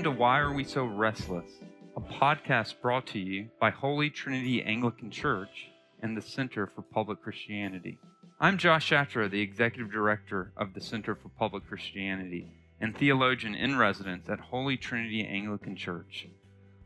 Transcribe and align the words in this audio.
Welcome 0.00 0.14
to 0.14 0.18
Why 0.18 0.38
Are 0.38 0.54
We 0.54 0.64
So 0.64 0.86
Restless, 0.86 1.50
a 1.94 2.00
podcast 2.00 2.80
brought 2.80 3.06
to 3.08 3.18
you 3.18 3.50
by 3.60 3.68
Holy 3.68 4.08
Trinity 4.08 4.62
Anglican 4.62 5.10
Church 5.10 5.68
and 6.00 6.16
the 6.16 6.22
Center 6.22 6.66
for 6.66 6.80
Public 6.80 7.20
Christianity. 7.20 7.98
I'm 8.40 8.56
Josh 8.56 8.88
Chatraw, 8.88 9.30
the 9.30 9.42
Executive 9.42 9.92
Director 9.92 10.52
of 10.56 10.72
the 10.72 10.80
Center 10.80 11.14
for 11.14 11.28
Public 11.28 11.68
Christianity 11.68 12.48
and 12.80 12.96
theologian 12.96 13.54
in 13.54 13.76
residence 13.76 14.26
at 14.30 14.40
Holy 14.40 14.78
Trinity 14.78 15.22
Anglican 15.22 15.76
Church. 15.76 16.28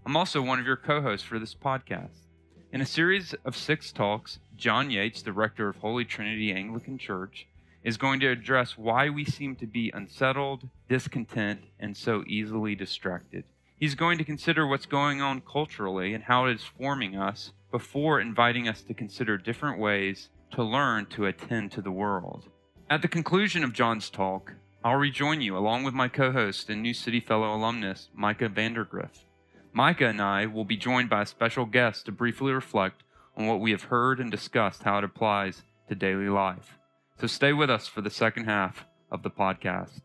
I'm 0.04 0.16
also 0.16 0.42
one 0.42 0.58
of 0.58 0.66
your 0.66 0.76
co 0.76 1.00
hosts 1.00 1.24
for 1.24 1.38
this 1.38 1.54
podcast. 1.54 2.26
In 2.72 2.80
a 2.80 2.86
series 2.86 3.32
of 3.44 3.56
six 3.56 3.92
talks, 3.92 4.40
John 4.56 4.90
Yates, 4.90 5.22
the 5.22 5.32
rector 5.32 5.68
of 5.68 5.76
Holy 5.76 6.04
Trinity 6.04 6.52
Anglican 6.52 6.98
Church, 6.98 7.46
is 7.84 7.96
going 7.96 8.18
to 8.18 8.30
address 8.32 8.76
why 8.76 9.08
we 9.08 9.24
seem 9.24 9.54
to 9.54 9.68
be 9.68 9.92
unsettled, 9.94 10.68
discontent, 10.88 11.60
and 11.78 11.96
so 11.96 12.24
easily 12.26 12.74
distracted. 12.74 13.44
He's 13.76 13.94
going 13.94 14.18
to 14.18 14.24
consider 14.24 14.66
what's 14.66 14.86
going 14.86 15.20
on 15.20 15.40
culturally 15.40 16.14
and 16.14 16.24
how 16.24 16.46
it 16.46 16.54
is 16.54 16.62
forming 16.62 17.16
us 17.16 17.52
before 17.70 18.20
inviting 18.20 18.68
us 18.68 18.82
to 18.82 18.94
consider 18.94 19.36
different 19.36 19.78
ways 19.78 20.28
to 20.52 20.62
learn 20.62 21.06
to 21.06 21.26
attend 21.26 21.72
to 21.72 21.82
the 21.82 21.90
world. 21.90 22.48
At 22.88 23.02
the 23.02 23.08
conclusion 23.08 23.64
of 23.64 23.72
John's 23.72 24.10
talk, 24.10 24.52
I'll 24.84 24.96
rejoin 24.96 25.40
you 25.40 25.56
along 25.56 25.84
with 25.84 25.94
my 25.94 26.08
co 26.08 26.30
host 26.30 26.70
and 26.70 26.82
New 26.82 26.94
City 26.94 27.18
Fellow 27.18 27.54
alumnus, 27.54 28.08
Micah 28.14 28.48
Vandegrift. 28.48 29.24
Micah 29.72 30.06
and 30.06 30.22
I 30.22 30.46
will 30.46 30.64
be 30.64 30.76
joined 30.76 31.10
by 31.10 31.22
a 31.22 31.26
special 31.26 31.64
guest 31.64 32.06
to 32.06 32.12
briefly 32.12 32.52
reflect 32.52 33.02
on 33.36 33.46
what 33.46 33.60
we 33.60 33.72
have 33.72 33.84
heard 33.84 34.20
and 34.20 34.30
discussed 34.30 34.84
how 34.84 34.98
it 34.98 35.04
applies 35.04 35.62
to 35.88 35.94
daily 35.94 36.28
life. 36.28 36.78
So 37.20 37.26
stay 37.26 37.52
with 37.52 37.70
us 37.70 37.88
for 37.88 38.00
the 38.00 38.10
second 38.10 38.44
half 38.44 38.86
of 39.10 39.22
the 39.22 39.30
podcast. 39.30 40.00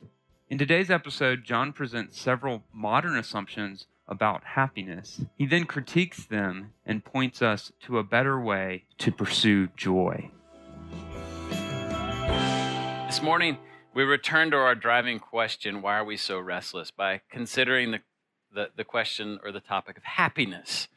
In 0.49 0.57
today's 0.57 0.89
episode, 0.89 1.43
John 1.43 1.73
presents 1.73 2.19
several 2.19 2.63
modern 2.73 3.15
assumptions 3.15 3.85
about 4.07 4.43
happiness. 4.43 5.21
He 5.35 5.45
then 5.45 5.65
critiques 5.65 6.25
them 6.25 6.73
and 6.87 7.05
points 7.05 7.43
us 7.43 7.71
to 7.81 7.99
a 7.99 8.03
better 8.03 8.41
way 8.41 8.85
to 8.97 9.11
pursue 9.11 9.67
joy. 9.77 10.31
This 13.05 13.21
morning, 13.21 13.59
we 13.93 14.01
return 14.01 14.49
to 14.49 14.57
our 14.57 14.73
driving 14.73 15.19
question 15.19 15.83
why 15.83 15.99
are 15.99 16.03
we 16.03 16.17
so 16.17 16.39
restless? 16.39 16.89
by 16.89 17.21
considering 17.29 17.91
the, 17.91 17.99
the, 18.51 18.69
the 18.75 18.83
question 18.83 19.39
or 19.43 19.51
the 19.51 19.59
topic 19.59 19.97
of 19.97 20.03
happiness. 20.03 20.87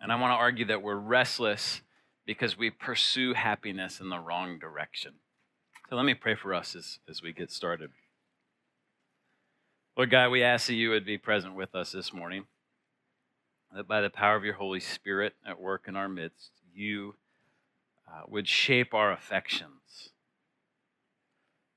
And 0.00 0.10
I 0.10 0.20
want 0.20 0.32
to 0.32 0.36
argue 0.36 0.64
that 0.64 0.82
we're 0.82 0.96
restless 0.96 1.82
because 2.26 2.58
we 2.58 2.70
pursue 2.70 3.34
happiness 3.34 4.00
in 4.00 4.08
the 4.08 4.18
wrong 4.18 4.58
direction. 4.58 5.12
So 5.88 5.94
let 5.94 6.04
me 6.04 6.14
pray 6.14 6.34
for 6.34 6.52
us 6.52 6.74
as, 6.74 6.98
as 7.08 7.22
we 7.22 7.32
get 7.32 7.52
started. 7.52 7.90
Lord 9.96 10.10
God, 10.10 10.32
we 10.32 10.42
ask 10.42 10.66
that 10.66 10.74
you 10.74 10.90
would 10.90 11.06
be 11.06 11.18
present 11.18 11.54
with 11.54 11.72
us 11.76 11.92
this 11.92 12.12
morning, 12.12 12.46
that 13.72 13.86
by 13.86 14.00
the 14.00 14.10
power 14.10 14.34
of 14.34 14.44
your 14.44 14.54
Holy 14.54 14.80
Spirit 14.80 15.34
at 15.46 15.60
work 15.60 15.84
in 15.86 15.94
our 15.94 16.08
midst, 16.08 16.50
you 16.74 17.14
uh, 18.08 18.22
would 18.26 18.48
shape 18.48 18.92
our 18.92 19.12
affections, 19.12 20.10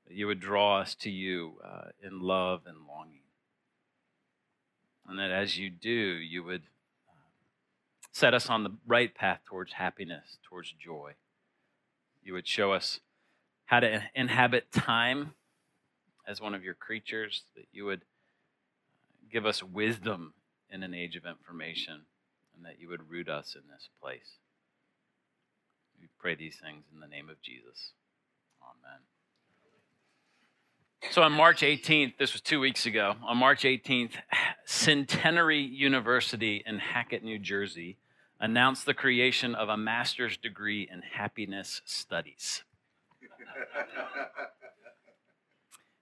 that 0.07 0.15
you 0.15 0.25
would 0.25 0.39
draw 0.39 0.79
us 0.79 0.95
to 0.95 1.11
you 1.11 1.59
uh, 1.63 1.89
in 2.01 2.19
love 2.19 2.61
and 2.65 2.87
longing. 2.87 3.21
And 5.07 5.19
that 5.19 5.29
as 5.29 5.59
you 5.59 5.69
do, 5.69 5.91
you 5.91 6.43
would 6.43 6.63
set 8.11 8.33
us 8.33 8.49
on 8.49 8.63
the 8.63 8.71
right 8.87 9.13
path 9.13 9.41
towards 9.45 9.73
happiness, 9.73 10.39
towards 10.49 10.71
joy. 10.71 11.11
You 12.23 12.33
would 12.33 12.47
show 12.47 12.73
us 12.73 12.99
how 13.65 13.79
to 13.79 14.01
inhabit 14.15 14.71
time 14.71 15.35
as 16.27 16.41
one 16.41 16.53
of 16.53 16.63
your 16.63 16.73
creatures, 16.73 17.43
that 17.55 17.65
you 17.71 17.85
would 17.85 18.01
uh, 18.01 19.31
give 19.31 19.45
us 19.45 19.63
wisdom 19.63 20.33
in 20.69 20.83
an 20.83 20.93
age 20.93 21.15
of 21.15 21.25
information, 21.25 22.01
and 22.55 22.65
that 22.65 22.79
you 22.79 22.89
would 22.89 23.09
root 23.09 23.29
us 23.29 23.55
in 23.55 23.61
this 23.71 23.89
place. 24.01 24.37
We 25.99 26.07
pray 26.19 26.35
these 26.35 26.57
things 26.57 26.83
in 26.93 26.99
the 26.99 27.07
name 27.07 27.29
of 27.29 27.41
Jesus. 27.41 27.93
Amen. 28.61 28.99
So 31.11 31.21
on 31.21 31.31
March 31.31 31.61
18th, 31.61 32.17
this 32.17 32.33
was 32.33 32.41
two 32.41 32.59
weeks 32.59 32.85
ago, 32.85 33.15
on 33.25 33.37
March 33.37 33.63
18th, 33.63 34.13
Centenary 34.65 35.61
University 35.61 36.63
in 36.65 36.79
Hackett, 36.79 37.23
New 37.23 37.39
Jersey, 37.39 37.97
announced 38.39 38.85
the 38.85 38.93
creation 38.93 39.55
of 39.55 39.69
a 39.69 39.77
master's 39.77 40.37
degree 40.37 40.87
in 40.91 41.01
happiness 41.01 41.81
studies. 41.85 42.63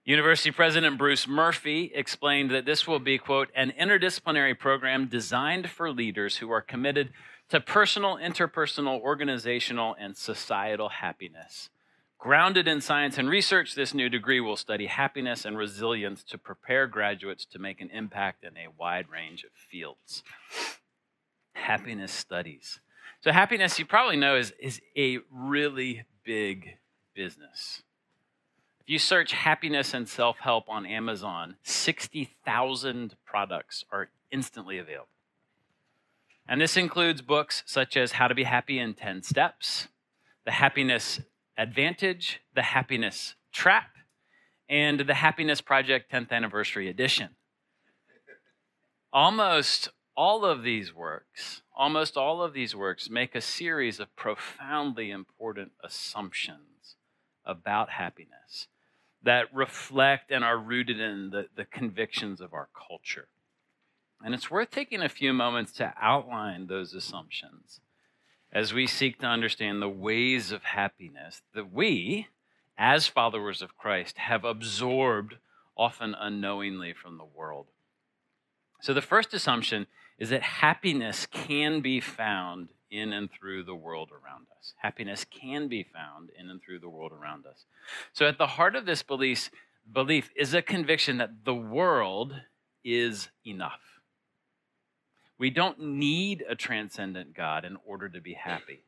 University 0.06 0.52
President 0.52 0.96
Bruce 0.96 1.26
Murphy 1.26 1.90
explained 1.92 2.52
that 2.52 2.64
this 2.64 2.86
will 2.86 3.00
be, 3.00 3.18
quote, 3.18 3.48
an 3.56 3.72
interdisciplinary 3.72 4.56
program 4.56 5.08
designed 5.08 5.68
for 5.68 5.90
leaders 5.90 6.36
who 6.36 6.48
are 6.48 6.60
committed 6.60 7.12
to 7.48 7.60
personal, 7.60 8.16
interpersonal, 8.16 9.00
organizational, 9.00 9.96
and 9.98 10.16
societal 10.16 10.88
happiness. 10.90 11.70
Grounded 12.18 12.68
in 12.68 12.80
science 12.80 13.18
and 13.18 13.28
research, 13.28 13.74
this 13.74 13.92
new 13.92 14.08
degree 14.08 14.38
will 14.38 14.56
study 14.56 14.86
happiness 14.86 15.44
and 15.44 15.58
resilience 15.58 16.22
to 16.22 16.38
prepare 16.38 16.86
graduates 16.86 17.44
to 17.46 17.58
make 17.58 17.80
an 17.80 17.90
impact 17.90 18.44
in 18.44 18.56
a 18.56 18.70
wide 18.78 19.08
range 19.10 19.42
of 19.42 19.50
fields 19.52 20.22
happiness 21.52 22.12
studies. 22.12 22.78
So, 23.22 23.32
happiness, 23.32 23.78
you 23.78 23.86
probably 23.86 24.16
know, 24.16 24.36
is, 24.36 24.52
is 24.60 24.80
a 24.96 25.18
really 25.32 26.04
big 26.22 26.76
business. 27.14 27.82
If 28.86 28.90
you 28.92 28.98
search 29.00 29.32
happiness 29.32 29.94
and 29.94 30.08
self 30.08 30.38
help 30.38 30.68
on 30.68 30.86
Amazon, 30.86 31.56
60,000 31.64 33.16
products 33.24 33.84
are 33.90 34.10
instantly 34.30 34.78
available. 34.78 35.08
And 36.46 36.60
this 36.60 36.76
includes 36.76 37.20
books 37.20 37.64
such 37.66 37.96
as 37.96 38.12
How 38.12 38.28
to 38.28 38.34
Be 38.36 38.44
Happy 38.44 38.78
in 38.78 38.94
10 38.94 39.24
Steps, 39.24 39.88
The 40.44 40.52
Happiness 40.52 41.18
Advantage, 41.58 42.40
The 42.54 42.62
Happiness 42.62 43.34
Trap, 43.52 43.90
and 44.68 45.00
The 45.00 45.14
Happiness 45.14 45.60
Project 45.60 46.12
10th 46.12 46.30
Anniversary 46.30 46.88
Edition. 46.88 47.30
Almost 49.12 49.88
all 50.16 50.44
of 50.44 50.62
these 50.62 50.94
works, 50.94 51.62
almost 51.76 52.16
all 52.16 52.40
of 52.40 52.52
these 52.52 52.76
works, 52.76 53.10
make 53.10 53.34
a 53.34 53.40
series 53.40 53.98
of 53.98 54.14
profoundly 54.14 55.10
important 55.10 55.72
assumptions 55.82 56.94
about 57.44 57.90
happiness 57.90 58.68
that 59.26 59.52
reflect 59.52 60.30
and 60.30 60.44
are 60.44 60.56
rooted 60.56 61.00
in 61.00 61.30
the, 61.30 61.46
the 61.56 61.64
convictions 61.64 62.40
of 62.40 62.54
our 62.54 62.68
culture. 62.88 63.26
And 64.24 64.32
it's 64.34 64.52
worth 64.52 64.70
taking 64.70 65.02
a 65.02 65.08
few 65.08 65.32
moments 65.32 65.72
to 65.72 65.92
outline 66.00 66.68
those 66.68 66.94
assumptions 66.94 67.80
as 68.52 68.72
we 68.72 68.86
seek 68.86 69.18
to 69.18 69.26
understand 69.26 69.82
the 69.82 69.88
ways 69.88 70.52
of 70.52 70.62
happiness 70.62 71.42
that 71.54 71.72
we, 71.72 72.28
as 72.78 73.08
followers 73.08 73.62
of 73.62 73.76
Christ, 73.76 74.16
have 74.16 74.44
absorbed 74.44 75.34
often 75.76 76.14
unknowingly 76.14 76.94
from 76.94 77.18
the 77.18 77.24
world. 77.24 77.66
So, 78.80 78.94
the 78.94 79.02
first 79.02 79.34
assumption 79.34 79.88
is 80.18 80.30
that 80.30 80.42
happiness 80.42 81.26
can 81.26 81.80
be 81.80 82.00
found 82.00 82.68
in 82.90 83.12
and 83.12 83.30
through 83.30 83.64
the 83.64 83.74
world 83.74 84.10
around 84.10 84.46
us. 84.58 84.74
Happiness 84.76 85.24
can 85.24 85.68
be 85.68 85.82
found 85.82 86.30
in 86.38 86.50
and 86.50 86.60
through 86.62 86.78
the 86.78 86.88
world 86.88 87.12
around 87.12 87.46
us. 87.46 87.64
So, 88.12 88.26
at 88.26 88.38
the 88.38 88.46
heart 88.46 88.76
of 88.76 88.86
this 88.86 89.02
belief, 89.02 89.50
belief 89.92 90.30
is 90.36 90.54
a 90.54 90.62
conviction 90.62 91.18
that 91.18 91.44
the 91.44 91.54
world 91.54 92.34
is 92.84 93.28
enough. 93.44 93.80
We 95.38 95.50
don't 95.50 95.80
need 95.80 96.44
a 96.48 96.54
transcendent 96.54 97.34
God 97.34 97.64
in 97.64 97.76
order 97.84 98.08
to 98.08 98.20
be 98.20 98.34
happy. 98.34 98.84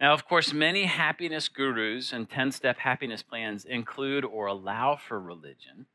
Now, 0.00 0.12
of 0.12 0.26
course, 0.28 0.52
many 0.52 0.84
happiness 0.84 1.48
gurus 1.48 2.12
and 2.12 2.28
10 2.28 2.52
step 2.52 2.78
happiness 2.78 3.22
plans 3.22 3.64
include 3.64 4.24
or 4.24 4.46
allow 4.46 4.96
for 4.96 5.20
religion. 5.20 5.86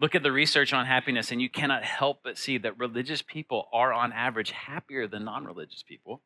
Look 0.00 0.14
at 0.14 0.22
the 0.22 0.32
research 0.32 0.72
on 0.72 0.86
happiness, 0.86 1.32
and 1.32 1.42
you 1.42 1.50
cannot 1.50 1.84
help 1.84 2.20
but 2.22 2.38
see 2.38 2.58
that 2.58 2.78
religious 2.78 3.20
people 3.20 3.68
are, 3.72 3.92
on 3.92 4.12
average, 4.12 4.52
happier 4.52 5.08
than 5.08 5.24
non 5.24 5.44
religious 5.44 5.82
people. 5.82 6.22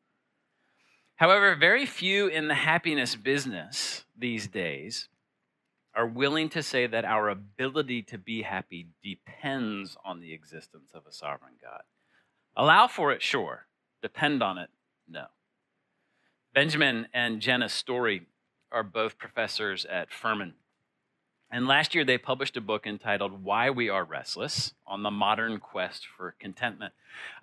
However, 1.15 1.55
very 1.55 1.85
few 1.85 2.27
in 2.27 2.47
the 2.47 2.55
happiness 2.55 3.15
business 3.15 4.05
these 4.17 4.47
days 4.47 5.09
are 5.95 6.07
willing 6.07 6.49
to 6.49 6.63
say 6.63 6.87
that 6.87 7.05
our 7.05 7.29
ability 7.29 8.01
to 8.01 8.17
be 8.17 8.41
happy 8.41 8.87
depends 9.03 9.95
on 10.03 10.19
the 10.19 10.33
existence 10.33 10.91
of 10.93 11.05
a 11.05 11.11
sovereign 11.11 11.53
God. 11.61 11.83
Allow 12.55 12.87
for 12.87 13.11
it, 13.11 13.21
sure. 13.21 13.67
Depend 14.01 14.41
on 14.41 14.57
it, 14.57 14.69
no. 15.07 15.25
Benjamin 16.53 17.07
and 17.13 17.41
Jenna 17.41 17.69
Storey 17.69 18.23
are 18.71 18.83
both 18.83 19.17
professors 19.17 19.85
at 19.85 20.11
Furman 20.11 20.55
and 21.53 21.67
last 21.67 21.93
year, 21.93 22.03
they 22.03 22.17
published 22.17 22.57
a 22.57 22.61
book 22.61 22.87
entitled 22.87 23.43
Why 23.43 23.69
We 23.69 23.87
Are 23.87 24.03
Restless 24.03 24.73
on 24.87 25.03
the 25.03 25.11
Modern 25.11 25.59
Quest 25.59 26.07
for 26.17 26.33
Contentment. 26.39 26.93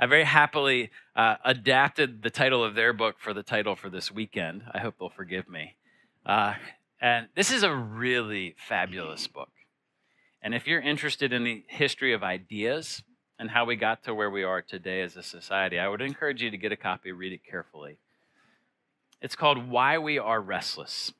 I 0.00 0.06
very 0.06 0.24
happily 0.24 0.90
uh, 1.14 1.36
adapted 1.44 2.24
the 2.24 2.28
title 2.28 2.64
of 2.64 2.74
their 2.74 2.92
book 2.92 3.20
for 3.20 3.32
the 3.32 3.44
title 3.44 3.76
for 3.76 3.88
this 3.88 4.10
weekend. 4.10 4.64
I 4.74 4.80
hope 4.80 4.96
they'll 4.98 5.10
forgive 5.10 5.48
me. 5.48 5.76
Uh, 6.26 6.54
and 7.00 7.28
this 7.36 7.52
is 7.52 7.62
a 7.62 7.72
really 7.72 8.56
fabulous 8.58 9.28
book. 9.28 9.52
And 10.42 10.56
if 10.56 10.66
you're 10.66 10.80
interested 10.80 11.32
in 11.32 11.44
the 11.44 11.62
history 11.68 12.12
of 12.12 12.24
ideas 12.24 13.04
and 13.38 13.50
how 13.50 13.64
we 13.64 13.76
got 13.76 14.02
to 14.02 14.12
where 14.12 14.28
we 14.28 14.42
are 14.42 14.60
today 14.60 15.02
as 15.02 15.16
a 15.16 15.22
society, 15.22 15.78
I 15.78 15.86
would 15.86 16.00
encourage 16.00 16.42
you 16.42 16.50
to 16.50 16.56
get 16.56 16.72
a 16.72 16.76
copy, 16.76 17.12
read 17.12 17.32
it 17.32 17.44
carefully. 17.48 17.98
It's 19.22 19.36
called 19.36 19.68
Why 19.68 19.98
We 19.98 20.18
Are 20.18 20.40
Restless 20.40 21.12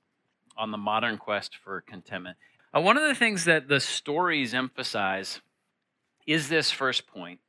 on 0.59 0.73
the 0.73 0.77
Modern 0.77 1.19
Quest 1.19 1.53
for 1.63 1.81
Contentment. 1.81 2.37
Uh, 2.73 2.81
one 2.81 2.97
of 2.97 3.03
the 3.03 3.15
things 3.15 3.45
that 3.47 3.69
the 3.69 3.81
Storeys 3.81 4.55
emphasize 4.55 5.41
is 6.27 6.49
this 6.49 6.71
first 6.71 7.09
point 7.09 7.41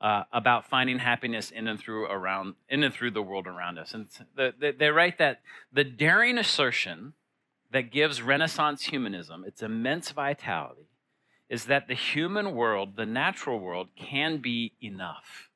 uh, 0.00 0.22
about 0.32 0.68
finding 0.68 0.98
happiness 0.98 1.50
in 1.50 1.68
and 1.68 1.78
through 1.78 2.06
around 2.06 2.54
in 2.68 2.82
and 2.82 2.94
through 2.94 3.10
the 3.10 3.22
world 3.22 3.46
around 3.46 3.78
us. 3.78 3.92
And 3.92 4.06
the, 4.34 4.54
the, 4.58 4.72
they 4.72 4.88
write 4.88 5.18
that 5.18 5.40
the 5.72 5.84
daring 5.84 6.38
assertion 6.38 7.12
that 7.72 7.90
gives 7.90 8.22
Renaissance 8.22 8.84
humanism 8.84 9.44
its 9.44 9.62
immense 9.62 10.12
vitality 10.12 10.88
is 11.50 11.66
that 11.66 11.86
the 11.86 11.94
human 11.94 12.54
world, 12.54 12.96
the 12.96 13.06
natural 13.06 13.60
world, 13.60 13.88
can 13.96 14.38
be 14.38 14.72
enough. 14.80 15.50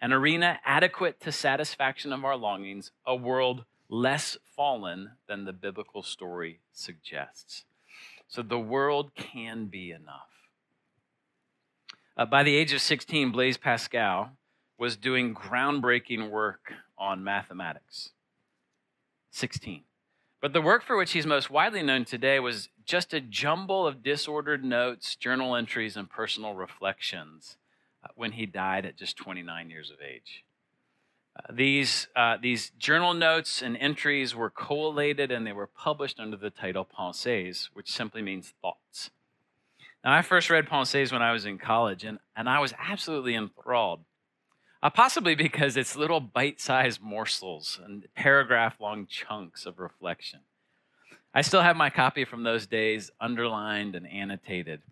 An 0.00 0.12
arena 0.12 0.60
adequate 0.64 1.20
to 1.20 1.32
satisfaction 1.32 2.12
of 2.12 2.24
our 2.24 2.36
longings, 2.36 2.90
a 3.06 3.14
world 3.14 3.64
less 3.88 4.38
fallen 4.56 5.12
than 5.28 5.44
the 5.44 5.52
biblical 5.52 6.02
story 6.02 6.60
suggests. 6.72 7.64
So 8.28 8.42
the 8.42 8.58
world 8.58 9.14
can 9.14 9.66
be 9.66 9.90
enough. 9.90 10.28
Uh, 12.16 12.24
by 12.24 12.42
the 12.42 12.54
age 12.54 12.72
of 12.72 12.80
16, 12.80 13.32
Blaise 13.32 13.56
Pascal 13.56 14.30
was 14.78 14.96
doing 14.96 15.34
groundbreaking 15.34 16.30
work 16.30 16.72
on 16.98 17.24
mathematics. 17.24 18.10
16. 19.30 19.82
But 20.40 20.52
the 20.52 20.60
work 20.60 20.82
for 20.82 20.96
which 20.96 21.12
he's 21.12 21.26
most 21.26 21.50
widely 21.50 21.82
known 21.82 22.04
today 22.04 22.38
was 22.38 22.68
just 22.84 23.14
a 23.14 23.20
jumble 23.20 23.86
of 23.86 24.02
disordered 24.02 24.62
notes, 24.62 25.16
journal 25.16 25.56
entries, 25.56 25.96
and 25.96 26.08
personal 26.08 26.54
reflections 26.54 27.56
uh, 28.04 28.08
when 28.14 28.32
he 28.32 28.46
died 28.46 28.84
at 28.84 28.96
just 28.96 29.16
29 29.16 29.70
years 29.70 29.90
of 29.90 29.96
age. 30.00 30.43
These, 31.52 32.08
uh, 32.14 32.36
these 32.40 32.70
journal 32.78 33.12
notes 33.12 33.60
and 33.60 33.76
entries 33.76 34.34
were 34.34 34.50
collated 34.50 35.30
and 35.30 35.46
they 35.46 35.52
were 35.52 35.66
published 35.66 36.20
under 36.20 36.36
the 36.36 36.50
title 36.50 36.86
Pensées, 36.86 37.68
which 37.72 37.90
simply 37.90 38.22
means 38.22 38.54
thoughts. 38.62 39.10
Now, 40.04 40.12
I 40.12 40.22
first 40.22 40.50
read 40.50 40.66
Pensées 40.66 41.12
when 41.12 41.22
I 41.22 41.32
was 41.32 41.46
in 41.46 41.58
college, 41.58 42.04
and, 42.04 42.18
and 42.36 42.48
I 42.48 42.60
was 42.60 42.74
absolutely 42.78 43.34
enthralled 43.34 44.00
uh, 44.84 44.90
possibly 44.90 45.34
because 45.34 45.78
it's 45.78 45.96
little 45.96 46.20
bite 46.20 46.60
sized 46.60 47.00
morsels 47.00 47.80
and 47.82 48.06
paragraph 48.14 48.78
long 48.78 49.06
chunks 49.06 49.64
of 49.64 49.78
reflection. 49.78 50.40
I 51.32 51.40
still 51.40 51.62
have 51.62 51.74
my 51.74 51.88
copy 51.88 52.26
from 52.26 52.42
those 52.42 52.66
days 52.66 53.10
underlined 53.18 53.96
and 53.96 54.06
annotated. 54.06 54.82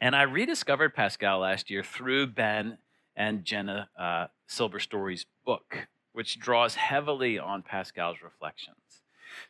And 0.00 0.14
I 0.14 0.22
rediscovered 0.22 0.94
Pascal 0.94 1.40
last 1.40 1.68
year 1.68 1.82
through 1.82 2.28
Ben 2.28 2.78
and 3.16 3.44
Jenna 3.44 3.88
uh, 3.98 4.26
Silber 4.46 4.78
Storey's 4.78 5.26
book, 5.44 5.88
which 6.12 6.38
draws 6.38 6.74
heavily 6.74 7.38
on 7.38 7.62
Pascal's 7.62 8.18
reflections. 8.22 8.76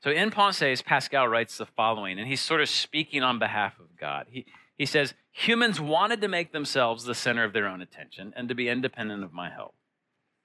So 0.01 0.11
in 0.11 0.31
Pensées, 0.31 0.85
Pascal 0.85 1.29
writes 1.29 1.59
the 1.59 1.67
following, 1.67 2.19
and 2.19 2.29
he's 2.29 2.41
sort 2.41 2.61
of 2.61 2.69
speaking 2.69 3.23
on 3.23 3.39
behalf 3.39 3.79
of 3.79 3.97
God. 3.99 4.27
He, 4.31 4.47
he 4.79 4.87
says, 4.87 5.15
Humans 5.33 5.81
wanted 5.81 6.21
to 6.21 6.29
make 6.29 6.53
themselves 6.53 7.05
the 7.05 7.15
center 7.15 7.45
of 7.45 7.53
their 7.53 7.67
own 7.67 7.81
attention 7.81 8.33
and 8.37 8.49
to 8.49 8.55
be 8.55 8.69
independent 8.69 9.25
of 9.25 9.33
my 9.33 9.51
help. 9.51 9.75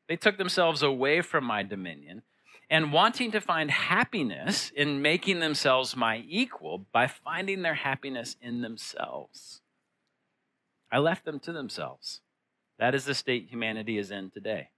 They 0.08 0.16
took 0.16 0.38
themselves 0.38 0.82
away 0.82 1.22
from 1.22 1.44
my 1.44 1.64
dominion 1.64 2.22
and 2.70 2.94
wanting 2.94 3.32
to 3.32 3.42
find 3.42 3.72
happiness 3.72 4.72
in 4.76 5.02
making 5.02 5.40
themselves 5.40 5.96
my 5.96 6.24
equal 6.28 6.86
by 6.92 7.08
finding 7.08 7.62
their 7.62 7.76
happiness 7.76 8.36
in 8.42 8.62
themselves. 8.62 9.62
I 10.92 11.00
left 11.00 11.26
them 11.26 11.40
to 11.42 11.52
themselves. 11.52 12.22
That 12.80 12.96
is 12.96 13.06
the 13.06 13.16
state 13.16 13.48
humanity 13.50 13.98
is 13.98 14.12
in 14.12 14.30
today. 14.30 14.70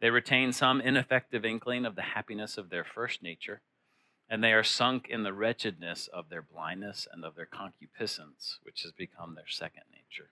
They 0.00 0.10
retain 0.10 0.52
some 0.52 0.80
ineffective 0.80 1.44
inkling 1.44 1.84
of 1.84 1.94
the 1.94 2.02
happiness 2.02 2.56
of 2.56 2.70
their 2.70 2.84
first 2.84 3.22
nature 3.22 3.60
and 4.30 4.44
they 4.44 4.52
are 4.52 4.62
sunk 4.62 5.08
in 5.10 5.24
the 5.24 5.32
wretchedness 5.32 6.08
of 6.12 6.28
their 6.28 6.40
blindness 6.40 7.08
and 7.12 7.24
of 7.24 7.34
their 7.34 7.46
concupiscence, 7.46 8.60
which 8.62 8.82
has 8.82 8.92
become 8.92 9.34
their 9.34 9.48
second 9.48 9.82
nature. 9.92 10.30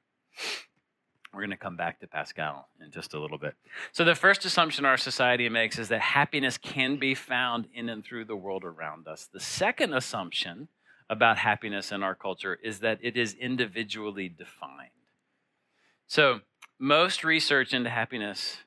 We're 1.34 1.40
going 1.40 1.50
to 1.50 1.56
come 1.56 1.76
back 1.76 1.98
to 2.00 2.06
Pascal 2.06 2.68
in 2.82 2.92
just 2.92 3.12
a 3.12 3.20
little 3.20 3.36
bit. 3.36 3.54
So, 3.92 4.04
the 4.04 4.14
first 4.14 4.44
assumption 4.46 4.86
our 4.86 4.96
society 4.96 5.48
makes 5.48 5.78
is 5.78 5.88
that 5.88 6.00
happiness 6.00 6.56
can 6.56 6.96
be 6.96 7.14
found 7.14 7.66
in 7.74 7.90
and 7.90 8.02
through 8.02 8.26
the 8.26 8.36
world 8.36 8.64
around 8.64 9.08
us. 9.08 9.28
The 9.30 9.40
second 9.40 9.92
assumption 9.92 10.68
about 11.10 11.36
happiness 11.36 11.92
in 11.92 12.02
our 12.02 12.14
culture 12.14 12.58
is 12.62 12.80
that 12.80 12.98
it 13.02 13.16
is 13.16 13.34
individually 13.34 14.28
defined. 14.28 14.90
So, 16.06 16.40
most 16.78 17.24
research 17.24 17.74
into 17.74 17.90
happiness 17.90 18.58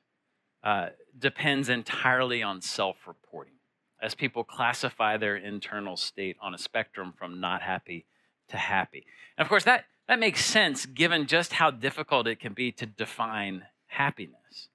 uh, 0.62 0.88
depends 1.18 1.68
entirely 1.68 2.42
on 2.42 2.60
self 2.60 3.06
reporting 3.06 3.54
as 4.00 4.14
people 4.14 4.44
classify 4.44 5.16
their 5.16 5.36
internal 5.36 5.96
state 5.96 6.36
on 6.40 6.54
a 6.54 6.58
spectrum 6.58 7.14
from 7.16 7.40
not 7.40 7.62
happy 7.62 8.04
to 8.48 8.56
happy. 8.56 9.06
And 9.38 9.44
of 9.44 9.48
course, 9.48 9.64
that, 9.64 9.84
that 10.08 10.18
makes 10.18 10.44
sense 10.44 10.86
given 10.86 11.26
just 11.26 11.54
how 11.54 11.70
difficult 11.70 12.26
it 12.26 12.40
can 12.40 12.52
be 12.52 12.72
to 12.72 12.86
define 12.86 13.64
happiness. 13.86 14.68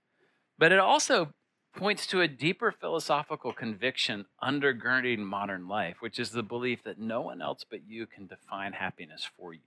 But 0.58 0.72
it 0.72 0.80
also 0.80 1.34
points 1.76 2.08
to 2.08 2.22
a 2.22 2.28
deeper 2.28 2.72
philosophical 2.72 3.54
conviction 3.54 4.26
undergirding 4.42 5.20
modern 5.20 5.68
life, 5.68 5.98
which 6.00 6.18
is 6.18 6.32
the 6.32 6.42
belief 6.42 6.84
that 6.84 7.00
no 7.00 7.22
one 7.22 7.42
else 7.42 7.64
but 7.70 7.88
you 7.88 8.08
can 8.08 8.26
define 8.26 8.74
happiness 8.74 9.30
for 9.38 9.54
you. 9.54 9.60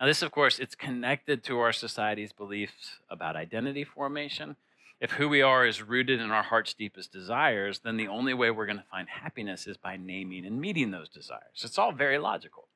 Now, 0.00 0.06
this, 0.06 0.22
of 0.22 0.30
course, 0.30 0.58
it's 0.58 0.74
connected 0.74 1.42
to 1.44 1.58
our 1.58 1.72
society's 1.72 2.32
beliefs 2.32 3.00
about 3.10 3.34
identity 3.34 3.84
formation 3.84 4.56
if 5.00 5.12
who 5.12 5.28
we 5.28 5.42
are 5.42 5.64
is 5.64 5.82
rooted 5.82 6.20
in 6.20 6.30
our 6.30 6.42
heart's 6.42 6.74
deepest 6.74 7.12
desires, 7.12 7.80
then 7.80 7.96
the 7.96 8.08
only 8.08 8.34
way 8.34 8.50
we're 8.50 8.66
going 8.66 8.78
to 8.78 8.84
find 8.90 9.08
happiness 9.08 9.66
is 9.66 9.76
by 9.76 9.96
naming 9.96 10.44
and 10.44 10.60
meeting 10.60 10.90
those 10.90 11.08
desires. 11.08 11.62
It's 11.62 11.78
all 11.78 11.92
very 11.92 12.18
logical. 12.18 12.66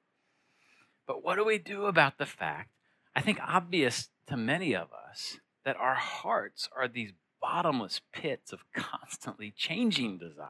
But 1.07 1.25
what 1.25 1.37
do 1.37 1.45
we 1.45 1.59
do 1.59 1.87
about 1.87 2.19
the 2.19 2.27
fact, 2.27 2.71
I 3.17 3.21
think 3.21 3.41
obvious 3.43 4.09
to 4.29 4.37
many 4.37 4.75
of 4.75 4.89
us, 4.93 5.39
that 5.65 5.77
our 5.77 5.97
hearts 5.97 6.69
are 6.77 6.87
these 6.87 7.13
bottomless 7.41 8.01
pits 8.13 8.53
of 8.53 8.61
constantly 8.73 9.53
changing 9.57 10.19
desire? 10.19 10.49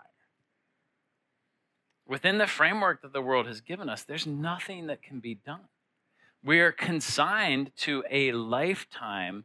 Within 2.07 2.37
the 2.37 2.47
framework 2.47 3.01
that 3.01 3.15
the 3.15 3.23
world 3.23 3.47
has 3.47 3.63
given 3.63 3.89
us, 3.89 4.03
there's 4.03 4.27
nothing 4.27 4.89
that 4.89 5.03
can 5.03 5.21
be 5.21 5.35
done. 5.35 5.69
We 6.45 6.61
are 6.61 6.73
consigned 6.73 7.71
to 7.79 8.03
a 8.11 8.33
lifetime 8.33 9.45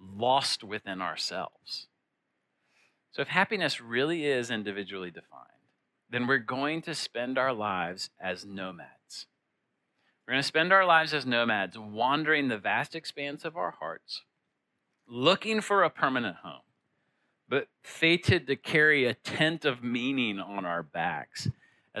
lost 0.00 0.64
within 0.64 1.02
ourselves. 1.02 1.88
So, 3.12 3.22
if 3.22 3.28
happiness 3.28 3.80
really 3.80 4.24
is 4.24 4.50
individually 4.50 5.10
defined, 5.10 5.46
then 6.08 6.26
we're 6.26 6.38
going 6.38 6.80
to 6.82 6.94
spend 6.94 7.36
our 7.38 7.52
lives 7.52 8.10
as 8.20 8.46
nomads. 8.46 9.26
We're 10.26 10.34
going 10.34 10.42
to 10.42 10.46
spend 10.46 10.72
our 10.72 10.86
lives 10.86 11.12
as 11.12 11.26
nomads, 11.26 11.76
wandering 11.76 12.48
the 12.48 12.58
vast 12.58 12.94
expanse 12.94 13.44
of 13.44 13.56
our 13.56 13.72
hearts, 13.72 14.22
looking 15.08 15.60
for 15.60 15.82
a 15.82 15.90
permanent 15.90 16.36
home, 16.36 16.62
but 17.48 17.66
fated 17.82 18.46
to 18.46 18.56
carry 18.56 19.04
a 19.04 19.14
tent 19.14 19.64
of 19.64 19.82
meaning 19.82 20.38
on 20.38 20.64
our 20.64 20.82
backs 20.82 21.48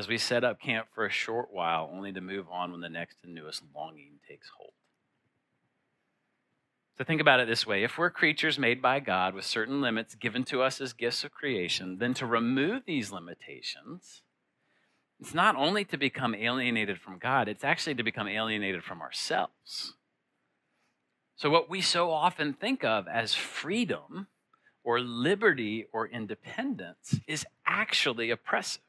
as 0.00 0.08
we 0.08 0.16
set 0.16 0.44
up 0.44 0.58
camp 0.58 0.88
for 0.94 1.04
a 1.04 1.10
short 1.10 1.48
while, 1.52 1.90
only 1.92 2.10
to 2.10 2.22
move 2.22 2.46
on 2.50 2.72
when 2.72 2.80
the 2.80 2.88
next 2.88 3.18
and 3.22 3.34
newest 3.34 3.62
longing 3.74 4.14
takes 4.26 4.48
hold. 4.56 4.72
So 6.96 7.04
think 7.04 7.20
about 7.20 7.38
it 7.38 7.46
this 7.46 7.66
way 7.66 7.84
if 7.84 7.98
we're 7.98 8.08
creatures 8.08 8.58
made 8.58 8.80
by 8.80 8.98
God 9.00 9.34
with 9.34 9.44
certain 9.44 9.82
limits 9.82 10.14
given 10.14 10.42
to 10.44 10.62
us 10.62 10.80
as 10.80 10.94
gifts 10.94 11.22
of 11.22 11.32
creation, 11.32 11.98
then 11.98 12.14
to 12.14 12.24
remove 12.24 12.84
these 12.86 13.12
limitations, 13.12 14.22
it's 15.20 15.34
not 15.34 15.54
only 15.54 15.84
to 15.84 15.98
become 15.98 16.34
alienated 16.34 16.98
from 16.98 17.18
God, 17.18 17.46
it's 17.46 17.64
actually 17.64 17.94
to 17.96 18.02
become 18.02 18.26
alienated 18.26 18.82
from 18.82 19.02
ourselves. 19.02 19.94
So, 21.36 21.50
what 21.50 21.68
we 21.68 21.82
so 21.82 22.10
often 22.10 22.54
think 22.54 22.84
of 22.84 23.06
as 23.06 23.34
freedom 23.34 24.28
or 24.82 24.98
liberty 24.98 25.84
or 25.92 26.08
independence 26.08 27.20
is 27.26 27.44
actually 27.66 28.30
oppressive. 28.30 28.80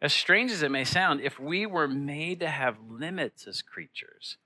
As 0.00 0.12
strange 0.12 0.50
as 0.50 0.62
it 0.62 0.70
may 0.70 0.84
sound, 0.84 1.20
if 1.20 1.40
we 1.40 1.64
were 1.64 1.88
made 1.88 2.40
to 2.40 2.48
have 2.48 2.76
limits 2.86 3.46
as 3.46 3.62
creatures, 3.62 4.36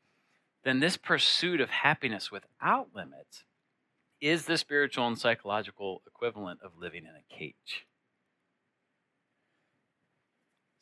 then 0.64 0.80
this 0.80 0.96
pursuit 0.96 1.60
of 1.60 1.70
happiness 1.70 2.30
without 2.30 2.88
limits 2.94 3.44
is 4.20 4.44
the 4.44 4.58
spiritual 4.58 5.06
and 5.06 5.18
psychological 5.18 6.02
equivalent 6.06 6.60
of 6.62 6.78
living 6.78 7.04
in 7.04 7.10
a 7.16 7.34
cage. 7.36 7.86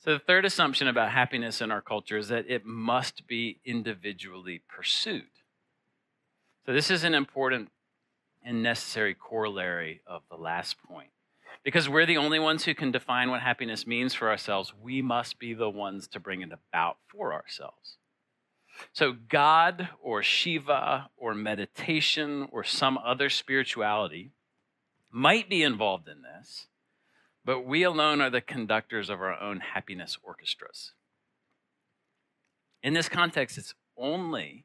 So, 0.01 0.13
the 0.13 0.19
third 0.19 0.45
assumption 0.45 0.87
about 0.87 1.13
happiness 1.13 1.61
in 1.61 1.71
our 1.71 1.81
culture 1.81 2.19
is 2.19 2.29
that 2.29 2.49
it 2.49 2.65
must 2.65 3.27
be 3.27 3.61
individually 3.65 4.63
pursued. 4.69 5.25
So, 6.67 6.73
this 6.73 6.91
is 6.91 7.05
an 7.05 7.15
important 7.15 7.71
and 8.45 8.63
necessary 8.63 9.15
corollary 9.15 10.03
of 10.07 10.23
the 10.31 10.37
last 10.37 10.77
point. 10.83 11.11
Because 11.69 11.87
we're 11.87 12.07
the 12.07 12.17
only 12.17 12.39
ones 12.39 12.65
who 12.65 12.75
can 12.75 12.93
define 12.93 13.29
what 13.29 13.43
happiness 13.43 13.87
means 13.87 14.15
for 14.15 14.31
ourselves, 14.31 14.73
we 14.83 15.03
must 15.03 15.39
be 15.39 15.53
the 15.53 15.69
ones 15.69 16.09
to 16.09 16.19
bring 16.19 16.41
it 16.41 16.49
about 16.51 16.97
for 17.09 17.35
ourselves. 17.35 17.99
So, 18.95 19.13
God 19.13 19.91
or 20.03 20.23
Shiva 20.23 21.11
or 21.19 21.35
meditation 21.35 22.49
or 22.51 22.65
some 22.65 22.97
other 22.97 23.29
spirituality 23.29 24.31
might 25.11 25.51
be 25.51 25.63
involved 25.63 26.09
in 26.09 26.23
this, 26.23 26.69
but 27.45 27.67
we 27.67 27.83
alone 27.83 28.23
are 28.23 28.31
the 28.31 28.41
conductors 28.41 29.11
of 29.11 29.21
our 29.21 29.39
own 29.39 29.61
happiness 29.61 30.17
orchestras. 30.23 30.95
In 32.83 32.95
this 32.95 33.11
context, 33.11 33.59
it's 33.59 33.75
only 33.95 34.65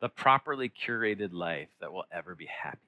the 0.00 0.08
properly 0.08 0.70
curated 0.70 1.32
life 1.32 1.70
that 1.80 1.92
will 1.92 2.04
ever 2.12 2.36
be 2.36 2.46
happy. 2.62 2.78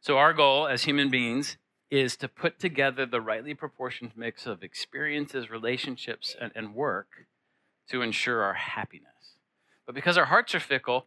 So, 0.00 0.18
our 0.18 0.32
goal 0.32 0.66
as 0.66 0.82
human 0.82 1.08
beings 1.08 1.56
is 1.90 2.16
to 2.16 2.28
put 2.28 2.58
together 2.58 3.06
the 3.06 3.20
rightly 3.20 3.54
proportioned 3.54 4.12
mix 4.14 4.46
of 4.46 4.62
experiences, 4.62 5.50
relationships, 5.50 6.36
and, 6.38 6.52
and 6.54 6.74
work 6.74 7.26
to 7.88 8.02
ensure 8.02 8.42
our 8.42 8.54
happiness. 8.54 9.36
But 9.86 9.94
because 9.94 10.18
our 10.18 10.26
hearts 10.26 10.54
are 10.54 10.60
fickle, 10.60 11.06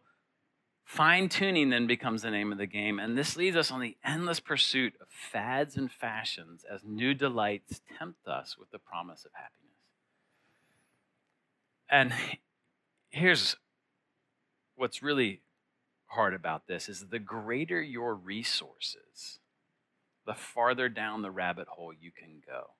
fine 0.84 1.28
tuning 1.28 1.70
then 1.70 1.86
becomes 1.86 2.22
the 2.22 2.30
name 2.30 2.50
of 2.50 2.58
the 2.58 2.66
game. 2.66 2.98
And 2.98 3.16
this 3.16 3.36
leads 3.36 3.56
us 3.56 3.70
on 3.70 3.80
the 3.80 3.96
endless 4.04 4.40
pursuit 4.40 4.94
of 5.00 5.06
fads 5.08 5.76
and 5.76 5.90
fashions 5.90 6.64
as 6.68 6.80
new 6.84 7.14
delights 7.14 7.80
tempt 7.98 8.26
us 8.26 8.56
with 8.58 8.70
the 8.70 8.80
promise 8.80 9.24
of 9.24 9.30
happiness. 9.34 9.62
And 11.88 12.12
here's 13.10 13.56
what's 14.74 15.02
really 15.02 15.42
hard 16.06 16.34
about 16.34 16.66
this 16.66 16.88
is 16.88 17.06
the 17.08 17.18
greater 17.18 17.80
your 17.80 18.14
resources, 18.14 19.38
the 20.26 20.34
farther 20.34 20.88
down 20.88 21.22
the 21.22 21.30
rabbit 21.30 21.68
hole 21.68 21.92
you 21.92 22.10
can 22.10 22.42
go 22.46 22.70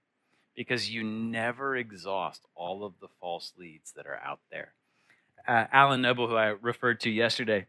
because 0.55 0.91
you 0.91 1.03
never 1.03 1.77
exhaust 1.77 2.45
all 2.55 2.85
of 2.85 2.95
the 3.01 3.09
false 3.21 3.53
leads 3.57 3.93
that 3.93 4.07
are 4.07 4.21
out 4.25 4.41
there 4.51 4.75
uh, 5.47 5.67
Alan 5.73 6.03
Noble, 6.03 6.29
who 6.29 6.37
I 6.37 6.47
referred 6.47 7.01
to 7.01 7.11
yesterday, 7.11 7.67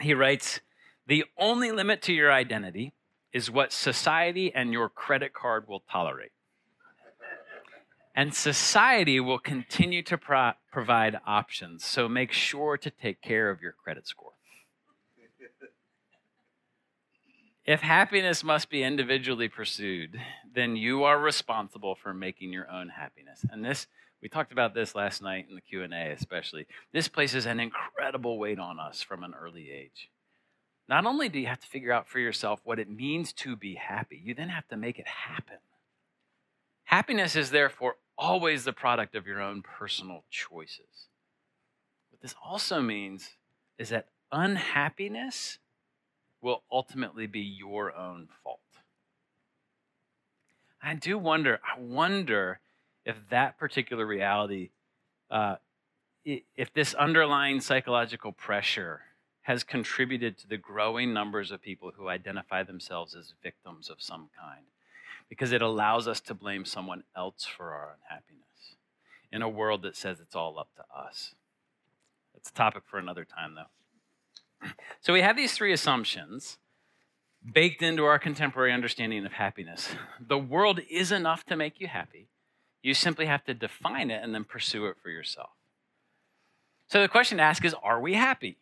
he 0.00 0.14
writes 0.14 0.60
The 1.06 1.24
only 1.38 1.70
limit 1.70 2.02
to 2.02 2.12
your 2.12 2.32
identity 2.32 2.92
is 3.32 3.50
what 3.50 3.72
society 3.72 4.52
and 4.54 4.72
your 4.72 4.88
credit 4.88 5.32
card 5.32 5.68
will 5.68 5.82
tolerate. 5.90 6.32
And 8.14 8.34
society 8.34 9.20
will 9.20 9.38
continue 9.38 10.02
to 10.02 10.18
pro- 10.18 10.52
provide 10.70 11.18
options, 11.26 11.82
so 11.84 12.08
make 12.08 12.30
sure 12.30 12.76
to 12.76 12.90
take 12.90 13.22
care 13.22 13.48
of 13.48 13.62
your 13.62 13.72
credit 13.72 14.06
score. 14.06 14.31
If 17.64 17.80
happiness 17.80 18.42
must 18.42 18.70
be 18.70 18.82
individually 18.82 19.48
pursued, 19.48 20.20
then 20.52 20.74
you 20.74 21.04
are 21.04 21.18
responsible 21.18 21.94
for 21.94 22.12
making 22.12 22.52
your 22.52 22.68
own 22.70 22.88
happiness. 22.88 23.44
And 23.50 23.64
this 23.64 23.86
we 24.20 24.28
talked 24.28 24.52
about 24.52 24.72
this 24.72 24.94
last 24.94 25.20
night 25.20 25.46
in 25.48 25.56
the 25.56 25.60
Q&A 25.60 26.12
especially. 26.12 26.66
This 26.92 27.08
places 27.08 27.44
an 27.44 27.58
incredible 27.58 28.38
weight 28.38 28.60
on 28.60 28.78
us 28.78 29.02
from 29.02 29.24
an 29.24 29.34
early 29.34 29.68
age. 29.70 30.10
Not 30.88 31.06
only 31.06 31.28
do 31.28 31.40
you 31.40 31.48
have 31.48 31.60
to 31.60 31.66
figure 31.66 31.92
out 31.92 32.08
for 32.08 32.20
yourself 32.20 32.60
what 32.64 32.78
it 32.78 32.88
means 32.88 33.32
to 33.34 33.56
be 33.56 33.74
happy, 33.74 34.20
you 34.22 34.34
then 34.34 34.48
have 34.48 34.68
to 34.68 34.76
make 34.76 34.98
it 34.98 35.08
happen. 35.08 35.58
Happiness 36.84 37.34
is 37.34 37.50
therefore 37.50 37.96
always 38.16 38.64
the 38.64 38.72
product 38.72 39.16
of 39.16 39.26
your 39.26 39.40
own 39.40 39.62
personal 39.62 40.24
choices. 40.30 41.08
What 42.10 42.20
this 42.20 42.34
also 42.44 42.80
means 42.80 43.30
is 43.78 43.88
that 43.88 44.08
unhappiness 44.30 45.58
will 46.42 46.62
ultimately 46.70 47.26
be 47.26 47.40
your 47.40 47.96
own 47.96 48.28
fault. 48.42 48.58
I 50.82 50.94
do 50.94 51.16
wonder, 51.16 51.60
I 51.64 51.80
wonder 51.80 52.58
if 53.06 53.16
that 53.30 53.56
particular 53.56 54.04
reality, 54.04 54.70
uh, 55.30 55.56
if 56.24 56.74
this 56.74 56.94
underlying 56.94 57.60
psychological 57.60 58.32
pressure 58.32 59.02
has 59.42 59.64
contributed 59.64 60.38
to 60.38 60.48
the 60.48 60.56
growing 60.56 61.12
numbers 61.12 61.50
of 61.50 61.62
people 61.62 61.92
who 61.96 62.08
identify 62.08 62.62
themselves 62.62 63.14
as 63.14 63.34
victims 63.42 63.88
of 63.88 64.02
some 64.02 64.28
kind, 64.38 64.66
because 65.28 65.52
it 65.52 65.62
allows 65.62 66.06
us 66.06 66.20
to 66.20 66.34
blame 66.34 66.64
someone 66.64 67.04
else 67.16 67.44
for 67.44 67.72
our 67.72 67.96
unhappiness 67.96 68.76
in 69.32 69.42
a 69.42 69.48
world 69.48 69.82
that 69.82 69.96
says 69.96 70.20
it's 70.20 70.36
all 70.36 70.58
up 70.58 70.68
to 70.76 70.82
us. 70.96 71.34
It's 72.36 72.50
a 72.50 72.54
topic 72.54 72.82
for 72.86 72.98
another 72.98 73.24
time, 73.24 73.54
though. 73.54 73.70
So 75.00 75.12
we 75.12 75.22
have 75.22 75.36
these 75.36 75.52
three 75.54 75.72
assumptions 75.72 76.58
baked 77.52 77.82
into 77.82 78.04
our 78.04 78.18
contemporary 78.18 78.72
understanding 78.72 79.26
of 79.26 79.32
happiness. 79.32 79.94
The 80.20 80.38
world 80.38 80.80
is 80.88 81.10
enough 81.10 81.44
to 81.46 81.56
make 81.56 81.80
you 81.80 81.88
happy. 81.88 82.28
You 82.82 82.94
simply 82.94 83.26
have 83.26 83.44
to 83.44 83.54
define 83.54 84.10
it 84.10 84.22
and 84.22 84.34
then 84.34 84.44
pursue 84.44 84.86
it 84.86 84.96
for 85.02 85.08
yourself. 85.08 85.50
So 86.88 87.00
the 87.00 87.08
question 87.08 87.38
to 87.38 87.44
ask 87.44 87.64
is 87.64 87.74
Are 87.82 88.00
we 88.00 88.14
happy? 88.14 88.58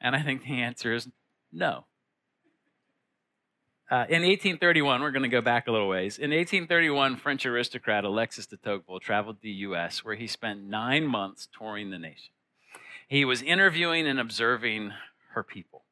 And 0.00 0.16
I 0.16 0.22
think 0.22 0.44
the 0.44 0.60
answer 0.60 0.94
is 0.94 1.08
no. 1.52 1.84
Uh, 3.90 4.06
in 4.08 4.22
1831, 4.22 5.02
we're 5.02 5.10
going 5.10 5.24
to 5.24 5.28
go 5.28 5.40
back 5.40 5.66
a 5.66 5.72
little 5.72 5.88
ways. 5.88 6.16
In 6.16 6.30
1831, 6.30 7.16
French 7.16 7.44
aristocrat 7.44 8.04
Alexis 8.04 8.46
de 8.46 8.56
Tocqueville 8.56 9.00
traveled 9.00 9.38
to 9.38 9.42
the 9.42 9.50
U.S., 9.50 10.04
where 10.04 10.14
he 10.14 10.28
spent 10.28 10.62
nine 10.62 11.04
months 11.04 11.48
touring 11.52 11.90
the 11.90 11.98
nation. 11.98 12.32
He 13.10 13.24
was 13.24 13.42
interviewing 13.42 14.06
and 14.06 14.20
observing 14.20 14.92
her 15.32 15.42
people. 15.42 15.82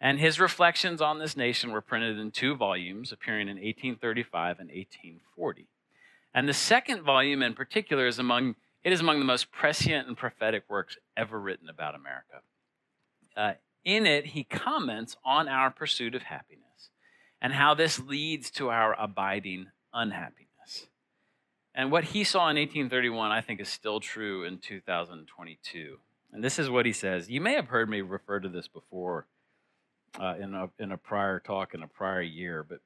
And 0.00 0.18
his 0.18 0.40
reflections 0.40 1.02
on 1.02 1.18
this 1.18 1.36
nation 1.36 1.72
were 1.72 1.82
printed 1.82 2.18
in 2.18 2.30
two 2.30 2.56
volumes, 2.56 3.12
appearing 3.12 3.48
in 3.48 3.56
1835 3.56 4.58
and 4.58 4.70
1840. 4.70 5.66
And 6.32 6.48
the 6.48 6.54
second 6.54 7.02
volume 7.02 7.42
in 7.42 7.52
particular 7.52 8.06
is 8.06 8.18
among 8.18 8.54
it 8.82 8.94
is 8.94 9.00
among 9.00 9.18
the 9.18 9.26
most 9.26 9.52
prescient 9.52 10.08
and 10.08 10.16
prophetic 10.16 10.62
works 10.70 10.96
ever 11.18 11.38
written 11.38 11.68
about 11.68 11.94
America. 11.94 12.40
Uh, 13.36 13.52
in 13.84 14.06
it, 14.06 14.26
he 14.26 14.42
comments 14.42 15.18
on 15.26 15.48
our 15.48 15.70
pursuit 15.70 16.14
of 16.14 16.22
happiness 16.22 16.88
and 17.42 17.52
how 17.52 17.74
this 17.74 17.98
leads 17.98 18.50
to 18.52 18.70
our 18.70 18.98
abiding 18.98 19.66
unhappiness. 19.92 20.86
And 21.74 21.92
what 21.92 22.04
he 22.04 22.24
saw 22.24 22.48
in 22.48 22.56
1831, 22.56 23.32
I 23.32 23.42
think, 23.42 23.60
is 23.60 23.68
still 23.68 24.00
true 24.00 24.44
in 24.44 24.58
2022. 24.58 25.98
And 26.32 26.44
this 26.44 26.58
is 26.58 26.68
what 26.70 26.86
he 26.86 26.92
says. 26.92 27.30
You 27.30 27.40
may 27.40 27.54
have 27.54 27.68
heard 27.68 27.88
me 27.88 28.00
refer 28.00 28.40
to 28.40 28.48
this 28.48 28.68
before 28.68 29.26
uh, 30.20 30.34
in, 30.40 30.54
a, 30.54 30.68
in 30.78 30.92
a 30.92 30.96
prior 30.96 31.40
talk 31.40 31.74
in 31.74 31.82
a 31.82 31.88
prior 31.88 32.22
year, 32.22 32.62
but 32.62 32.80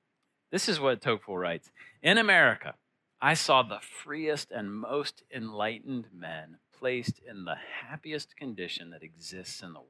this 0.51 0.69
is 0.69 0.79
what 0.79 1.01
Tocqueville 1.01 1.39
writes 1.39 1.71
In 2.03 2.19
America, 2.19 2.75
I 3.21 3.35
saw 3.35 3.63
the 3.63 3.81
freest 3.81 4.51
and 4.51 4.75
most 4.75 5.23
enlightened 5.35 6.07
men 6.13 6.59
placed 6.77 7.21
in 7.21 7.45
the 7.45 7.57
happiest 7.89 8.37
condition 8.37 8.91
that 8.91 9.03
exists 9.03 9.63
in 9.63 9.73
the 9.73 9.79
world. 9.79 9.89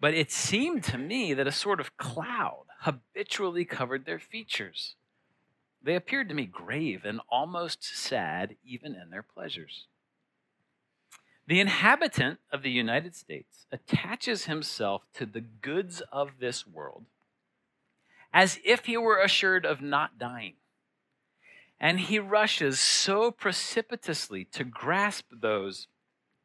But 0.00 0.14
it 0.14 0.30
seemed 0.30 0.84
to 0.84 0.98
me 0.98 1.34
that 1.34 1.48
a 1.48 1.52
sort 1.52 1.80
of 1.80 1.96
cloud 1.96 2.66
habitually 2.80 3.64
covered 3.64 4.06
their 4.06 4.20
features. 4.20 4.94
They 5.82 5.96
appeared 5.96 6.28
to 6.28 6.34
me 6.34 6.46
grave 6.46 7.04
and 7.04 7.20
almost 7.28 7.84
sad, 7.84 8.56
even 8.64 8.94
in 8.94 9.10
their 9.10 9.22
pleasures. 9.22 9.86
The 11.48 11.60
inhabitant 11.60 12.40
of 12.52 12.62
the 12.62 12.70
United 12.70 13.16
States 13.16 13.66
attaches 13.72 14.44
himself 14.44 15.04
to 15.14 15.24
the 15.24 15.40
goods 15.40 16.02
of 16.12 16.40
this 16.40 16.66
world 16.66 17.06
as 18.34 18.60
if 18.66 18.84
he 18.84 18.98
were 18.98 19.18
assured 19.18 19.64
of 19.64 19.80
not 19.80 20.18
dying 20.18 20.56
and 21.80 22.00
he 22.00 22.18
rushes 22.18 22.78
so 22.78 23.30
precipitously 23.30 24.44
to 24.44 24.62
grasp 24.62 25.24
those 25.32 25.86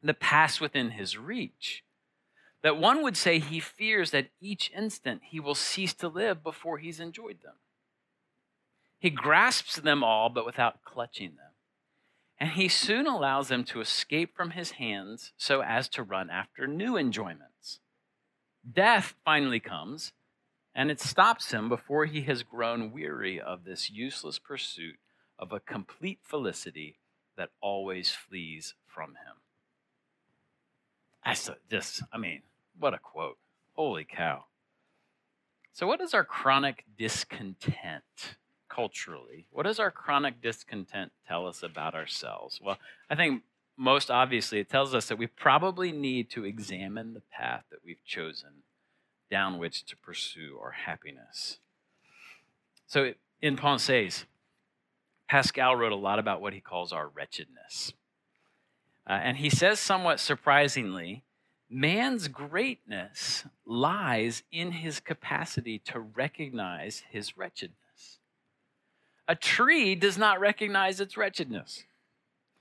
that 0.02 0.20
pass 0.20 0.58
within 0.58 0.92
his 0.92 1.18
reach 1.18 1.84
that 2.62 2.78
one 2.78 3.02
would 3.02 3.18
say 3.18 3.38
he 3.38 3.60
fears 3.60 4.10
that 4.10 4.30
each 4.40 4.72
instant 4.74 5.20
he 5.28 5.38
will 5.38 5.54
cease 5.54 5.92
to 5.92 6.08
live 6.08 6.42
before 6.42 6.78
he's 6.78 6.98
enjoyed 6.98 7.42
them. 7.42 7.56
He 8.98 9.10
grasps 9.10 9.76
them 9.76 10.02
all, 10.02 10.30
but 10.30 10.46
without 10.46 10.82
clutching 10.82 11.36
them. 11.36 11.43
And 12.38 12.50
he 12.50 12.68
soon 12.68 13.06
allows 13.06 13.48
them 13.48 13.64
to 13.64 13.80
escape 13.80 14.36
from 14.36 14.50
his 14.50 14.72
hands 14.72 15.32
so 15.36 15.62
as 15.62 15.88
to 15.90 16.02
run 16.02 16.30
after 16.30 16.66
new 16.66 16.96
enjoyments. 16.96 17.80
Death 18.70 19.14
finally 19.24 19.60
comes, 19.60 20.12
and 20.74 20.90
it 20.90 21.00
stops 21.00 21.52
him 21.52 21.68
before 21.68 22.06
he 22.06 22.22
has 22.22 22.42
grown 22.42 22.90
weary 22.90 23.40
of 23.40 23.64
this 23.64 23.90
useless 23.90 24.38
pursuit 24.38 24.96
of 25.38 25.52
a 25.52 25.60
complete 25.60 26.18
felicity 26.22 26.98
that 27.36 27.50
always 27.60 28.10
flees 28.10 28.74
from 28.86 29.10
him. 29.10 29.36
I 31.24 31.36
just, 31.70 32.02
I 32.12 32.18
mean, 32.18 32.42
what 32.78 32.94
a 32.94 32.98
quote. 32.98 33.38
Holy 33.74 34.04
cow. 34.04 34.44
So, 35.72 35.86
what 35.86 36.00
is 36.00 36.14
our 36.14 36.24
chronic 36.24 36.84
discontent 36.96 38.36
culturally? 38.74 39.46
What 39.50 39.64
does 39.64 39.78
our 39.78 39.90
chronic 39.90 40.40
discontent 40.42 41.12
tell 41.28 41.46
us 41.46 41.62
about 41.62 41.94
ourselves? 41.94 42.60
Well, 42.62 42.78
I 43.08 43.14
think 43.14 43.42
most 43.76 44.10
obviously 44.10 44.60
it 44.60 44.68
tells 44.68 44.94
us 44.94 45.08
that 45.08 45.18
we 45.18 45.26
probably 45.26 45.92
need 45.92 46.30
to 46.30 46.44
examine 46.44 47.14
the 47.14 47.22
path 47.32 47.64
that 47.70 47.80
we've 47.84 48.04
chosen 48.04 48.62
down 49.30 49.58
which 49.58 49.84
to 49.86 49.96
pursue 49.96 50.58
our 50.62 50.72
happiness. 50.72 51.58
So, 52.86 53.12
in 53.40 53.56
Pensées, 53.56 54.24
Pascal 55.28 55.74
wrote 55.76 55.92
a 55.92 55.96
lot 55.96 56.18
about 56.18 56.40
what 56.40 56.52
he 56.52 56.60
calls 56.60 56.92
our 56.92 57.08
wretchedness. 57.08 57.92
Uh, 59.08 59.12
and 59.12 59.36
he 59.38 59.50
says, 59.50 59.80
somewhat 59.80 60.20
surprisingly, 60.20 61.24
man's 61.68 62.28
greatness 62.28 63.44
lies 63.66 64.42
in 64.52 64.72
his 64.72 65.00
capacity 65.00 65.78
to 65.78 66.00
recognize 66.00 67.02
his 67.10 67.36
wretchedness. 67.36 67.78
A 69.26 69.34
tree 69.34 69.94
does 69.94 70.18
not 70.18 70.40
recognize 70.40 71.00
its 71.00 71.16
wretchedness. 71.16 71.84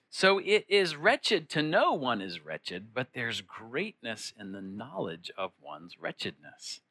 So 0.09 0.37
it 0.37 0.65
is 0.69 0.95
wretched 0.95 1.49
to 1.49 1.63
know 1.63 1.93
one 1.93 2.21
is 2.21 2.45
wretched, 2.45 2.93
but 2.93 3.07
there's 3.13 3.41
greatness 3.41 4.31
in 4.39 4.51
the 4.51 4.61
knowledge 4.61 5.31
of 5.37 5.51
one's 5.61 5.99
wretchedness. 5.99 6.81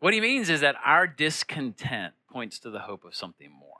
What 0.00 0.14
he 0.14 0.20
means 0.20 0.50
is 0.50 0.60
that 0.60 0.76
our 0.84 1.06
discontent 1.06 2.14
points 2.30 2.58
to 2.60 2.70
the 2.70 2.80
hope 2.80 3.04
of 3.04 3.14
something 3.14 3.50
more. 3.50 3.74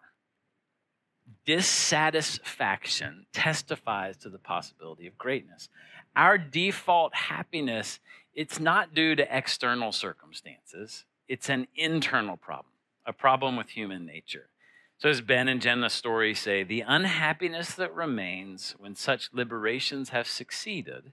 Dissatisfaction 1.44 3.26
testifies 3.32 4.16
to 4.18 4.30
the 4.30 4.38
possibility 4.38 5.06
of 5.06 5.18
greatness. 5.18 5.68
Our 6.16 6.38
default 6.38 7.14
happiness, 7.14 8.00
it's 8.35 8.58
not 8.58 8.94
due 8.94 9.14
to 9.14 9.37
external 9.37 9.92
circumstances, 9.92 11.04
it's 11.28 11.50
an 11.50 11.68
internal 11.76 12.37
problem, 12.37 12.73
a 13.08 13.12
problem 13.12 13.56
with 13.56 13.70
human 13.70 14.06
nature. 14.06 14.50
So, 14.98 15.08
as 15.08 15.20
Ben 15.20 15.48
and 15.48 15.62
Jenna 15.62 15.90
Storey 15.90 16.34
say, 16.34 16.62
the 16.62 16.82
unhappiness 16.82 17.74
that 17.74 17.94
remains 17.94 18.74
when 18.78 18.94
such 18.94 19.30
liberations 19.32 20.10
have 20.10 20.28
succeeded 20.28 21.12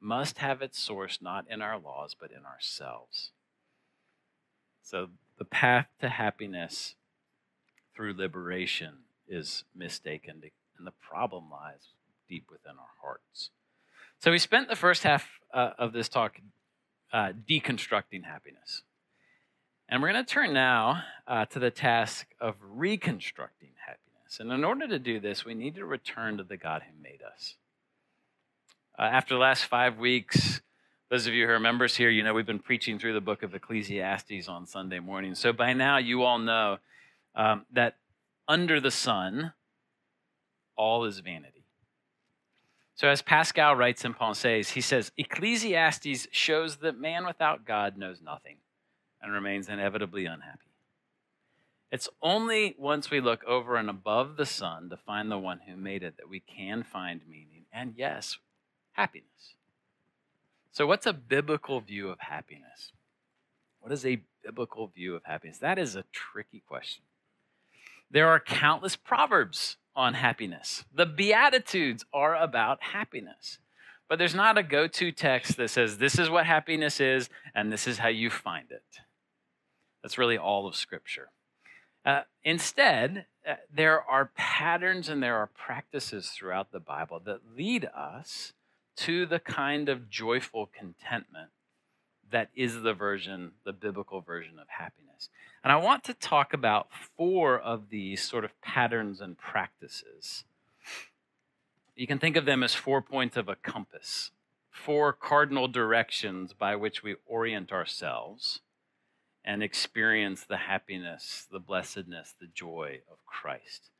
must 0.00 0.38
have 0.38 0.60
its 0.60 0.78
source 0.78 1.18
not 1.22 1.46
in 1.48 1.62
our 1.62 1.78
laws, 1.78 2.14
but 2.18 2.30
in 2.30 2.44
ourselves. 2.44 3.30
So 4.82 5.08
the 5.38 5.46
path 5.46 5.86
to 6.00 6.10
happiness 6.10 6.94
through 7.96 8.14
liberation 8.14 8.98
is 9.26 9.64
mistaken, 9.74 10.42
and 10.76 10.86
the 10.86 10.92
problem 10.92 11.50
lies 11.50 11.88
deep 12.28 12.48
within 12.50 12.72
our 12.78 12.92
hearts. 13.00 13.48
So 14.20 14.30
we 14.30 14.38
spent 14.38 14.68
the 14.68 14.76
first 14.76 15.04
half 15.04 15.26
uh, 15.54 15.70
of 15.78 15.94
this 15.94 16.10
talk 16.10 16.38
uh, 17.12 17.32
deconstructing 17.48 18.24
happiness. 18.24 18.82
And 19.94 20.02
we're 20.02 20.10
going 20.10 20.24
to 20.24 20.28
turn 20.28 20.52
now 20.52 21.04
uh, 21.28 21.44
to 21.44 21.60
the 21.60 21.70
task 21.70 22.26
of 22.40 22.56
reconstructing 22.68 23.68
happiness. 23.78 24.40
And 24.40 24.50
in 24.50 24.64
order 24.64 24.88
to 24.88 24.98
do 24.98 25.20
this, 25.20 25.44
we 25.44 25.54
need 25.54 25.76
to 25.76 25.84
return 25.84 26.38
to 26.38 26.42
the 26.42 26.56
God 26.56 26.82
who 26.82 27.00
made 27.00 27.20
us. 27.22 27.54
Uh, 28.98 29.02
after 29.02 29.34
the 29.34 29.40
last 29.40 29.66
five 29.66 29.96
weeks, 29.96 30.62
those 31.10 31.28
of 31.28 31.32
you 31.32 31.46
who 31.46 31.52
are 31.52 31.60
members 31.60 31.94
here, 31.94 32.10
you 32.10 32.24
know 32.24 32.34
we've 32.34 32.44
been 32.44 32.58
preaching 32.58 32.98
through 32.98 33.12
the 33.12 33.20
book 33.20 33.44
of 33.44 33.54
Ecclesiastes 33.54 34.48
on 34.48 34.66
Sunday 34.66 34.98
morning. 34.98 35.36
So 35.36 35.52
by 35.52 35.74
now, 35.74 35.98
you 35.98 36.24
all 36.24 36.40
know 36.40 36.78
um, 37.36 37.64
that 37.72 37.94
under 38.48 38.80
the 38.80 38.90
sun, 38.90 39.52
all 40.74 41.04
is 41.04 41.20
vanity. 41.20 41.66
So, 42.96 43.06
as 43.06 43.22
Pascal 43.22 43.76
writes 43.76 44.04
in 44.04 44.12
Pensées, 44.12 44.70
he 44.70 44.80
says 44.80 45.12
Ecclesiastes 45.16 46.26
shows 46.32 46.78
that 46.78 46.98
man 46.98 47.24
without 47.26 47.64
God 47.64 47.96
knows 47.96 48.20
nothing 48.20 48.56
and 49.24 49.32
remains 49.32 49.68
inevitably 49.68 50.26
unhappy. 50.26 50.60
It's 51.90 52.08
only 52.20 52.74
once 52.78 53.10
we 53.10 53.20
look 53.20 53.42
over 53.44 53.76
and 53.76 53.88
above 53.88 54.36
the 54.36 54.46
sun 54.46 54.90
to 54.90 54.96
find 54.96 55.30
the 55.30 55.38
one 55.38 55.60
who 55.66 55.76
made 55.76 56.02
it 56.02 56.16
that 56.18 56.28
we 56.28 56.40
can 56.40 56.82
find 56.82 57.22
meaning 57.28 57.64
and, 57.72 57.94
yes, 57.96 58.38
happiness. 58.92 59.54
So, 60.70 60.86
what's 60.86 61.06
a 61.06 61.12
biblical 61.12 61.80
view 61.80 62.08
of 62.08 62.20
happiness? 62.20 62.92
What 63.80 63.92
is 63.92 64.04
a 64.04 64.20
biblical 64.42 64.88
view 64.88 65.14
of 65.14 65.24
happiness? 65.24 65.58
That 65.58 65.78
is 65.78 65.94
a 65.94 66.04
tricky 66.12 66.62
question. 66.66 67.04
There 68.10 68.28
are 68.28 68.40
countless 68.40 68.96
proverbs 68.96 69.76
on 69.96 70.14
happiness. 70.14 70.84
The 70.92 71.06
Beatitudes 71.06 72.04
are 72.12 72.36
about 72.36 72.82
happiness. 72.82 73.58
But 74.08 74.18
there's 74.18 74.34
not 74.34 74.58
a 74.58 74.62
go 74.62 74.86
to 74.86 75.12
text 75.12 75.56
that 75.56 75.70
says, 75.70 75.98
this 75.98 76.18
is 76.18 76.28
what 76.28 76.46
happiness 76.46 77.00
is, 77.00 77.30
and 77.54 77.72
this 77.72 77.86
is 77.86 77.98
how 77.98 78.08
you 78.08 78.30
find 78.30 78.70
it. 78.70 78.82
That's 80.04 80.18
really 80.18 80.36
all 80.36 80.66
of 80.66 80.76
Scripture. 80.76 81.30
Uh, 82.04 82.24
instead, 82.44 83.24
uh, 83.48 83.54
there 83.74 84.02
are 84.02 84.30
patterns 84.36 85.08
and 85.08 85.22
there 85.22 85.36
are 85.36 85.46
practices 85.46 86.28
throughout 86.28 86.72
the 86.72 86.78
Bible 86.78 87.22
that 87.24 87.56
lead 87.56 87.86
us 87.96 88.52
to 88.96 89.24
the 89.24 89.38
kind 89.38 89.88
of 89.88 90.10
joyful 90.10 90.68
contentment 90.78 91.48
that 92.30 92.50
is 92.54 92.82
the 92.82 92.92
version, 92.92 93.52
the 93.64 93.72
biblical 93.72 94.20
version 94.20 94.58
of 94.58 94.68
happiness. 94.68 95.30
And 95.64 95.72
I 95.72 95.76
want 95.76 96.04
to 96.04 96.12
talk 96.12 96.52
about 96.52 96.88
four 97.16 97.58
of 97.58 97.88
these 97.88 98.22
sort 98.22 98.44
of 98.44 98.60
patterns 98.60 99.22
and 99.22 99.38
practices. 99.38 100.44
You 101.96 102.06
can 102.06 102.18
think 102.18 102.36
of 102.36 102.44
them 102.44 102.62
as 102.62 102.74
four 102.74 103.00
points 103.00 103.38
of 103.38 103.48
a 103.48 103.56
compass, 103.56 104.32
four 104.70 105.14
cardinal 105.14 105.66
directions 105.66 106.52
by 106.52 106.76
which 106.76 107.02
we 107.02 107.16
orient 107.26 107.72
ourselves 107.72 108.60
and 109.44 109.62
experience 109.62 110.44
the 110.44 110.56
happiness, 110.56 111.46
the 111.50 111.58
blessedness, 111.58 112.34
the 112.40 112.46
joy 112.46 113.00
of 113.10 113.18
Christ. 113.26 113.90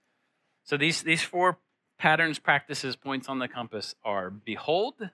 So 0.64 0.76
these, 0.76 1.02
these 1.02 1.22
four 1.22 1.58
patterns, 1.98 2.38
practices, 2.38 2.96
points 2.96 3.28
on 3.28 3.38
the 3.38 3.48
compass 3.48 3.94
are 4.04 4.30
behold, 4.30 5.10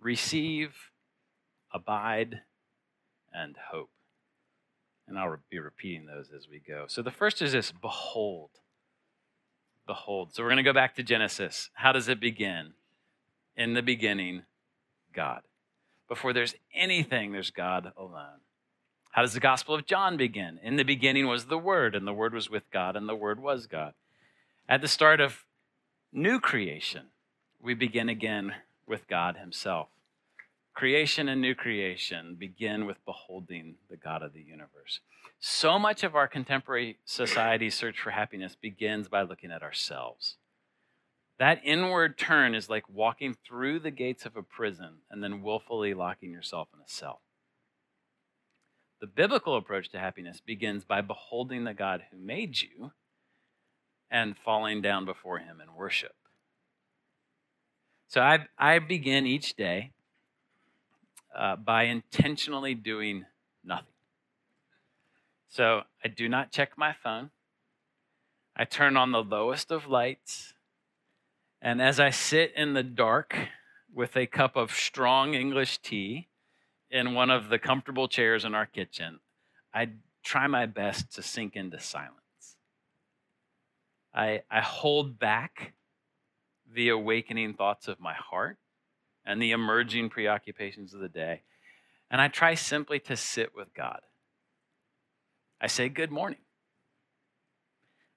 receive, 0.00 0.74
abide, 1.72 2.40
and 3.32 3.56
hope. 3.70 3.90
And 5.06 5.18
I'll 5.18 5.38
be 5.50 5.58
repeating 5.58 6.06
those 6.06 6.30
as 6.34 6.48
we 6.48 6.58
go. 6.58 6.84
So 6.88 7.02
the 7.02 7.10
first 7.10 7.42
is 7.42 7.52
this 7.52 7.72
behold. 7.72 8.50
Behold. 9.86 10.34
So 10.34 10.42
we're 10.42 10.50
going 10.50 10.58
to 10.58 10.62
go 10.62 10.74
back 10.74 10.94
to 10.96 11.02
Genesis. 11.02 11.70
How 11.74 11.92
does 11.92 12.08
it 12.08 12.20
begin? 12.20 12.72
In 13.56 13.74
the 13.74 13.82
beginning, 13.82 14.42
God. 15.14 15.42
Before 16.08 16.32
there's 16.32 16.54
anything, 16.74 17.32
there's 17.32 17.50
God 17.50 17.92
alone. 17.96 18.40
How 19.10 19.22
does 19.22 19.34
the 19.34 19.40
Gospel 19.40 19.74
of 19.74 19.86
John 19.86 20.16
begin? 20.16 20.60
In 20.62 20.76
the 20.76 20.84
beginning 20.84 21.26
was 21.26 21.46
the 21.46 21.58
Word, 21.58 21.94
and 21.94 22.06
the 22.06 22.12
Word 22.12 22.34
was 22.34 22.50
with 22.50 22.70
God, 22.70 22.94
and 22.94 23.08
the 23.08 23.14
Word 23.14 23.40
was 23.40 23.66
God. 23.66 23.94
At 24.68 24.80
the 24.80 24.88
start 24.88 25.20
of 25.20 25.44
new 26.12 26.38
creation, 26.38 27.06
we 27.60 27.74
begin 27.74 28.08
again 28.08 28.54
with 28.86 29.08
God 29.08 29.36
Himself. 29.36 29.88
Creation 30.74 31.28
and 31.28 31.40
new 31.40 31.54
creation 31.54 32.36
begin 32.38 32.86
with 32.86 33.04
beholding 33.04 33.74
the 33.90 33.96
God 33.96 34.22
of 34.22 34.32
the 34.32 34.42
universe. 34.42 35.00
So 35.40 35.78
much 35.78 36.04
of 36.04 36.14
our 36.14 36.28
contemporary 36.28 36.98
society's 37.04 37.74
search 37.74 37.98
for 37.98 38.10
happiness 38.10 38.56
begins 38.60 39.08
by 39.08 39.22
looking 39.22 39.50
at 39.50 39.62
ourselves. 39.62 40.36
That 41.38 41.60
inward 41.64 42.18
turn 42.18 42.54
is 42.54 42.68
like 42.68 42.88
walking 42.88 43.36
through 43.46 43.80
the 43.80 43.90
gates 43.90 44.26
of 44.26 44.36
a 44.36 44.42
prison 44.42 44.98
and 45.10 45.22
then 45.22 45.42
willfully 45.42 45.94
locking 45.94 46.30
yourself 46.30 46.68
in 46.74 46.80
a 46.80 46.88
cell. 46.88 47.20
The 49.00 49.06
biblical 49.06 49.56
approach 49.56 49.90
to 49.90 49.98
happiness 49.98 50.40
begins 50.44 50.84
by 50.84 51.00
beholding 51.02 51.64
the 51.64 51.74
God 51.74 52.02
who 52.10 52.18
made 52.18 52.60
you 52.60 52.92
and 54.10 54.36
falling 54.36 54.82
down 54.82 55.04
before 55.04 55.38
him 55.38 55.60
in 55.60 55.74
worship. 55.74 56.14
So 58.08 58.20
I, 58.20 58.46
I 58.58 58.78
begin 58.80 59.26
each 59.26 59.54
day 59.54 59.92
uh, 61.36 61.56
by 61.56 61.84
intentionally 61.84 62.74
doing 62.74 63.26
nothing. 63.62 63.86
So 65.48 65.82
I 66.04 66.08
do 66.08 66.28
not 66.28 66.50
check 66.50 66.76
my 66.76 66.92
phone. 66.92 67.30
I 68.56 68.64
turn 68.64 68.96
on 68.96 69.12
the 69.12 69.22
lowest 69.22 69.70
of 69.70 69.86
lights. 69.86 70.54
And 71.62 71.80
as 71.80 72.00
I 72.00 72.10
sit 72.10 72.52
in 72.56 72.74
the 72.74 72.82
dark 72.82 73.36
with 73.94 74.16
a 74.16 74.26
cup 74.26 74.56
of 74.56 74.72
strong 74.72 75.34
English 75.34 75.78
tea 75.78 76.28
in 76.90 77.14
one 77.14 77.30
of 77.30 77.48
the 77.48 77.58
comfortable 77.58 78.08
chairs 78.08 78.44
in 78.44 78.54
our 78.54 78.66
kitchen, 78.66 79.20
I 79.74 79.90
try 80.22 80.46
my 80.46 80.66
best 80.66 81.14
to 81.14 81.22
sink 81.22 81.56
into 81.56 81.80
silence. 81.80 82.14
I, 84.14 84.42
I 84.50 84.60
hold 84.60 85.18
back 85.18 85.74
the 86.72 86.88
awakening 86.88 87.54
thoughts 87.54 87.88
of 87.88 88.00
my 88.00 88.14
heart 88.14 88.58
and 89.24 89.40
the 89.40 89.52
emerging 89.52 90.08
preoccupations 90.10 90.94
of 90.94 91.00
the 91.00 91.08
day. 91.08 91.42
And 92.10 92.20
I 92.20 92.28
try 92.28 92.54
simply 92.54 92.98
to 93.00 93.16
sit 93.16 93.54
with 93.54 93.74
God. 93.74 94.00
I 95.60 95.66
say, 95.66 95.88
Good 95.88 96.10
morning. 96.10 96.38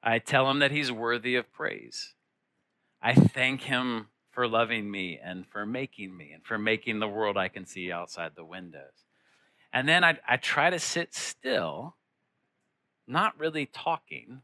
I 0.03 0.19
tell 0.19 0.49
him 0.49 0.59
that 0.59 0.71
he's 0.71 0.91
worthy 0.91 1.35
of 1.35 1.51
praise. 1.51 2.15
I 3.01 3.13
thank 3.13 3.61
him 3.61 4.07
for 4.31 4.47
loving 4.47 4.89
me 4.89 5.19
and 5.21 5.45
for 5.47 5.65
making 5.65 6.15
me 6.15 6.31
and 6.31 6.43
for 6.43 6.57
making 6.57 6.99
the 6.99 7.07
world 7.07 7.37
I 7.37 7.49
can 7.49 7.65
see 7.65 7.91
outside 7.91 8.31
the 8.35 8.45
windows. 8.45 9.05
And 9.73 9.87
then 9.87 10.03
I, 10.03 10.17
I 10.27 10.37
try 10.37 10.69
to 10.69 10.79
sit 10.79 11.13
still, 11.13 11.95
not 13.07 13.37
really 13.39 13.65
talking, 13.65 14.41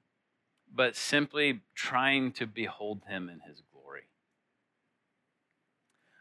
but 0.74 0.96
simply 0.96 1.62
trying 1.76 2.32
to 2.34 2.46
behold 2.46 3.02
him 3.08 3.30
in 3.30 3.40
his 3.48 3.62
glory. 3.74 4.04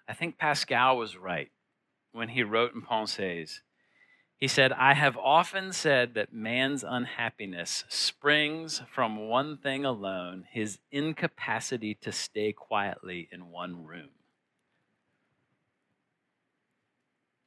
I 0.08 0.14
think 0.14 0.38
Pascal 0.38 0.96
was 0.96 1.16
right 1.16 1.50
when 2.12 2.28
he 2.30 2.42
wrote 2.42 2.74
in 2.74 2.82
Pensées 2.82 3.60
He 4.38 4.48
said, 4.48 4.72
I 4.72 4.92
have 4.92 5.16
often 5.16 5.72
said 5.72 6.12
that 6.14 6.32
man's 6.32 6.84
unhappiness 6.84 7.84
springs 7.88 8.82
from 8.92 9.28
one 9.28 9.56
thing 9.56 9.84
alone 9.86 10.44
his 10.50 10.78
incapacity 10.92 11.94
to 12.02 12.12
stay 12.12 12.52
quietly 12.52 13.28
in 13.32 13.50
one 13.50 13.86
room. 13.86 14.10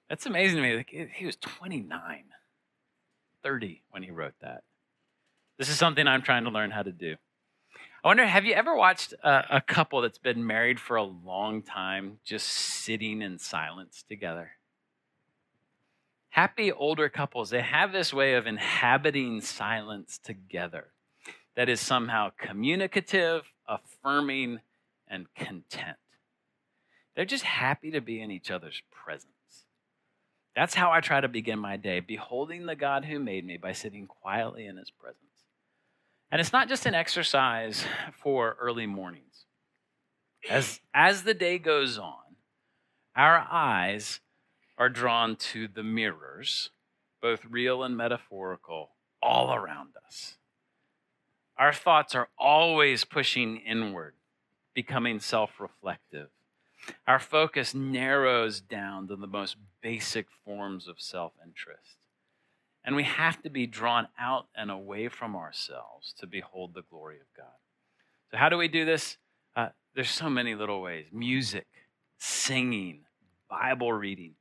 That's 0.09 0.25
amazing 0.25 0.63
to 0.63 0.63
me. 0.63 1.09
He 1.13 1.25
was 1.27 1.35
29, 1.35 2.23
30 3.43 3.81
when 3.91 4.01
he 4.01 4.09
wrote 4.09 4.33
that. 4.41 4.63
This 5.59 5.69
is 5.69 5.77
something 5.77 6.07
I'm 6.07 6.23
trying 6.23 6.45
to 6.45 6.49
learn 6.49 6.71
how 6.71 6.81
to 6.81 6.91
do. 6.91 7.17
I 8.03 8.07
wonder, 8.07 8.25
have 8.25 8.45
you 8.45 8.53
ever 8.53 8.75
watched 8.75 9.13
a, 9.23 9.57
a 9.57 9.61
couple 9.61 10.01
that's 10.01 10.17
been 10.17 10.47
married 10.47 10.79
for 10.79 10.95
a 10.95 11.03
long 11.03 11.61
time 11.61 12.19
just 12.23 12.47
sitting 12.47 13.21
in 13.21 13.37
silence 13.37 14.03
together? 14.07 14.51
Happy 16.39 16.71
older 16.71 17.09
couples, 17.09 17.49
they 17.49 17.59
have 17.59 17.91
this 17.91 18.13
way 18.13 18.35
of 18.35 18.47
inhabiting 18.47 19.41
silence 19.41 20.17
together 20.17 20.93
that 21.57 21.67
is 21.67 21.81
somehow 21.81 22.29
communicative, 22.37 23.51
affirming, 23.67 24.61
and 25.05 25.25
content. 25.35 25.97
They're 27.13 27.25
just 27.25 27.43
happy 27.43 27.91
to 27.91 27.99
be 27.99 28.21
in 28.21 28.31
each 28.31 28.49
other's 28.49 28.81
presence. 28.89 29.65
That's 30.55 30.75
how 30.75 30.93
I 30.93 31.01
try 31.01 31.19
to 31.19 31.27
begin 31.27 31.59
my 31.59 31.75
day, 31.75 31.99
beholding 31.99 32.67
the 32.67 32.75
God 32.77 33.03
who 33.03 33.19
made 33.19 33.45
me 33.45 33.57
by 33.57 33.73
sitting 33.73 34.07
quietly 34.07 34.65
in 34.65 34.77
his 34.77 34.91
presence. 34.91 35.43
And 36.31 36.39
it's 36.39 36.53
not 36.53 36.69
just 36.69 36.85
an 36.85 36.95
exercise 36.95 37.83
for 38.13 38.55
early 38.61 38.85
mornings. 38.85 39.43
As, 40.49 40.79
as 40.93 41.23
the 41.23 41.33
day 41.33 41.59
goes 41.59 41.97
on, 41.97 42.37
our 43.13 43.45
eyes 43.51 44.21
are 44.79 44.89
drawn 44.89 45.35
to 45.35 45.67
the 45.67 45.83
mirrors, 45.83 46.71
both 47.21 47.45
real 47.45 47.83
and 47.83 47.97
metaphorical, 47.97 48.91
all 49.21 49.53
around 49.53 49.89
us. 50.07 50.37
Our 51.57 51.73
thoughts 51.73 52.15
are 52.15 52.29
always 52.39 53.03
pushing 53.03 53.57
inward, 53.57 54.13
becoming 54.73 55.19
self 55.19 55.59
reflective. 55.59 56.29
Our 57.05 57.19
focus 57.19 57.75
narrows 57.75 58.61
down 58.61 59.09
to 59.09 59.17
the 59.17 59.27
most 59.27 59.57
basic 59.81 60.27
forms 60.45 60.87
of 60.87 61.01
self 61.01 61.33
interest. 61.45 61.97
And 62.85 62.95
we 62.95 63.03
have 63.03 63.41
to 63.43 63.49
be 63.49 63.67
drawn 63.67 64.07
out 64.17 64.47
and 64.55 64.71
away 64.71 65.09
from 65.09 65.35
ourselves 65.35 66.13
to 66.19 66.25
behold 66.25 66.73
the 66.73 66.83
glory 66.89 67.17
of 67.17 67.27
God. 67.35 67.57
So, 68.31 68.37
how 68.37 68.47
do 68.47 68.57
we 68.57 68.69
do 68.69 68.85
this? 68.85 69.17
Uh, 69.53 69.69
there's 69.93 70.09
so 70.09 70.29
many 70.29 70.55
little 70.55 70.81
ways 70.81 71.07
music, 71.11 71.67
singing, 72.17 73.01
Bible 73.49 73.91
reading, 73.91 74.35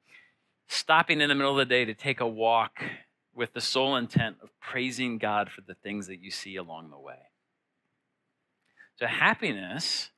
stopping 0.68 1.20
in 1.20 1.28
the 1.28 1.34
middle 1.34 1.52
of 1.52 1.56
the 1.58 1.64
day 1.64 1.84
to 1.84 1.94
take 1.94 2.20
a 2.20 2.26
walk 2.26 2.82
with 3.34 3.54
the 3.54 3.60
sole 3.60 3.96
intent 3.96 4.36
of 4.42 4.50
praising 4.60 5.18
God 5.18 5.50
for 5.50 5.62
the 5.62 5.74
things 5.74 6.06
that 6.06 6.22
you 6.22 6.30
see 6.30 6.56
along 6.56 6.90
the 6.90 6.98
way. 6.98 7.30
So, 8.96 9.06
happiness, 9.06 10.10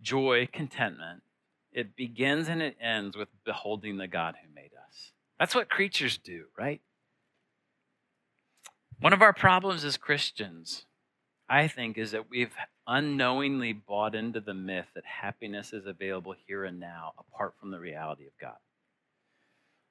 joy, 0.00 0.48
contentment, 0.52 1.22
it 1.72 1.96
begins 1.96 2.48
and 2.48 2.62
it 2.62 2.76
ends 2.80 3.16
with 3.16 3.28
beholding 3.44 3.96
the 3.96 4.06
God 4.08 4.34
who 4.42 4.54
made 4.54 4.70
us. 4.86 5.12
That's 5.38 5.54
what 5.54 5.70
creatures 5.70 6.18
do, 6.18 6.44
right? 6.58 6.80
One 9.00 9.14
of 9.14 9.22
our 9.22 9.32
problems 9.32 9.82
as 9.84 9.96
Christians, 9.96 10.84
I 11.48 11.68
think, 11.68 11.96
is 11.96 12.10
that 12.10 12.28
we've 12.28 12.54
unknowingly 12.86 13.72
bought 13.72 14.14
into 14.14 14.40
the 14.40 14.52
myth 14.52 14.88
that 14.94 15.04
happiness 15.06 15.72
is 15.72 15.86
available 15.86 16.34
here 16.46 16.64
and 16.64 16.78
now 16.78 17.12
apart 17.18 17.54
from 17.58 17.70
the 17.70 17.80
reality 17.80 18.26
of 18.26 18.32
God. 18.38 18.56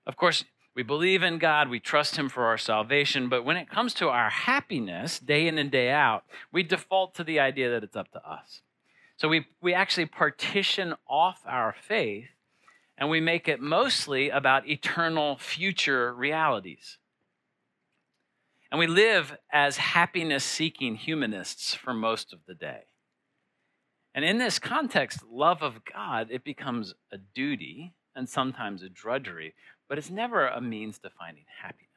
Of 0.09 0.17
course, 0.17 0.43
we 0.73 0.81
believe 0.81 1.21
in 1.21 1.37
God, 1.37 1.69
we 1.69 1.79
trust 1.79 2.15
Him 2.15 2.29
for 2.29 2.45
our 2.45 2.57
salvation, 2.57 3.29
but 3.29 3.45
when 3.45 3.57
it 3.57 3.69
comes 3.69 3.93
to 3.93 4.09
our 4.09 4.31
happiness, 4.31 5.19
day 5.19 5.47
in 5.47 5.59
and 5.59 5.69
day 5.69 5.91
out, 5.91 6.23
we 6.51 6.63
default 6.63 7.13
to 7.13 7.23
the 7.23 7.39
idea 7.39 7.69
that 7.69 7.83
it's 7.83 7.95
up 7.95 8.11
to 8.13 8.27
us. 8.27 8.63
So 9.17 9.27
we, 9.27 9.45
we 9.61 9.75
actually 9.75 10.07
partition 10.07 10.95
off 11.07 11.43
our 11.45 11.75
faith 11.79 12.29
and 12.97 13.11
we 13.11 13.19
make 13.19 13.47
it 13.47 13.61
mostly 13.61 14.31
about 14.31 14.67
eternal 14.67 15.37
future 15.37 16.11
realities. 16.11 16.97
And 18.71 18.79
we 18.79 18.87
live 18.87 19.37
as 19.53 19.77
happiness 19.77 20.43
seeking 20.43 20.95
humanists 20.95 21.75
for 21.75 21.93
most 21.93 22.33
of 22.33 22.39
the 22.47 22.55
day. 22.55 22.85
And 24.15 24.25
in 24.25 24.39
this 24.39 24.57
context, 24.57 25.19
love 25.29 25.61
of 25.61 25.85
God, 25.85 26.29
it 26.31 26.43
becomes 26.43 26.95
a 27.11 27.19
duty 27.19 27.93
and 28.19 28.29
sometimes 28.29 28.83
a 28.83 28.89
drudgery, 28.89 29.55
but 29.87 29.97
it's 29.97 30.09
never 30.09 30.45
a 30.45 30.59
means 30.59 30.99
to 30.99 31.09
finding 31.09 31.45
happiness. 31.63 31.87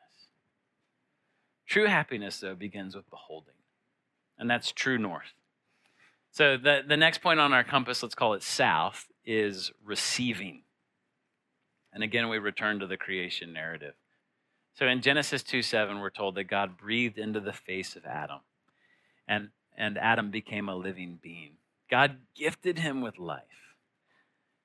True 1.66 1.86
happiness, 1.86 2.38
though, 2.38 2.54
begins 2.54 2.94
with 2.94 3.10
beholding, 3.10 3.54
and 4.38 4.48
that's 4.48 4.70
true 4.70 4.98
north. 4.98 5.34
So 6.30 6.56
the, 6.56 6.80
the 6.86 6.96
next 6.96 7.22
point 7.22 7.40
on 7.40 7.52
our 7.52 7.64
compass, 7.64 8.02
let's 8.02 8.14
call 8.14 8.34
it 8.34 8.42
south, 8.42 9.08
is 9.24 9.72
receiving. 9.84 10.62
And 11.92 12.04
again, 12.04 12.28
we 12.28 12.38
return 12.38 12.78
to 12.78 12.86
the 12.86 12.96
creation 12.96 13.52
narrative. 13.52 13.94
So 14.74 14.86
in 14.86 15.02
Genesis 15.02 15.42
2 15.42 15.60
7, 15.60 15.98
we're 15.98 16.10
told 16.10 16.36
that 16.36 16.44
God 16.44 16.78
breathed 16.78 17.18
into 17.18 17.40
the 17.40 17.52
face 17.52 17.96
of 17.96 18.06
Adam, 18.06 18.40
and, 19.26 19.48
and 19.76 19.98
Adam 19.98 20.30
became 20.30 20.68
a 20.68 20.76
living 20.76 21.18
being. 21.20 21.54
God 21.90 22.18
gifted 22.36 22.78
him 22.78 23.00
with 23.00 23.18
life. 23.18 23.42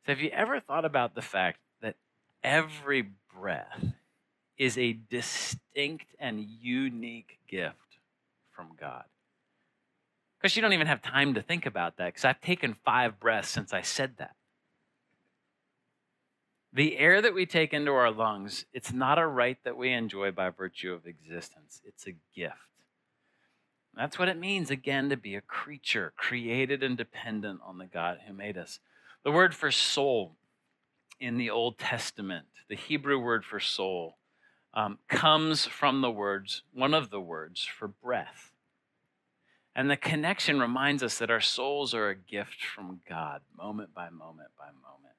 So 0.08 0.14
have 0.14 0.22
you 0.22 0.30
ever 0.30 0.62
thought 0.62 0.86
about 0.86 1.16
the 1.16 1.22
fact 1.22 1.60
that 1.82 1.96
every 2.42 3.10
breath 3.38 3.88
is 4.58 4.78
a 4.78 4.94
distinct 4.94 6.16
and 6.18 6.40
unique 6.40 7.40
gift 7.46 7.76
from 8.56 8.70
God? 8.80 9.04
Because 10.40 10.56
you 10.56 10.62
don't 10.62 10.72
even 10.72 10.88
have 10.88 11.02
time 11.02 11.34
to 11.34 11.42
think 11.42 11.66
about 11.66 11.98
that, 11.98 12.06
because 12.06 12.24
I've 12.24 12.40
taken 12.40 12.74
five 12.74 13.20
breaths 13.20 13.50
since 13.50 13.74
I 13.74 13.82
said 13.82 14.14
that. 14.18 14.36
The 16.72 16.98
air 16.98 17.22
that 17.22 17.34
we 17.34 17.46
take 17.46 17.74
into 17.74 17.92
our 17.92 18.10
lungs, 18.10 18.64
it's 18.72 18.94
not 18.94 19.20
a 19.20 19.28
right 19.28 19.58
that 19.66 19.76
we 19.76 19.92
enjoy 19.92 20.32
by 20.32 20.52
virtue 20.52 20.94
of 20.94 21.06
existence, 21.06 21.82
it's 21.84 22.08
a 22.08 22.16
gift. 22.34 22.54
That's 23.94 24.18
what 24.18 24.30
it 24.30 24.40
means, 24.40 24.72
again, 24.72 25.10
to 25.10 25.18
be 25.18 25.36
a 25.36 25.42
creature, 25.42 26.14
created 26.16 26.82
and 26.82 26.96
dependent 26.96 27.60
on 27.66 27.78
the 27.78 27.88
God 27.88 28.20
who 28.26 28.32
made 28.32 28.58
us. 28.58 28.80
The 29.28 29.34
word 29.34 29.54
for 29.54 29.72
soul 29.72 30.38
in 31.20 31.36
the 31.38 31.50
Old 31.50 31.78
Testament, 31.78 32.46
the 32.70 32.78
Hebrew 32.78 33.20
word 33.20 33.44
for 33.44 33.60
soul, 33.60 34.16
um, 34.74 35.00
comes 35.10 35.66
from 35.66 36.00
the 36.00 36.10
words, 36.10 36.64
one 36.72 36.94
of 36.94 37.10
the 37.10 37.20
words 37.20 37.66
for 37.66 37.90
breath. 37.90 38.54
And 39.76 39.92
the 39.92 39.98
connection 39.98 40.62
reminds 40.62 41.04
us 41.04 41.18
that 41.18 41.30
our 41.30 41.42
souls 41.42 41.94
are 41.94 42.08
a 42.08 42.16
gift 42.16 42.64
from 42.64 43.02
God, 43.06 43.42
moment 43.54 43.94
by 43.94 44.10
moment 44.10 44.52
by 44.58 44.68
moment. 44.68 45.18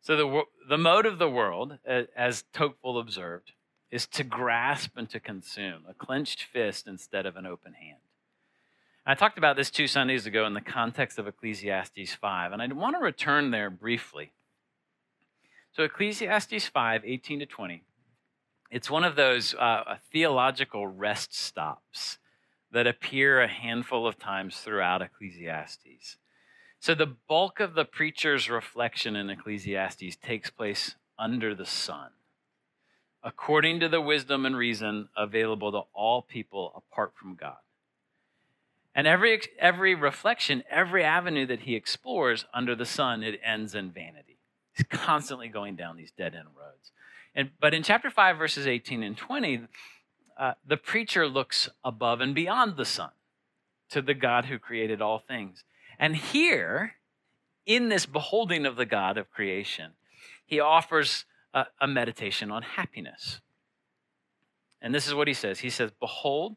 So, 0.00 0.16
the, 0.16 0.42
the 0.68 0.78
mode 0.78 1.06
of 1.06 1.18
the 1.18 1.28
world, 1.28 1.78
as 1.84 2.44
Tocqueville 2.52 3.00
observed, 3.00 3.50
is 3.90 4.06
to 4.06 4.22
grasp 4.22 4.92
and 4.96 5.10
to 5.10 5.18
consume, 5.18 5.86
a 5.88 5.94
clenched 5.94 6.44
fist 6.44 6.86
instead 6.86 7.26
of 7.26 7.34
an 7.34 7.46
open 7.46 7.72
hand. 7.72 7.98
I 9.10 9.14
talked 9.14 9.38
about 9.38 9.56
this 9.56 9.72
two 9.72 9.88
Sundays 9.88 10.26
ago 10.26 10.46
in 10.46 10.54
the 10.54 10.60
context 10.60 11.18
of 11.18 11.26
Ecclesiastes 11.26 12.14
5, 12.14 12.52
and 12.52 12.62
I 12.62 12.66
want 12.68 12.94
to 12.94 13.02
return 13.02 13.50
there 13.50 13.68
briefly. 13.68 14.30
So, 15.72 15.82
Ecclesiastes 15.82 16.68
5 16.68 17.02
18 17.04 17.40
to 17.40 17.46
20, 17.46 17.82
it's 18.70 18.88
one 18.88 19.02
of 19.02 19.16
those 19.16 19.52
uh, 19.54 19.96
theological 20.12 20.86
rest 20.86 21.36
stops 21.36 22.18
that 22.70 22.86
appear 22.86 23.40
a 23.40 23.48
handful 23.48 24.06
of 24.06 24.16
times 24.16 24.58
throughout 24.58 25.02
Ecclesiastes. 25.02 26.16
So 26.78 26.94
the 26.94 27.16
bulk 27.28 27.58
of 27.58 27.74
the 27.74 27.84
preacher's 27.84 28.48
reflection 28.48 29.16
in 29.16 29.28
Ecclesiastes 29.28 30.18
takes 30.22 30.50
place 30.50 30.94
under 31.18 31.52
the 31.52 31.66
sun, 31.66 32.10
according 33.24 33.80
to 33.80 33.88
the 33.88 34.00
wisdom 34.00 34.46
and 34.46 34.56
reason 34.56 35.08
available 35.16 35.72
to 35.72 35.80
all 35.92 36.22
people 36.22 36.72
apart 36.76 37.14
from 37.16 37.34
God. 37.34 37.56
And 38.94 39.06
every, 39.06 39.40
every 39.58 39.94
reflection, 39.94 40.64
every 40.68 41.04
avenue 41.04 41.46
that 41.46 41.60
he 41.60 41.76
explores 41.76 42.44
under 42.52 42.74
the 42.74 42.86
sun, 42.86 43.22
it 43.22 43.40
ends 43.44 43.74
in 43.74 43.90
vanity. 43.90 44.38
He's 44.72 44.86
constantly 44.90 45.48
going 45.48 45.76
down 45.76 45.96
these 45.96 46.10
dead 46.10 46.34
end 46.34 46.48
roads. 46.58 46.92
And, 47.34 47.50
but 47.60 47.74
in 47.74 47.82
chapter 47.82 48.10
5, 48.10 48.36
verses 48.36 48.66
18 48.66 49.02
and 49.02 49.16
20, 49.16 49.62
uh, 50.38 50.54
the 50.66 50.76
preacher 50.76 51.28
looks 51.28 51.68
above 51.84 52.20
and 52.20 52.34
beyond 52.34 52.76
the 52.76 52.84
sun 52.84 53.10
to 53.90 54.02
the 54.02 54.14
God 54.14 54.46
who 54.46 54.58
created 54.58 55.00
all 55.00 55.18
things. 55.18 55.64
And 55.98 56.16
here, 56.16 56.94
in 57.66 57.88
this 57.88 58.06
beholding 58.06 58.66
of 58.66 58.76
the 58.76 58.86
God 58.86 59.18
of 59.18 59.30
creation, 59.30 59.92
he 60.44 60.58
offers 60.58 61.24
a, 61.52 61.66
a 61.80 61.86
meditation 61.86 62.50
on 62.50 62.62
happiness. 62.62 63.40
And 64.82 64.94
this 64.94 65.06
is 65.06 65.14
what 65.14 65.28
he 65.28 65.34
says 65.34 65.60
He 65.60 65.70
says, 65.70 65.90
Behold, 66.00 66.56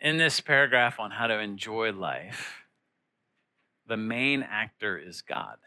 In 0.00 0.16
this 0.16 0.40
paragraph 0.40 0.98
on 0.98 1.12
how 1.12 1.26
to 1.26 1.38
enjoy 1.38 1.92
life, 1.92 2.64
the 3.86 3.96
main 3.96 4.42
actor 4.42 4.96
is 4.96 5.22
God. 5.22 5.58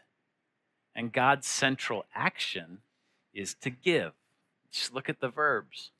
And 0.94 1.12
God's 1.12 1.46
central 1.46 2.06
action 2.14 2.78
is 3.34 3.54
to 3.60 3.70
give. 3.70 4.12
Just 4.70 4.94
look 4.94 5.08
at 5.08 5.20
the 5.20 5.28
verbs. 5.28 5.90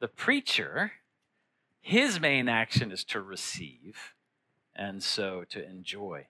The 0.00 0.08
preacher, 0.08 0.92
his 1.80 2.20
main 2.20 2.48
action 2.48 2.92
is 2.92 3.04
to 3.04 3.20
receive 3.20 4.14
and 4.74 5.02
so 5.02 5.44
to 5.50 5.68
enjoy. 5.68 6.26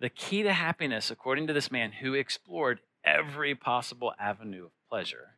The 0.00 0.08
key 0.08 0.42
to 0.42 0.52
happiness, 0.52 1.10
according 1.10 1.46
to 1.48 1.52
this 1.52 1.70
man 1.70 1.92
who 1.92 2.14
explored 2.14 2.80
every 3.04 3.54
possible 3.54 4.14
avenue 4.18 4.66
of 4.66 4.70
pleasure, 4.88 5.36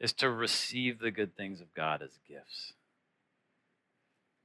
is 0.00 0.12
to 0.14 0.30
receive 0.30 0.98
the 0.98 1.10
good 1.10 1.36
things 1.36 1.60
of 1.60 1.74
God 1.74 2.02
as 2.02 2.18
gifts. 2.28 2.74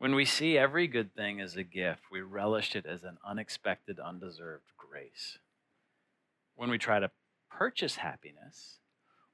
When 0.04 0.16
we 0.16 0.26
see 0.26 0.58
every 0.58 0.88
good 0.88 1.16
thing 1.16 1.40
as 1.40 1.56
a 1.56 1.64
gift, 1.64 2.02
we 2.12 2.20
relish 2.20 2.76
it 2.76 2.86
as 2.86 3.04
an 3.04 3.18
unexpected, 3.26 4.02
undeserved 4.02 4.66
grace. 4.76 5.38
When 6.58 6.70
we 6.70 6.78
try 6.78 7.00
to 7.00 7.10
purchase 7.50 7.96
happiness 7.96 8.80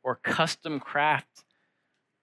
or 0.04 0.16
custom 0.16 0.80
craft 0.80 1.44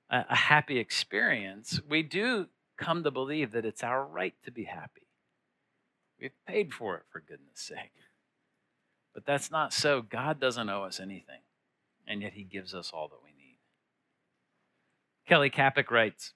a, 0.08 0.32
happy 0.32 0.78
experience, 0.78 1.80
we 1.90 2.04
do 2.04 2.46
come 2.76 3.02
to 3.02 3.10
believe 3.10 3.50
that 3.50 3.64
it's 3.64 3.82
our 3.82 4.04
right 4.06 4.34
to 4.44 4.52
be 4.52 4.62
happy. 4.62 5.08
We've 6.20 6.30
paid 6.46 6.72
for 6.72 6.94
it, 6.98 7.02
for 7.10 7.18
goodness 7.18 7.58
sake. 7.58 7.94
But 9.12 9.26
that's 9.26 9.50
not 9.50 9.72
so. 9.72 10.02
God 10.02 10.38
doesn't 10.38 10.70
owe 10.70 10.84
us 10.84 11.00
anything, 11.00 11.40
and 12.06 12.22
yet 12.22 12.34
He 12.34 12.44
gives 12.44 12.76
us 12.76 12.92
all 12.94 13.08
that 13.08 13.24
we 13.24 13.30
need. 13.30 13.58
Kelly 15.26 15.50
Kapic 15.50 15.90
writes 15.90 16.32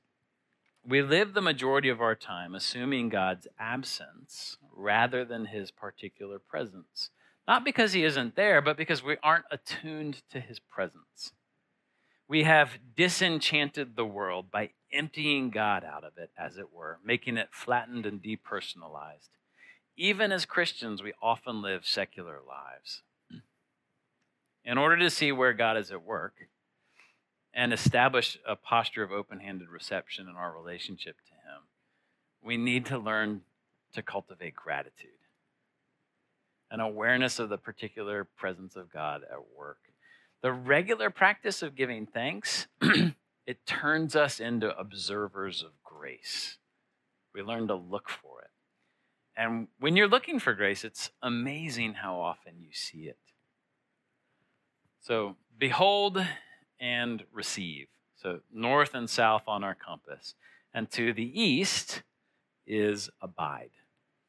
we 0.86 1.02
live 1.02 1.34
the 1.34 1.40
majority 1.40 1.88
of 1.88 2.00
our 2.00 2.14
time 2.14 2.54
assuming 2.54 3.08
God's 3.08 3.46
absence 3.58 4.56
rather 4.74 5.24
than 5.24 5.46
his 5.46 5.70
particular 5.70 6.38
presence. 6.38 7.10
Not 7.46 7.64
because 7.64 7.92
he 7.92 8.04
isn't 8.04 8.36
there, 8.36 8.60
but 8.62 8.76
because 8.76 9.02
we 9.02 9.16
aren't 9.22 9.46
attuned 9.50 10.22
to 10.30 10.40
his 10.40 10.58
presence. 10.58 11.32
We 12.28 12.44
have 12.44 12.78
disenchanted 12.96 13.96
the 13.96 14.04
world 14.04 14.50
by 14.50 14.70
emptying 14.92 15.50
God 15.50 15.84
out 15.84 16.04
of 16.04 16.12
it, 16.16 16.30
as 16.38 16.58
it 16.58 16.72
were, 16.72 16.98
making 17.04 17.36
it 17.36 17.48
flattened 17.50 18.06
and 18.06 18.22
depersonalized. 18.22 19.30
Even 19.96 20.30
as 20.30 20.44
Christians, 20.44 21.02
we 21.02 21.12
often 21.20 21.60
live 21.60 21.86
secular 21.86 22.38
lives. 22.46 23.02
In 24.64 24.78
order 24.78 24.96
to 24.98 25.10
see 25.10 25.32
where 25.32 25.52
God 25.52 25.76
is 25.76 25.90
at 25.90 26.04
work, 26.04 26.34
and 27.52 27.72
establish 27.72 28.38
a 28.46 28.56
posture 28.56 29.02
of 29.02 29.12
open 29.12 29.40
handed 29.40 29.68
reception 29.68 30.28
in 30.28 30.36
our 30.36 30.52
relationship 30.52 31.16
to 31.26 31.32
Him, 31.32 31.62
we 32.42 32.56
need 32.56 32.86
to 32.86 32.98
learn 32.98 33.42
to 33.92 34.02
cultivate 34.02 34.54
gratitude, 34.54 35.10
an 36.70 36.80
awareness 36.80 37.38
of 37.38 37.48
the 37.48 37.58
particular 37.58 38.24
presence 38.24 38.76
of 38.76 38.92
God 38.92 39.22
at 39.22 39.38
work. 39.56 39.78
The 40.42 40.52
regular 40.52 41.10
practice 41.10 41.62
of 41.62 41.74
giving 41.74 42.06
thanks, 42.06 42.66
it 43.46 43.66
turns 43.66 44.16
us 44.16 44.40
into 44.40 44.76
observers 44.78 45.62
of 45.62 45.72
grace. 45.84 46.58
We 47.34 47.42
learn 47.42 47.68
to 47.68 47.74
look 47.74 48.08
for 48.08 48.42
it. 48.42 48.50
And 49.36 49.68
when 49.78 49.96
you're 49.96 50.08
looking 50.08 50.38
for 50.38 50.54
grace, 50.54 50.84
it's 50.84 51.10
amazing 51.22 51.94
how 51.94 52.20
often 52.20 52.54
you 52.60 52.72
see 52.72 53.04
it. 53.04 53.18
So, 55.00 55.36
behold, 55.58 56.24
and 56.80 57.24
receive. 57.32 57.88
So 58.16 58.40
north 58.52 58.94
and 58.94 59.08
south 59.08 59.42
on 59.46 59.62
our 59.62 59.74
compass. 59.74 60.34
And 60.72 60.90
to 60.92 61.12
the 61.12 61.40
east 61.40 62.02
is 62.66 63.10
abide. 63.20 63.70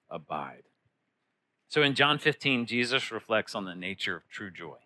Abide. 0.09 0.63
So 1.67 1.81
in 1.83 1.95
John 1.95 2.19
15, 2.19 2.65
Jesus 2.65 3.11
reflects 3.11 3.55
on 3.55 3.65
the 3.65 3.75
nature 3.75 4.17
of 4.17 4.27
true 4.29 4.51
joy. 4.51 4.77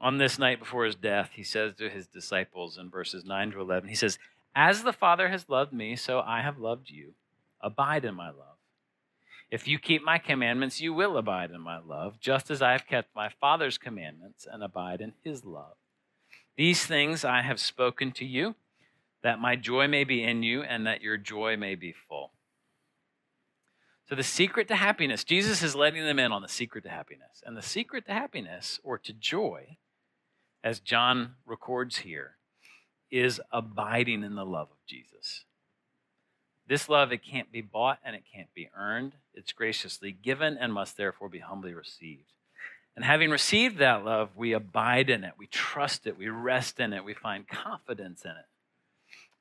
On 0.00 0.18
this 0.18 0.38
night 0.38 0.58
before 0.58 0.84
his 0.84 0.96
death, 0.96 1.30
he 1.34 1.44
says 1.44 1.74
to 1.76 1.88
his 1.88 2.06
disciples 2.06 2.76
in 2.76 2.90
verses 2.90 3.24
9 3.24 3.52
to 3.52 3.60
11, 3.60 3.88
he 3.88 3.94
says, 3.94 4.18
As 4.54 4.82
the 4.82 4.92
Father 4.92 5.28
has 5.28 5.48
loved 5.48 5.72
me, 5.72 5.94
so 5.94 6.20
I 6.20 6.42
have 6.42 6.58
loved 6.58 6.90
you. 6.90 7.14
Abide 7.60 8.04
in 8.04 8.14
my 8.14 8.28
love. 8.28 8.58
If 9.50 9.68
you 9.68 9.78
keep 9.78 10.02
my 10.02 10.18
commandments, 10.18 10.80
you 10.80 10.92
will 10.92 11.16
abide 11.16 11.52
in 11.52 11.60
my 11.60 11.78
love, 11.78 12.18
just 12.18 12.50
as 12.50 12.60
I 12.60 12.72
have 12.72 12.86
kept 12.88 13.14
my 13.14 13.28
Father's 13.40 13.78
commandments 13.78 14.46
and 14.50 14.62
abide 14.62 15.00
in 15.00 15.12
his 15.22 15.44
love. 15.44 15.76
These 16.56 16.86
things 16.86 17.24
I 17.24 17.42
have 17.42 17.58
spoken 17.58 18.12
to 18.12 18.24
you, 18.24 18.54
that 19.22 19.40
my 19.40 19.56
joy 19.56 19.88
may 19.88 20.04
be 20.04 20.22
in 20.22 20.42
you 20.42 20.62
and 20.62 20.86
that 20.86 21.02
your 21.02 21.16
joy 21.16 21.56
may 21.56 21.74
be 21.74 21.94
full. 22.08 22.32
So, 24.08 24.14
the 24.14 24.22
secret 24.22 24.68
to 24.68 24.76
happiness, 24.76 25.24
Jesus 25.24 25.62
is 25.62 25.74
letting 25.74 26.04
them 26.04 26.18
in 26.18 26.30
on 26.30 26.42
the 26.42 26.48
secret 26.48 26.84
to 26.84 26.90
happiness. 26.90 27.42
And 27.44 27.56
the 27.56 27.62
secret 27.62 28.04
to 28.06 28.12
happiness, 28.12 28.78
or 28.84 28.98
to 28.98 29.14
joy, 29.14 29.78
as 30.62 30.78
John 30.78 31.36
records 31.46 31.98
here, 31.98 32.36
is 33.10 33.40
abiding 33.50 34.22
in 34.22 34.34
the 34.34 34.44
love 34.44 34.68
of 34.70 34.86
Jesus. 34.86 35.44
This 36.66 36.88
love, 36.88 37.12
it 37.12 37.22
can't 37.22 37.52
be 37.52 37.60
bought 37.60 37.98
and 38.04 38.16
it 38.16 38.24
can't 38.30 38.52
be 38.54 38.70
earned. 38.76 39.12
It's 39.34 39.52
graciously 39.52 40.12
given 40.12 40.56
and 40.58 40.72
must 40.72 40.96
therefore 40.96 41.28
be 41.28 41.40
humbly 41.40 41.74
received. 41.74 42.32
And 42.96 43.04
having 43.04 43.30
received 43.30 43.78
that 43.78 44.04
love, 44.04 44.30
we 44.36 44.52
abide 44.52 45.10
in 45.10 45.24
it, 45.24 45.32
we 45.36 45.46
trust 45.48 46.06
it, 46.06 46.16
we 46.16 46.28
rest 46.28 46.78
in 46.78 46.92
it, 46.92 47.04
we 47.04 47.14
find 47.14 47.48
confidence 47.48 48.24
in 48.24 48.30
it. 48.30 48.46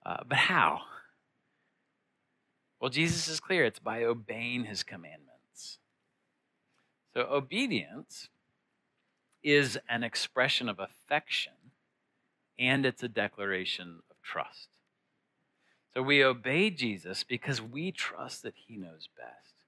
Uh, 0.06 0.24
but 0.28 0.38
how? 0.38 0.82
Well, 2.80 2.90
Jesus 2.90 3.28
is 3.28 3.40
clear 3.40 3.64
it's 3.64 3.80
by 3.80 4.04
obeying 4.04 4.66
his 4.66 4.84
commandments. 4.84 5.78
So, 7.14 7.28
obedience 7.32 8.30
is 9.44 9.78
an 9.88 10.04
expression 10.04 10.68
of 10.68 10.80
affection 10.80 11.54
and 12.58 12.86
it's 12.86 13.04
a 13.04 13.08
declaration 13.08 14.00
of 14.10 14.18
trust. 14.24 14.70
So, 15.94 16.02
we 16.02 16.24
obey 16.24 16.72
Jesus 16.72 17.24
because 17.24 17.62
we 17.62 17.92
trust 17.92 18.42
that 18.44 18.56
he 18.68 18.78
knows 18.78 19.08
best. 19.16 19.63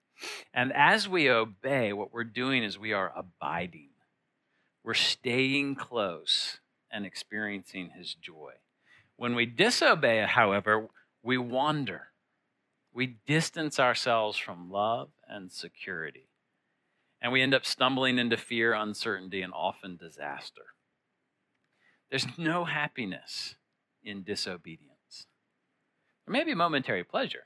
And 0.53 0.71
as 0.73 1.07
we 1.07 1.29
obey, 1.29 1.93
what 1.93 2.13
we're 2.13 2.23
doing 2.23 2.63
is 2.63 2.79
we 2.79 2.93
are 2.93 3.11
abiding. 3.15 3.89
We're 4.83 4.93
staying 4.93 5.75
close 5.75 6.59
and 6.91 7.05
experiencing 7.05 7.91
his 7.97 8.13
joy. 8.13 8.53
When 9.17 9.35
we 9.35 9.45
disobey, 9.45 10.25
however, 10.27 10.87
we 11.23 11.37
wander. 11.37 12.09
We 12.93 13.17
distance 13.25 13.79
ourselves 13.79 14.37
from 14.37 14.71
love 14.71 15.09
and 15.27 15.51
security. 15.51 16.29
And 17.21 17.33
we 17.33 17.41
end 17.41 17.53
up 17.53 17.65
stumbling 17.65 18.19
into 18.19 18.37
fear, 18.37 18.73
uncertainty, 18.73 19.41
and 19.41 19.53
often 19.53 19.97
disaster. 19.97 20.61
There's 22.09 22.27
no 22.37 22.65
happiness 22.65 23.55
in 24.03 24.23
disobedience. 24.23 25.25
There 26.25 26.33
may 26.33 26.43
be 26.43 26.53
momentary 26.53 27.03
pleasure, 27.03 27.45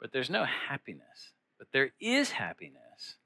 but 0.00 0.12
there's 0.12 0.30
no 0.30 0.44
happiness. 0.44 1.32
But 1.58 1.68
there 1.72 1.92
is 2.00 2.32
happiness 2.32 3.16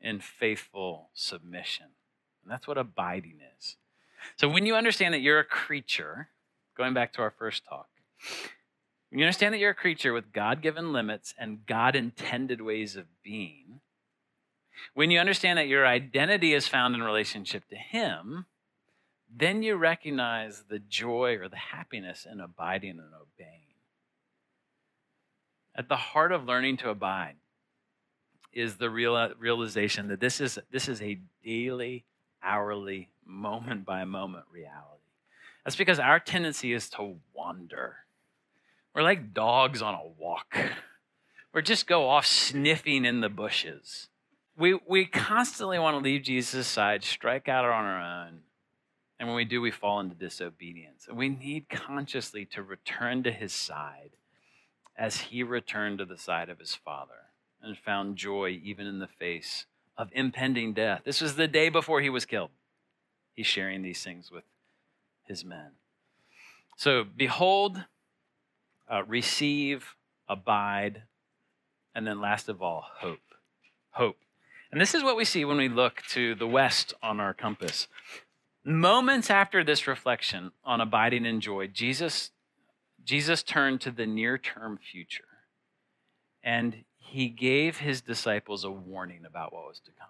in 0.00 0.20
faithful 0.20 1.10
submission. 1.14 1.86
And 2.42 2.50
that's 2.50 2.66
what 2.66 2.78
abiding 2.78 3.38
is. 3.58 3.76
So 4.36 4.48
when 4.48 4.66
you 4.66 4.74
understand 4.74 5.14
that 5.14 5.20
you're 5.20 5.38
a 5.38 5.44
creature, 5.44 6.28
going 6.76 6.94
back 6.94 7.12
to 7.14 7.22
our 7.22 7.30
first 7.30 7.64
talk, 7.64 7.88
when 9.10 9.18
you 9.18 9.24
understand 9.24 9.54
that 9.54 9.58
you're 9.58 9.70
a 9.70 9.74
creature 9.74 10.12
with 10.12 10.32
God 10.32 10.62
given 10.62 10.92
limits 10.92 11.34
and 11.38 11.66
God 11.66 11.94
intended 11.94 12.60
ways 12.62 12.96
of 12.96 13.06
being, 13.22 13.80
when 14.94 15.10
you 15.10 15.18
understand 15.18 15.58
that 15.58 15.68
your 15.68 15.86
identity 15.86 16.54
is 16.54 16.66
found 16.66 16.94
in 16.94 17.02
relationship 17.02 17.68
to 17.68 17.76
Him, 17.76 18.46
then 19.34 19.62
you 19.62 19.76
recognize 19.76 20.64
the 20.68 20.78
joy 20.78 21.36
or 21.36 21.48
the 21.48 21.56
happiness 21.56 22.26
in 22.30 22.40
abiding 22.40 22.98
and 22.98 23.14
obeying. 23.14 23.60
At 25.74 25.88
the 25.88 25.96
heart 25.96 26.32
of 26.32 26.44
learning 26.44 26.78
to 26.78 26.90
abide 26.90 27.36
is 28.52 28.76
the 28.76 28.90
real, 28.90 29.14
uh, 29.14 29.30
realization 29.38 30.08
that 30.08 30.20
this 30.20 30.40
is, 30.40 30.58
this 30.70 30.88
is 30.88 31.00
a 31.02 31.18
daily, 31.44 32.04
hourly, 32.42 33.08
moment 33.24 33.84
by 33.84 34.04
moment 34.04 34.44
reality. 34.52 35.02
That's 35.64 35.76
because 35.76 35.98
our 35.98 36.18
tendency 36.18 36.72
is 36.72 36.88
to 36.90 37.16
wander. 37.34 37.96
We're 38.94 39.02
like 39.02 39.32
dogs 39.32 39.80
on 39.80 39.94
a 39.94 40.06
walk. 40.18 40.56
or 41.54 41.62
just 41.62 41.86
go 41.86 42.08
off 42.08 42.26
sniffing 42.26 43.04
in 43.04 43.20
the 43.20 43.28
bushes. 43.28 44.08
We, 44.56 44.78
we 44.86 45.06
constantly 45.06 45.78
want 45.78 45.94
to 45.94 46.02
leave 46.02 46.22
Jesus' 46.22 46.66
side, 46.66 47.04
strike 47.04 47.48
out 47.48 47.64
on 47.64 47.84
our 47.84 48.26
own. 48.26 48.40
And 49.18 49.28
when 49.28 49.36
we 49.36 49.44
do, 49.44 49.60
we 49.60 49.70
fall 49.70 50.00
into 50.00 50.14
disobedience. 50.14 51.06
And 51.08 51.16
we 51.16 51.28
need 51.28 51.68
consciously 51.68 52.44
to 52.46 52.62
return 52.62 53.22
to 53.22 53.30
his 53.30 53.52
side 53.52 54.10
as 54.96 55.16
he 55.18 55.42
returned 55.42 55.98
to 55.98 56.04
the 56.04 56.18
side 56.18 56.48
of 56.48 56.58
his 56.58 56.74
Father 56.74 57.31
and 57.62 57.78
found 57.78 58.16
joy 58.16 58.60
even 58.62 58.86
in 58.86 58.98
the 58.98 59.06
face 59.06 59.66
of 59.96 60.08
impending 60.12 60.72
death. 60.72 61.02
This 61.04 61.20
was 61.20 61.36
the 61.36 61.48
day 61.48 61.68
before 61.68 62.00
he 62.00 62.10
was 62.10 62.24
killed. 62.24 62.50
He's 63.34 63.46
sharing 63.46 63.82
these 63.82 64.02
things 64.02 64.30
with 64.30 64.44
his 65.26 65.44
men. 65.44 65.72
So, 66.76 67.04
behold, 67.04 67.84
uh, 68.90 69.04
receive, 69.04 69.94
abide, 70.28 71.02
and 71.94 72.06
then 72.06 72.20
last 72.20 72.48
of 72.48 72.62
all, 72.62 72.86
hope. 72.98 73.20
Hope. 73.90 74.16
And 74.70 74.80
this 74.80 74.94
is 74.94 75.02
what 75.02 75.16
we 75.16 75.24
see 75.24 75.44
when 75.44 75.58
we 75.58 75.68
look 75.68 76.02
to 76.10 76.34
the 76.34 76.46
west 76.46 76.94
on 77.02 77.20
our 77.20 77.34
compass. 77.34 77.88
Moments 78.64 79.28
after 79.28 79.62
this 79.62 79.86
reflection 79.86 80.52
on 80.64 80.80
abiding 80.80 81.26
in 81.26 81.40
joy, 81.40 81.66
Jesus, 81.66 82.30
Jesus 83.04 83.42
turned 83.42 83.80
to 83.82 83.90
the 83.90 84.06
near 84.06 84.38
term 84.38 84.78
future 84.78 85.31
and 86.42 86.84
he 86.96 87.28
gave 87.28 87.78
his 87.78 88.00
disciples 88.00 88.64
a 88.64 88.70
warning 88.70 89.24
about 89.26 89.52
what 89.52 89.64
was 89.64 89.80
to 89.80 89.90
come. 89.92 90.08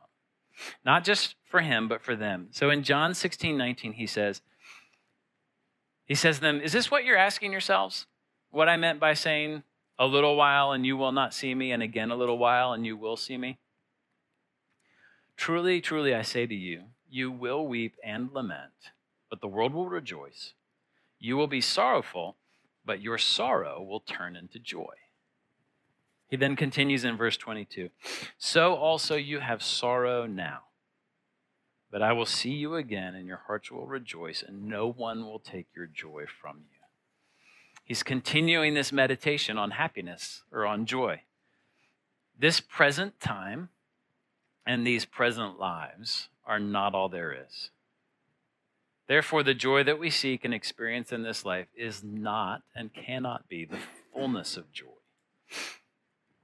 Not 0.84 1.04
just 1.04 1.34
for 1.44 1.60
him, 1.60 1.88
but 1.88 2.02
for 2.02 2.14
them. 2.14 2.48
So 2.50 2.70
in 2.70 2.82
John 2.82 3.14
16, 3.14 3.56
19, 3.56 3.94
he 3.94 4.06
says, 4.06 4.42
he 6.04 6.14
says 6.14 6.36
to 6.36 6.42
them, 6.42 6.60
Is 6.60 6.72
this 6.72 6.90
what 6.90 7.04
you're 7.04 7.16
asking 7.16 7.52
yourselves? 7.52 8.06
What 8.50 8.68
I 8.68 8.76
meant 8.76 9.00
by 9.00 9.14
saying, 9.14 9.62
A 9.98 10.06
little 10.06 10.36
while 10.36 10.72
and 10.72 10.84
you 10.84 10.96
will 10.96 11.12
not 11.12 11.34
see 11.34 11.54
me, 11.54 11.72
and 11.72 11.82
again 11.82 12.10
a 12.10 12.16
little 12.16 12.38
while 12.38 12.72
and 12.72 12.84
you 12.84 12.96
will 12.96 13.16
see 13.16 13.38
me? 13.38 13.58
Truly, 15.36 15.80
truly, 15.80 16.14
I 16.14 16.22
say 16.22 16.46
to 16.46 16.54
you, 16.54 16.84
you 17.08 17.30
will 17.30 17.66
weep 17.66 17.96
and 18.04 18.30
lament, 18.32 18.92
but 19.28 19.40
the 19.40 19.48
world 19.48 19.74
will 19.74 19.88
rejoice. 19.88 20.54
You 21.18 21.36
will 21.36 21.46
be 21.46 21.60
sorrowful, 21.60 22.36
but 22.84 23.00
your 23.00 23.18
sorrow 23.18 23.82
will 23.82 24.00
turn 24.00 24.36
into 24.36 24.58
joy. 24.58 24.94
He 26.32 26.38
then 26.38 26.56
continues 26.56 27.04
in 27.04 27.18
verse 27.18 27.36
22 27.36 27.90
So 28.38 28.74
also 28.74 29.16
you 29.16 29.40
have 29.40 29.62
sorrow 29.62 30.24
now, 30.24 30.60
but 31.90 32.00
I 32.00 32.14
will 32.14 32.24
see 32.24 32.52
you 32.52 32.74
again, 32.74 33.14
and 33.14 33.26
your 33.26 33.42
hearts 33.46 33.70
will 33.70 33.86
rejoice, 33.86 34.42
and 34.42 34.64
no 34.64 34.90
one 34.90 35.26
will 35.26 35.40
take 35.40 35.66
your 35.76 35.86
joy 35.86 36.24
from 36.40 36.62
you. 36.70 36.78
He's 37.84 38.02
continuing 38.02 38.72
this 38.72 38.92
meditation 38.92 39.58
on 39.58 39.72
happiness 39.72 40.42
or 40.50 40.64
on 40.64 40.86
joy. 40.86 41.20
This 42.38 42.60
present 42.60 43.20
time 43.20 43.68
and 44.64 44.86
these 44.86 45.04
present 45.04 45.60
lives 45.60 46.30
are 46.46 46.58
not 46.58 46.94
all 46.94 47.10
there 47.10 47.36
is. 47.46 47.68
Therefore, 49.06 49.42
the 49.42 49.52
joy 49.52 49.84
that 49.84 49.98
we 49.98 50.08
seek 50.08 50.46
and 50.46 50.54
experience 50.54 51.12
in 51.12 51.24
this 51.24 51.44
life 51.44 51.66
is 51.76 52.02
not 52.02 52.62
and 52.74 52.94
cannot 52.94 53.50
be 53.50 53.66
the 53.66 53.80
fullness 54.14 54.56
of 54.56 54.72
joy. 54.72 54.86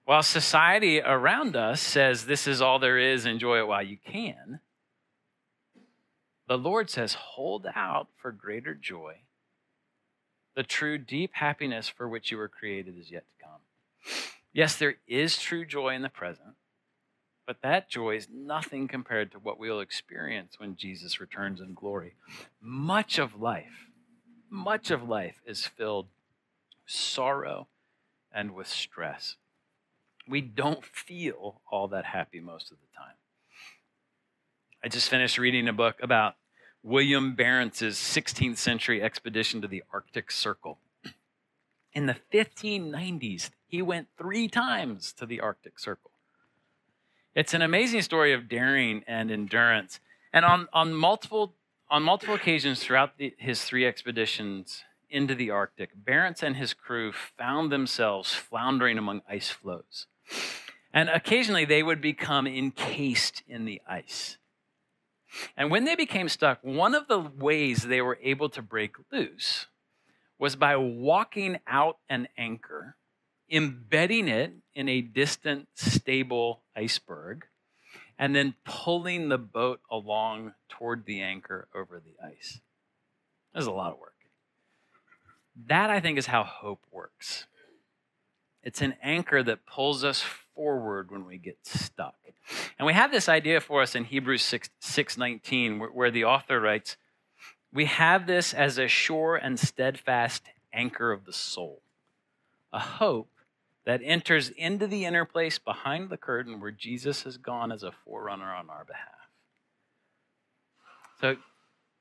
While 0.08 0.22
society 0.22 1.02
around 1.02 1.54
us 1.54 1.82
says 1.82 2.24
this 2.24 2.46
is 2.46 2.62
all 2.62 2.78
there 2.78 2.96
is, 2.96 3.26
enjoy 3.26 3.58
it 3.58 3.68
while 3.68 3.82
you 3.82 3.98
can, 4.02 4.60
the 6.48 6.56
Lord 6.56 6.88
says, 6.88 7.12
hold 7.12 7.66
out 7.74 8.08
for 8.16 8.32
greater 8.32 8.72
joy. 8.72 9.16
The 10.56 10.62
true 10.62 10.96
deep 10.96 11.32
happiness 11.34 11.90
for 11.90 12.08
which 12.08 12.30
you 12.30 12.38
were 12.38 12.48
created 12.48 12.98
is 12.98 13.10
yet 13.10 13.26
to 13.28 13.44
come. 13.44 13.60
Yes, 14.50 14.76
there 14.76 14.94
is 15.06 15.36
true 15.36 15.66
joy 15.66 15.90
in 15.94 16.00
the 16.00 16.08
present, 16.08 16.54
but 17.46 17.60
that 17.60 17.90
joy 17.90 18.16
is 18.16 18.28
nothing 18.32 18.88
compared 18.88 19.30
to 19.32 19.38
what 19.38 19.58
we'll 19.58 19.80
experience 19.80 20.54
when 20.56 20.74
Jesus 20.74 21.20
returns 21.20 21.60
in 21.60 21.74
glory. 21.74 22.14
Much 22.62 23.18
of 23.18 23.38
life, 23.38 23.90
much 24.48 24.90
of 24.90 25.06
life 25.06 25.42
is 25.46 25.66
filled 25.66 26.06
with 26.06 26.90
sorrow 26.90 27.68
and 28.32 28.54
with 28.54 28.68
stress 28.68 29.36
we 30.28 30.40
don't 30.40 30.84
feel 30.84 31.60
all 31.70 31.88
that 31.88 32.04
happy 32.04 32.40
most 32.40 32.70
of 32.70 32.78
the 32.78 32.96
time. 32.96 33.14
I 34.84 34.88
just 34.88 35.08
finished 35.08 35.38
reading 35.38 35.68
a 35.68 35.72
book 35.72 35.96
about 36.02 36.34
William 36.82 37.34
Barentz's 37.34 37.96
16th 37.96 38.58
century 38.58 39.02
expedition 39.02 39.60
to 39.62 39.68
the 39.68 39.82
Arctic 39.92 40.30
Circle. 40.30 40.78
In 41.92 42.06
the 42.06 42.16
1590s, 42.32 43.50
he 43.66 43.82
went 43.82 44.08
three 44.16 44.48
times 44.48 45.12
to 45.14 45.26
the 45.26 45.40
Arctic 45.40 45.78
Circle. 45.78 46.12
It's 47.34 47.54
an 47.54 47.62
amazing 47.62 48.02
story 48.02 48.32
of 48.32 48.48
daring 48.48 49.02
and 49.06 49.30
endurance. 49.30 50.00
And 50.32 50.44
on, 50.44 50.68
on, 50.72 50.94
multiple, 50.94 51.54
on 51.90 52.02
multiple 52.02 52.34
occasions 52.34 52.80
throughout 52.80 53.18
the, 53.18 53.34
his 53.38 53.62
three 53.64 53.86
expeditions 53.86 54.84
into 55.10 55.34
the 55.34 55.50
Arctic, 55.50 55.90
Barentz 56.04 56.42
and 56.42 56.56
his 56.56 56.74
crew 56.74 57.12
found 57.12 57.72
themselves 57.72 58.34
floundering 58.34 58.98
among 58.98 59.22
ice 59.28 59.50
floes. 59.50 60.06
And 60.92 61.08
occasionally 61.08 61.64
they 61.64 61.82
would 61.82 62.00
become 62.00 62.46
encased 62.46 63.42
in 63.46 63.64
the 63.64 63.80
ice. 63.88 64.38
And 65.56 65.70
when 65.70 65.84
they 65.84 65.94
became 65.94 66.28
stuck, 66.28 66.58
one 66.62 66.94
of 66.94 67.06
the 67.08 67.18
ways 67.18 67.82
they 67.82 68.00
were 68.00 68.18
able 68.22 68.48
to 68.50 68.62
break 68.62 68.96
loose 69.12 69.66
was 70.38 70.56
by 70.56 70.76
walking 70.76 71.58
out 71.66 71.98
an 72.08 72.28
anchor, 72.38 72.96
embedding 73.50 74.28
it 74.28 74.54
in 74.74 74.88
a 74.88 75.00
distant, 75.00 75.68
stable 75.74 76.62
iceberg, 76.76 77.46
and 78.18 78.34
then 78.34 78.54
pulling 78.64 79.28
the 79.28 79.38
boat 79.38 79.80
along 79.90 80.54
toward 80.68 81.04
the 81.04 81.20
anchor 81.20 81.68
over 81.74 82.00
the 82.00 82.26
ice. 82.26 82.60
There's 83.52 83.66
a 83.66 83.72
lot 83.72 83.92
of 83.92 83.98
work. 83.98 84.14
That, 85.66 85.90
I 85.90 86.00
think, 86.00 86.18
is 86.18 86.26
how 86.26 86.44
hope 86.44 86.84
works. 86.90 87.46
It's 88.62 88.82
an 88.82 88.94
anchor 89.02 89.42
that 89.42 89.66
pulls 89.66 90.04
us 90.04 90.22
forward 90.54 91.10
when 91.10 91.24
we 91.24 91.38
get 91.38 91.58
stuck. 91.64 92.14
And 92.78 92.86
we 92.86 92.92
have 92.92 93.10
this 93.12 93.28
idea 93.28 93.60
for 93.60 93.82
us 93.82 93.94
in 93.94 94.04
Hebrews 94.04 94.42
6, 94.42 94.70
619, 94.80 95.78
where, 95.78 95.90
where 95.90 96.10
the 96.10 96.24
author 96.24 96.60
writes, 96.60 96.96
We 97.72 97.84
have 97.86 98.26
this 98.26 98.54
as 98.54 98.78
a 98.78 98.88
sure 98.88 99.36
and 99.36 99.58
steadfast 99.58 100.44
anchor 100.72 101.12
of 101.12 101.24
the 101.24 101.32
soul, 101.32 101.82
a 102.72 102.78
hope 102.78 103.30
that 103.84 104.00
enters 104.04 104.50
into 104.50 104.86
the 104.86 105.04
inner 105.04 105.24
place 105.24 105.58
behind 105.58 106.10
the 106.10 106.16
curtain 106.16 106.60
where 106.60 106.70
Jesus 106.70 107.22
has 107.22 107.36
gone 107.36 107.72
as 107.72 107.82
a 107.82 107.92
forerunner 107.92 108.52
on 108.52 108.70
our 108.70 108.84
behalf. 108.84 109.04
So, 111.20 111.36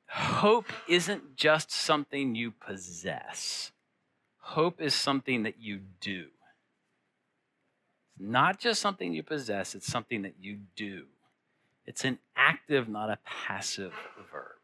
hope 0.10 0.68
isn't 0.88 1.36
just 1.36 1.72
something 1.72 2.36
you 2.36 2.52
possess, 2.52 3.72
hope 4.40 4.82
is 4.82 4.94
something 4.94 5.44
that 5.44 5.60
you 5.60 5.80
do 6.00 6.28
not 8.20 8.60
just 8.60 8.82
something 8.82 9.14
you 9.14 9.24
possess, 9.24 9.76
it's 9.76 9.88
something 9.88 10.24
that 10.24 10.36
you 10.40 10.60
do. 10.76 11.06
It's 11.86 12.04
an 12.04 12.20
active, 12.36 12.90
not 12.90 13.10
a 13.10 13.20
passive 13.24 13.94
verb. 14.32 14.56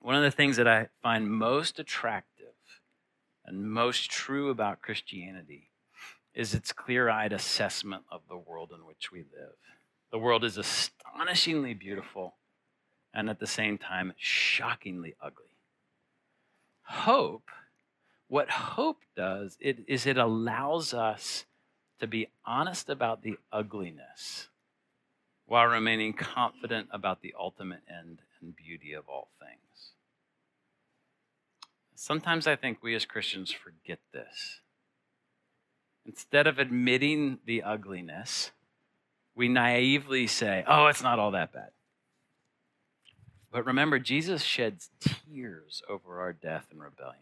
One 0.00 0.14
of 0.14 0.22
the 0.22 0.30
things 0.30 0.56
that 0.56 0.68
I 0.68 0.88
find 1.02 1.30
most 1.30 1.78
attractive 1.78 2.54
and 3.44 3.70
most 3.70 4.10
true 4.10 4.50
about 4.50 4.82
Christianity 4.82 5.70
is 6.34 6.54
its 6.54 6.72
clear 6.72 7.08
eyed 7.08 7.32
assessment 7.32 8.04
of 8.10 8.22
the 8.28 8.36
world 8.36 8.72
in 8.74 8.84
which 8.84 9.10
we 9.10 9.20
live. 9.20 9.54
The 10.10 10.18
world 10.18 10.44
is 10.44 10.58
astonishingly 10.58 11.74
beautiful 11.74 12.34
and 13.12 13.30
at 13.30 13.38
the 13.38 13.46
same 13.46 13.78
time 13.78 14.12
shockingly 14.16 15.14
ugly. 15.20 15.56
Hope 16.82 17.48
what 18.28 18.50
hope 18.50 19.02
does 19.16 19.56
it, 19.60 19.78
is 19.86 20.06
it 20.06 20.16
allows 20.16 20.94
us 20.94 21.44
to 22.00 22.06
be 22.06 22.28
honest 22.44 22.88
about 22.88 23.22
the 23.22 23.38
ugliness 23.52 24.48
while 25.46 25.66
remaining 25.66 26.12
confident 26.12 26.88
about 26.90 27.20
the 27.20 27.34
ultimate 27.38 27.82
end 27.88 28.20
and 28.40 28.56
beauty 28.56 28.92
of 28.92 29.08
all 29.08 29.28
things. 29.38 29.92
Sometimes 31.94 32.46
I 32.46 32.56
think 32.56 32.82
we 32.82 32.94
as 32.94 33.04
Christians 33.04 33.52
forget 33.52 34.00
this. 34.12 34.60
Instead 36.06 36.46
of 36.46 36.58
admitting 36.58 37.38
the 37.46 37.62
ugliness, 37.62 38.50
we 39.34 39.48
naively 39.48 40.26
say, 40.26 40.64
oh, 40.66 40.86
it's 40.86 41.02
not 41.02 41.18
all 41.18 41.30
that 41.30 41.52
bad. 41.52 41.70
But 43.50 43.66
remember, 43.66 43.98
Jesus 43.98 44.42
sheds 44.42 44.90
tears 45.00 45.82
over 45.88 46.20
our 46.20 46.32
death 46.32 46.66
and 46.70 46.82
rebellion. 46.82 47.20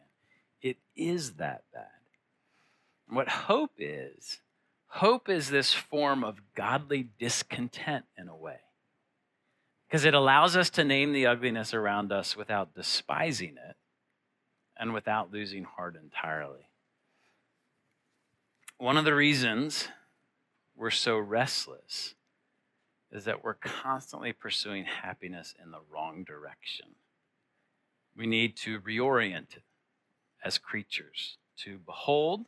It 0.63 0.79
is 0.95 1.35
that 1.35 1.65
bad. 1.75 1.87
What 3.09 3.29
hope 3.29 3.73
is, 3.79 4.41
hope 4.87 5.29
is 5.29 5.51
this 5.51 5.75
form 5.75 6.23
of 6.25 6.41
godly 6.55 7.09
discontent 7.19 8.05
in 8.17 8.29
a 8.29 8.37
way. 8.37 8.61
Because 9.87 10.05
it 10.05 10.15
allows 10.15 10.57
us 10.57 10.71
to 10.71 10.85
name 10.85 11.13
the 11.13 11.27
ugliness 11.27 11.75
around 11.75 12.13
us 12.13 12.37
without 12.37 12.75
despising 12.75 13.57
it 13.69 13.77
and 14.79 14.95
without 14.95 15.33
losing 15.33 15.65
heart 15.65 15.97
entirely. 16.03 16.69
one 18.79 18.97
of 18.97 19.05
the 19.05 19.15
reasons 19.15 19.89
we're 20.75 20.91
so 20.91 21.17
restless 21.17 22.15
is 23.13 23.25
that 23.27 23.45
we're 23.45 23.55
constantly 23.55 24.33
pursuing 24.33 24.85
happiness 24.85 25.55
in 25.63 25.71
the 25.71 25.79
wrong 25.93 26.25
direction. 26.25 26.87
We 28.17 28.27
need 28.27 28.57
to 28.59 28.81
reorient 28.81 29.59
as 30.45 30.59
creatures 30.59 31.38
to 31.64 31.78
behold, 31.78 32.47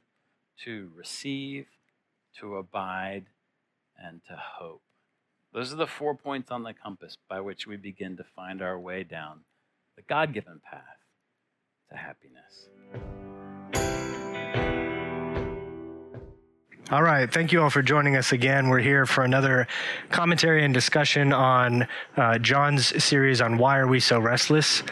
to 0.64 0.90
receive, 0.95 1.66
to 2.40 2.57
abide, 2.57 3.26
and 3.99 4.20
to 4.28 4.36
hope. 4.36 4.82
Those 5.53 5.72
are 5.72 5.76
the 5.76 5.86
four 5.86 6.16
points 6.16 6.51
on 6.51 6.64
the 6.64 6.74
compass 6.74 7.16
by 7.28 7.40
which 7.40 7.66
we 7.66 7.76
begin 7.76 8.16
to 8.16 8.24
find 8.24 8.61
our 8.61 8.78
way 8.78 9.05
down 9.05 9.40
the 9.97 10.03
God 10.03 10.32
given 10.32 10.61
path 10.68 10.99
to 11.90 11.97
happiness. 11.97 12.68
All 16.91 17.03
right. 17.03 17.32
Thank 17.32 17.51
you 17.51 17.62
all 17.62 17.70
for 17.70 17.80
joining 17.80 18.14
us 18.14 18.32
again. 18.32 18.68
We're 18.68 18.80
here 18.80 19.07
for 19.07 19.24
another 19.24 19.66
commentary 20.11 20.66
and 20.66 20.74
discussion 20.74 21.32
on 21.32 21.89
uh, 22.18 22.37
John's 22.37 23.03
series 23.03 23.41
on 23.41 23.57
Why 23.57 23.78
Are 23.78 23.87
We 23.87 24.01
So 24.01 24.20
Restless? 24.20 24.82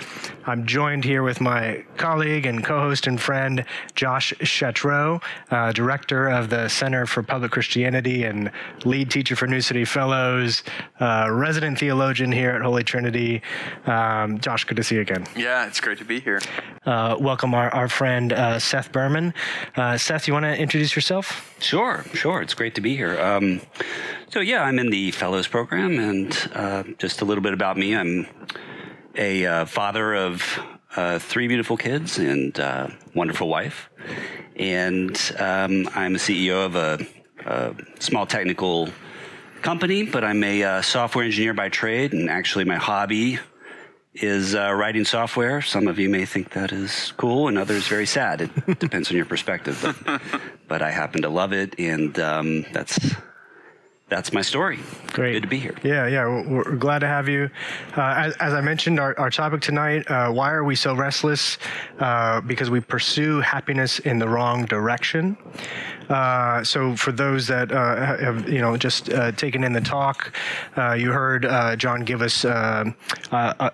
I'm 0.47 0.67
joined 0.67 1.05
here 1.05 1.23
with 1.23 1.41
my 1.41 1.85
colleague 1.99 2.47
and 2.47 2.65
co 2.65 2.81
host 2.81 3.07
and 3.07 3.21
friend, 3.21 3.67
Josh 3.95 4.33
Chatraw, 4.41 5.23
uh, 5.51 5.73
director 5.73 6.29
of 6.29 6.49
the 6.49 6.69
Center 6.69 7.05
for 7.05 7.23
Public 7.23 7.53
Christianity 7.53 8.25
and 8.25 8.51
lead 8.87 9.11
teacher 9.11 9.37
for 9.37 9.47
New 9.47 9.61
City 9.61 9.85
Fellows, 9.85 10.63
uh, 10.99 11.29
resident 11.31 11.79
theologian 11.79 12.33
here 12.33 12.51
at 12.51 12.63
Holy 12.63 12.85
Trinity. 12.85 13.43
Um, 13.87 14.41
Josh, 14.41 14.65
good 14.65 14.77
to 14.77 14.83
see 14.83 14.95
you 14.95 15.03
again. 15.03 15.27
Yeah, 15.37 15.67
it's 15.67 15.79
great 15.81 15.99
to 15.99 16.05
be 16.07 16.21
here. 16.21 16.41
Uh, 16.87 17.17
welcome 17.21 17.55
our, 17.55 17.69
our 17.71 17.89
friend 17.89 18.33
uh, 18.33 18.59
Seth 18.59 18.91
Berman. 18.91 19.35
Uh, 19.77 19.97
Seth, 19.99 20.27
you 20.27 20.33
want 20.33 20.45
to 20.45 20.57
introduce 20.57 20.97
yourself? 20.97 21.55
Sure, 21.61 21.82
sure. 21.83 22.05
Sure. 22.15 22.43
It's 22.43 22.55
great 22.55 22.77
to 22.77 22.81
be 22.81 22.97
here. 22.97 23.21
Um, 23.21 23.61
so, 24.31 24.41
yeah, 24.41 24.63
I'm 24.63 24.79
in 24.79 24.91
the 24.91 25.11
Fellows 25.11 25.49
Program, 25.49 25.99
and 25.99 26.51
uh, 26.55 26.85
just 26.99 27.23
a 27.23 27.25
little 27.25 27.43
bit 27.43 27.53
about 27.53 27.77
me. 27.77 27.97
I'm 27.97 28.27
a 29.17 29.45
uh, 29.45 29.65
father 29.65 30.15
of 30.15 30.61
uh, 30.95 31.19
three 31.19 31.49
beautiful 31.49 31.77
kids 31.77 32.19
and 32.19 32.59
uh, 32.61 32.89
wonderful 33.15 33.49
wife, 33.49 33.91
and 34.57 35.17
um, 35.39 35.89
I'm 35.95 36.15
a 36.15 36.19
CEO 36.19 36.65
of 36.67 36.77
a, 36.77 37.05
a, 37.45 37.75
small 37.99 38.27
technical 38.27 38.89
company. 39.63 40.05
But 40.05 40.23
I'm 40.23 40.45
a 40.45 40.63
uh, 40.63 40.83
software 40.83 41.25
engineer 41.25 41.55
by 41.55 41.69
trade, 41.69 42.13
and 42.13 42.31
actually, 42.31 42.65
my 42.65 42.77
hobby 42.77 43.41
is 44.15 44.55
uh, 44.55 44.73
writing 44.73 45.05
software. 45.05 45.63
Some 45.63 45.89
of 45.89 45.99
you 45.99 46.09
may 46.09 46.25
think 46.25 46.51
that 46.51 46.73
is 46.73 47.13
cool, 47.17 47.49
and 47.49 47.57
others 47.57 47.89
very 47.89 48.07
sad. 48.07 48.43
It 48.43 48.51
depends 48.79 49.11
on 49.11 49.17
your 49.17 49.27
perspective, 49.27 49.79
but, 50.05 50.21
but 50.69 50.83
I 50.83 50.91
happen 50.91 51.23
to 51.23 51.29
love 51.29 51.53
it, 51.53 51.79
and 51.79 52.19
um, 52.19 52.67
that's 52.73 52.99
that's 54.13 54.31
my 54.31 54.43
story. 54.43 54.79
Great. 55.13 55.33
Good 55.33 55.45
to 55.45 55.49
be 55.49 55.59
here. 55.59 55.75
Yeah, 55.83 56.07
yeah. 56.07 56.27
We're 56.47 56.77
glad 56.77 56.99
to 56.99 57.07
have 57.07 57.31
you. 57.31 57.49
Uh, 57.97 58.27
as, 58.27 58.37
as, 58.41 58.53
I 58.53 58.61
mentioned, 58.61 59.01
our, 59.01 59.19
our 59.19 59.31
topic 59.31 59.63
tonight 59.63 60.05
uh, 60.11 60.31
why 60.31 60.53
are 60.53 60.65
we 60.65 60.77
so 60.77 60.95
restless? 60.95 61.57
Uh, 61.99 62.43
because 62.43 62.69
we 62.69 62.81
pursue 62.81 63.41
happiness 63.41 64.01
in 64.01 64.19
the 64.19 64.29
wrong 64.29 64.67
direction. 64.67 65.39
Uh, 66.13 66.63
so, 66.63 66.95
for 66.95 67.11
those 67.11 67.47
that 67.47 67.73
uh, 67.73 68.17
have 68.19 68.47
you 68.47 68.61
know 68.61 68.77
just 68.77 69.09
uh, 69.09 69.33
taken 69.33 69.65
in 69.65 69.73
the 69.73 69.81
talk, 69.81 70.37
you 70.97 71.11
heard 71.11 71.49
John 71.79 72.05
give 72.05 72.21
us 72.21 72.45
a, 72.45 72.95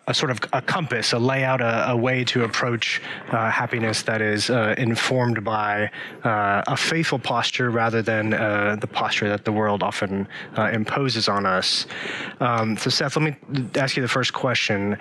a, 0.07 0.15
sort 0.15 0.31
of 0.31 0.39
a 0.53 0.63
compass, 0.63 1.13
a 1.13 1.19
layout, 1.19 1.61
a, 1.61 1.91
a 1.91 1.97
way 1.97 2.23
to 2.25 2.45
approach 2.45 3.03
happiness 3.27 4.03
that 4.03 4.23
is 4.23 4.51
informed 4.51 5.43
by 5.43 5.91
a 6.25 6.77
faithful 6.77 7.19
posture 7.19 7.71
rather 7.71 8.03
than 8.03 8.31
the 8.31 8.89
posture 8.93 9.29
that 9.29 9.45
the 9.45 9.53
world 9.53 9.83
often 9.83 10.29
imposes 10.57 11.29
on 11.29 11.45
us. 11.45 11.87
Um, 12.39 12.77
so, 12.77 12.89
Seth, 12.89 13.17
let 13.17 13.25
me 13.25 13.69
ask 13.75 13.97
you 13.97 14.03
the 14.03 14.09
first 14.09 14.33
question 14.33 14.97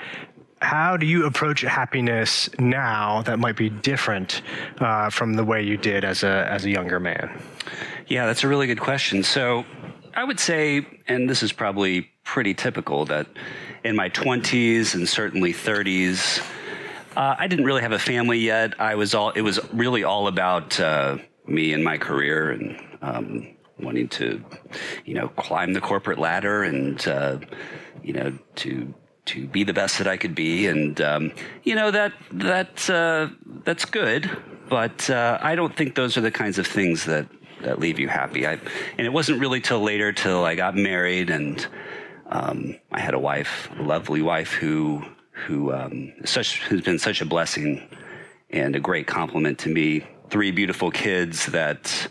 how 0.61 0.97
do 0.97 1.05
you 1.05 1.25
approach 1.25 1.61
happiness 1.61 2.49
now 2.59 3.21
that 3.23 3.39
might 3.39 3.55
be 3.55 3.69
different 3.69 4.41
uh, 4.79 5.09
from 5.09 5.33
the 5.33 5.43
way 5.43 5.61
you 5.63 5.77
did 5.77 6.03
as 6.03 6.23
a 6.23 6.47
as 6.49 6.65
a 6.65 6.69
younger 6.69 6.99
man? 6.99 7.41
Yeah, 8.07 8.25
that's 8.25 8.43
a 8.43 8.47
really 8.47 8.67
good 8.67 8.79
question. 8.79 9.23
So 9.23 9.65
I 10.15 10.23
would 10.23 10.39
say, 10.39 10.85
and 11.07 11.29
this 11.29 11.43
is 11.43 11.51
probably 11.51 12.09
pretty 12.23 12.53
typical, 12.53 13.05
that 13.05 13.27
in 13.83 13.95
my 13.95 14.09
20s 14.09 14.95
and 14.95 15.07
certainly 15.07 15.53
30s, 15.53 16.41
uh, 17.15 17.35
I 17.37 17.47
didn't 17.47 17.65
really 17.65 17.81
have 17.81 17.91
a 17.91 17.99
family 17.99 18.39
yet. 18.39 18.79
I 18.79 18.95
was 18.95 19.13
all 19.13 19.29
it 19.31 19.41
was 19.41 19.59
really 19.73 20.03
all 20.03 20.27
about 20.27 20.79
uh, 20.79 21.17
me 21.45 21.73
and 21.73 21.83
my 21.83 21.97
career 21.97 22.51
and 22.51 22.81
um, 23.01 23.47
wanting 23.79 24.07
to, 24.09 24.43
you 25.05 25.13
know, 25.13 25.27
climb 25.29 25.73
the 25.73 25.81
corporate 25.81 26.17
ladder 26.17 26.63
and 26.63 27.07
uh, 27.07 27.39
you 28.03 28.13
know 28.13 28.37
to 28.55 28.93
to 29.27 29.47
be 29.47 29.63
the 29.63 29.73
best 29.73 29.97
that 29.97 30.07
I 30.07 30.17
could 30.17 30.35
be, 30.35 30.67
and 30.67 30.99
um, 31.01 31.31
you 31.63 31.75
know 31.75 31.91
that 31.91 32.13
that 32.31 32.89
uh, 32.89 33.29
that's 33.63 33.85
good. 33.85 34.29
But 34.69 35.09
uh, 35.09 35.37
I 35.41 35.55
don't 35.55 35.75
think 35.75 35.95
those 35.95 36.17
are 36.17 36.21
the 36.21 36.31
kinds 36.31 36.57
of 36.57 36.67
things 36.67 37.05
that 37.05 37.27
that 37.61 37.79
leave 37.79 37.99
you 37.99 38.07
happy. 38.07 38.45
I, 38.45 38.53
and 38.97 39.05
it 39.05 39.13
wasn't 39.13 39.39
really 39.39 39.61
till 39.61 39.81
later 39.81 40.11
till 40.11 40.45
I 40.45 40.55
got 40.55 40.75
married 40.75 41.29
and 41.29 41.65
um, 42.29 42.75
I 42.91 42.99
had 42.99 43.13
a 43.13 43.19
wife, 43.19 43.69
a 43.79 43.83
lovely 43.83 44.21
wife 44.21 44.53
who 44.53 45.03
who 45.31 45.71
um, 45.71 46.13
such 46.25 46.59
has 46.67 46.81
been 46.81 46.99
such 46.99 47.21
a 47.21 47.25
blessing 47.25 47.87
and 48.49 48.75
a 48.75 48.79
great 48.79 49.07
complement 49.07 49.59
to 49.59 49.69
me. 49.69 50.05
Three 50.29 50.51
beautiful 50.51 50.91
kids 50.91 51.45
that 51.47 52.09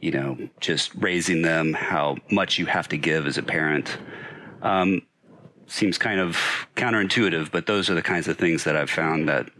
you 0.00 0.12
know 0.12 0.38
just 0.60 0.94
raising 0.94 1.42
them, 1.42 1.72
how 1.72 2.16
much 2.30 2.58
you 2.58 2.66
have 2.66 2.88
to 2.88 2.96
give 2.96 3.26
as 3.26 3.38
a 3.38 3.42
parent. 3.42 3.98
Um, 4.62 5.02
seems 5.66 5.98
kind 5.98 6.20
of 6.20 6.36
counterintuitive, 6.76 7.50
but 7.50 7.66
those 7.66 7.90
are 7.90 7.94
the 7.94 8.02
kinds 8.02 8.28
of 8.28 8.38
things 8.38 8.64
that 8.64 8.76
I've 8.76 8.90
found 8.90 9.28
that 9.28 9.50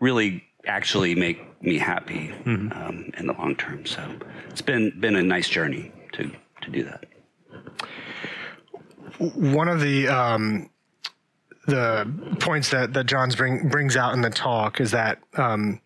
really 0.00 0.44
actually 0.66 1.14
make 1.14 1.62
me 1.62 1.78
happy 1.78 2.28
mm-hmm. 2.44 2.72
um, 2.72 3.10
in 3.16 3.26
the 3.26 3.32
long 3.34 3.56
term. 3.56 3.86
So 3.86 4.04
it's 4.50 4.62
been 4.62 4.98
been 5.00 5.16
a 5.16 5.22
nice 5.22 5.48
journey 5.48 5.92
to 6.12 6.30
to 6.62 6.70
do 6.70 6.84
that. 6.84 7.04
One 9.18 9.68
of 9.68 9.80
the 9.80 10.08
um, 10.08 10.70
the 11.66 12.10
points 12.40 12.70
that 12.70 12.92
that 12.94 13.06
John's 13.06 13.36
bring 13.36 13.68
brings 13.68 13.96
out 13.96 14.14
in 14.14 14.20
the 14.20 14.30
talk 14.30 14.80
is 14.80 14.90
that 14.92 15.18
um, 15.34 15.80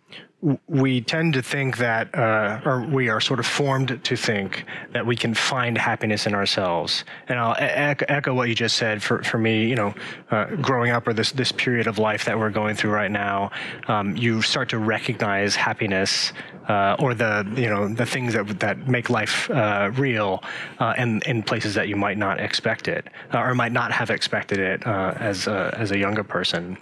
we 0.68 1.00
tend 1.00 1.32
to 1.34 1.42
think 1.42 1.78
that, 1.78 2.14
uh, 2.14 2.60
or 2.64 2.82
we 2.82 3.08
are 3.08 3.20
sort 3.20 3.40
of 3.40 3.46
formed 3.46 4.00
to 4.04 4.16
think 4.16 4.64
that 4.92 5.04
we 5.04 5.16
can 5.16 5.32
find 5.32 5.78
happiness 5.78 6.26
in 6.26 6.34
ourselves. 6.34 7.04
And 7.28 7.38
I'll 7.38 7.54
e- 7.54 7.96
echo 8.08 8.34
what 8.34 8.48
you 8.48 8.54
just 8.54 8.76
said. 8.76 9.02
For, 9.02 9.22
for 9.22 9.38
me, 9.38 9.66
you 9.66 9.74
know, 9.74 9.94
uh, 10.30 10.44
growing 10.56 10.90
up 10.90 11.08
or 11.08 11.14
this 11.14 11.32
this 11.32 11.52
period 11.52 11.86
of 11.86 11.98
life 11.98 12.26
that 12.26 12.38
we're 12.38 12.50
going 12.50 12.76
through 12.76 12.92
right 12.92 13.10
now, 13.10 13.50
um, 13.88 14.14
you 14.16 14.42
start 14.42 14.68
to 14.68 14.78
recognize 14.78 15.56
happiness 15.56 16.32
uh, 16.68 16.96
or 16.98 17.14
the 17.14 17.50
you 17.56 17.70
know 17.70 17.88
the 17.88 18.06
things 18.06 18.34
that 18.34 18.60
that 18.60 18.86
make 18.86 19.08
life 19.08 19.50
uh, 19.50 19.90
real, 19.94 20.44
uh, 20.80 20.92
and 20.98 21.22
in 21.24 21.42
places 21.42 21.74
that 21.74 21.88
you 21.88 21.96
might 21.96 22.18
not 22.18 22.40
expect 22.40 22.88
it 22.88 23.06
uh, 23.32 23.38
or 23.38 23.54
might 23.54 23.72
not 23.72 23.90
have 23.90 24.10
expected 24.10 24.58
it 24.58 24.86
as 24.86 25.46
a, 25.46 25.74
as 25.78 25.92
a 25.92 25.98
younger 25.98 26.24
person. 26.24 26.76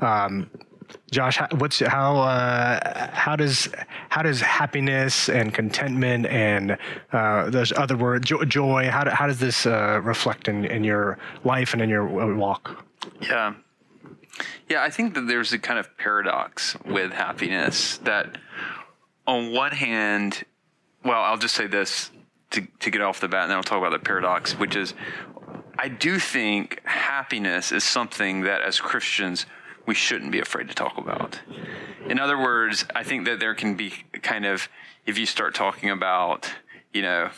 Um, 0.00 0.48
Josh, 1.10 1.38
what's 1.58 1.80
how 1.80 2.18
uh, 2.18 3.10
how 3.12 3.36
does 3.36 3.68
how 4.08 4.22
does 4.22 4.40
happiness 4.40 5.28
and 5.28 5.52
contentment 5.52 6.26
and 6.26 6.76
uh, 7.12 7.50
those 7.50 7.72
other 7.72 7.96
words 7.96 8.30
joy 8.46 8.88
how, 8.90 9.04
do, 9.04 9.10
how 9.10 9.26
does 9.26 9.38
this 9.38 9.66
uh, 9.66 10.00
reflect 10.02 10.48
in, 10.48 10.64
in 10.64 10.84
your 10.84 11.18
life 11.44 11.72
and 11.72 11.82
in 11.82 11.88
your 11.88 12.06
walk? 12.36 12.84
Yeah, 13.20 13.54
yeah, 14.68 14.82
I 14.82 14.90
think 14.90 15.14
that 15.14 15.22
there's 15.22 15.52
a 15.52 15.58
kind 15.58 15.78
of 15.78 15.96
paradox 15.96 16.76
with 16.84 17.12
happiness 17.12 17.98
that 17.98 18.38
on 19.26 19.52
one 19.52 19.72
hand, 19.72 20.44
well, 21.04 21.22
I'll 21.22 21.38
just 21.38 21.54
say 21.54 21.66
this 21.66 22.10
to 22.50 22.66
to 22.80 22.90
get 22.90 23.00
off 23.00 23.20
the 23.20 23.28
bat, 23.28 23.42
and 23.42 23.50
then 23.50 23.56
I'll 23.56 23.64
talk 23.64 23.78
about 23.78 23.92
the 23.92 24.04
paradox, 24.04 24.58
which 24.58 24.76
is 24.76 24.94
I 25.78 25.88
do 25.88 26.18
think 26.18 26.80
happiness 26.84 27.72
is 27.72 27.84
something 27.84 28.42
that 28.42 28.62
as 28.62 28.80
Christians 28.80 29.46
we 29.86 29.94
shouldn't 29.94 30.32
be 30.32 30.40
afraid 30.40 30.68
to 30.68 30.74
talk 30.74 30.98
about. 30.98 31.40
In 32.08 32.18
other 32.18 32.38
words, 32.38 32.84
I 32.94 33.02
think 33.02 33.26
that 33.26 33.40
there 33.40 33.54
can 33.54 33.76
be 33.76 33.92
kind 34.22 34.44
of, 34.44 34.68
if 35.06 35.18
you 35.18 35.26
start 35.26 35.54
talking 35.54 35.90
about, 35.90 36.50
you 36.92 37.02
know, 37.02 37.30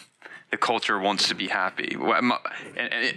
the 0.50 0.56
culture 0.56 0.98
wants 0.98 1.28
to 1.28 1.34
be 1.34 1.48
happy. 1.48 1.96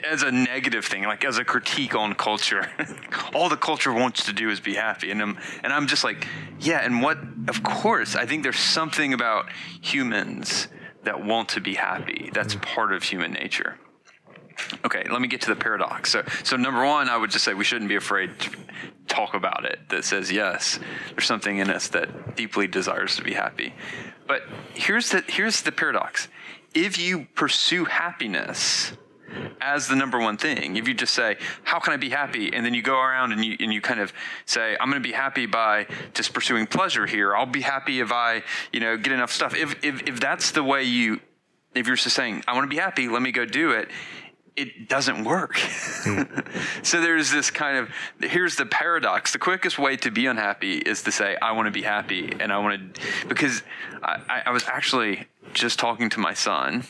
As 0.10 0.24
a 0.24 0.32
negative 0.32 0.86
thing, 0.86 1.04
like 1.04 1.24
as 1.24 1.38
a 1.38 1.46
critique 1.46 1.94
on 1.96 2.16
culture, 2.16 2.72
all 3.34 3.50
the 3.50 3.58
culture 3.58 3.94
wants 3.94 4.26
to 4.26 4.34
do 4.34 4.50
is 4.50 4.60
be 4.60 4.74
happy. 4.74 5.12
And 5.12 5.22
I'm, 5.22 5.38
and 5.64 5.72
I'm 5.72 5.88
just 5.88 6.04
like, 6.04 6.28
yeah, 6.60 6.80
and 6.84 7.02
what, 7.02 7.20
of 7.48 7.64
course, 7.64 8.16
I 8.16 8.26
think 8.26 8.44
there's 8.44 8.60
something 8.60 9.14
about 9.14 9.52
humans 9.82 10.68
that 11.04 11.24
want 11.24 11.50
to 11.50 11.62
be 11.62 11.76
happy. 11.76 12.32
That's 12.34 12.56
part 12.56 12.94
of 12.94 13.04
human 13.04 13.34
nature. 13.34 13.78
Okay, 14.86 15.06
let 15.10 15.22
me 15.22 15.28
get 15.28 15.42
to 15.42 15.50
the 15.50 15.56
paradox. 15.56 16.12
So, 16.12 16.24
so 16.44 16.58
number 16.58 16.86
one, 16.86 17.10
I 17.10 17.18
would 17.18 17.32
just 17.32 17.46
say 17.46 17.54
we 17.54 17.64
shouldn't 17.64 17.90
be 17.90 17.96
afraid 17.96 18.38
to 18.40 18.52
talk 19.08 19.34
about 19.34 19.66
it. 19.66 19.80
That 19.90 20.06
says 20.06 20.32
yes, 20.32 20.80
there's 21.10 21.26
something 21.26 21.58
in 21.58 21.70
us 21.70 21.90
that 21.90 22.36
deeply 22.36 22.68
desires 22.68 23.16
to 23.18 23.24
be 23.24 23.34
happy. 23.34 23.74
But 24.28 24.44
here's 24.74 25.10
the 25.10 25.24
here's 25.28 25.62
the 25.62 25.72
paradox. 25.72 26.28
If 26.74 27.00
you 27.00 27.28
pursue 27.34 27.86
happiness 27.86 28.94
as 29.62 29.88
the 29.88 29.96
number 29.96 30.20
one 30.20 30.38
thing, 30.38 30.78
if 30.78 30.88
you 30.88 30.94
just 30.94 31.14
say, 31.14 31.38
"How 31.64 31.80
can 31.80 31.94
I 31.94 31.98
be 31.98 32.10
happy?" 32.10 32.54
and 32.54 32.66
then 32.66 32.74
you 32.74 32.82
go 32.82 33.00
around 33.00 33.32
and 33.32 33.44
you 33.44 33.58
and 33.60 33.74
you 33.74 33.82
kind 33.82 34.00
of 34.00 34.14
say, 34.46 34.78
"I'm 34.80 34.90
going 34.90 35.02
to 35.02 35.08
be 35.08 35.14
happy 35.14 35.46
by 35.48 35.88
just 36.14 36.34
pursuing 36.34 36.68
pleasure 36.68 37.06
here. 37.06 37.36
I'll 37.36 37.46
be 37.46 37.62
happy 37.62 38.00
if 38.00 38.12
I, 38.12 38.44
you 38.72 38.80
know, 38.80 38.98
get 38.98 39.14
enough 39.14 39.32
stuff." 39.32 39.56
If 39.56 39.84
if 39.84 40.08
if 40.08 40.20
that's 40.20 40.52
the 40.52 40.64
way 40.64 40.84
you 40.84 41.20
if 41.74 41.88
you're 41.88 41.96
just 41.96 42.16
saying, 42.16 42.44
"I 42.48 42.54
want 42.54 42.66
to 42.66 42.76
be 42.76 42.82
happy, 42.82 43.08
let 43.08 43.22
me 43.22 43.32
go 43.32 43.46
do 43.46 43.72
it." 43.72 43.90
It 44.56 44.90
doesn't 44.90 45.24
work. 45.24 45.58
so 46.84 47.02
there's 47.02 47.32
this 47.32 47.52
kind 47.52 47.78
of 47.78 47.90
here's 48.20 48.56
the 48.56 48.66
paradox. 48.66 49.32
The 49.32 49.40
quickest 49.40 49.80
way 49.80 49.98
to 49.98 50.12
be 50.12 50.26
unhappy 50.26 50.78
is 50.78 51.04
to 51.04 51.12
say, 51.12 51.38
I 51.42 51.52
want 51.54 51.68
to 51.68 51.72
be 51.72 51.84
happy. 51.84 52.34
And 52.40 52.52
I 52.52 52.58
want 52.60 52.96
to, 52.96 53.02
because 53.28 53.64
I, 54.04 54.44
I 54.48 54.52
was 54.52 54.64
actually 54.66 55.28
just 55.54 55.80
talking 55.80 56.10
to 56.12 56.20
my 56.20 56.34
son, 56.34 56.86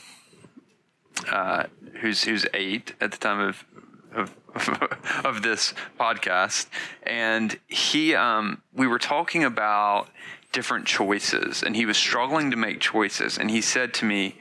uh, 1.32 1.64
who's, 2.01 2.24
who's 2.24 2.45
eight 2.53 2.93
at 2.99 3.12
the 3.12 3.18
time 3.18 3.39
of, 3.39 3.66
of, 4.14 4.36
of 5.26 5.41
this 5.41 5.74
podcast. 5.99 6.68
And 7.03 7.60
he, 7.68 8.16
um, 8.16 8.62
we 8.74 8.88
were 8.88 8.99
talking 8.99 9.43
about 9.43 10.10
different 10.51 10.86
choices 10.86 11.62
and 11.62 11.76
he 11.76 11.86
was 11.86 11.97
struggling 11.97 12.51
to 12.51 12.57
make 12.57 12.80
choices. 12.80 13.38
And 13.38 13.51
he 13.51 13.62
said 13.62 13.93
to 13.95 14.05
me, 14.05 14.36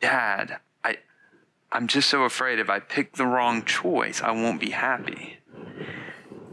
Dad, 0.00 0.58
I'm 1.72 1.86
just 1.86 2.08
so 2.08 2.24
afraid 2.24 2.58
if 2.58 2.68
I 2.68 2.80
pick 2.80 3.16
the 3.16 3.26
wrong 3.26 3.64
choice, 3.64 4.20
I 4.20 4.32
won't 4.32 4.60
be 4.60 4.70
happy. 4.70 5.38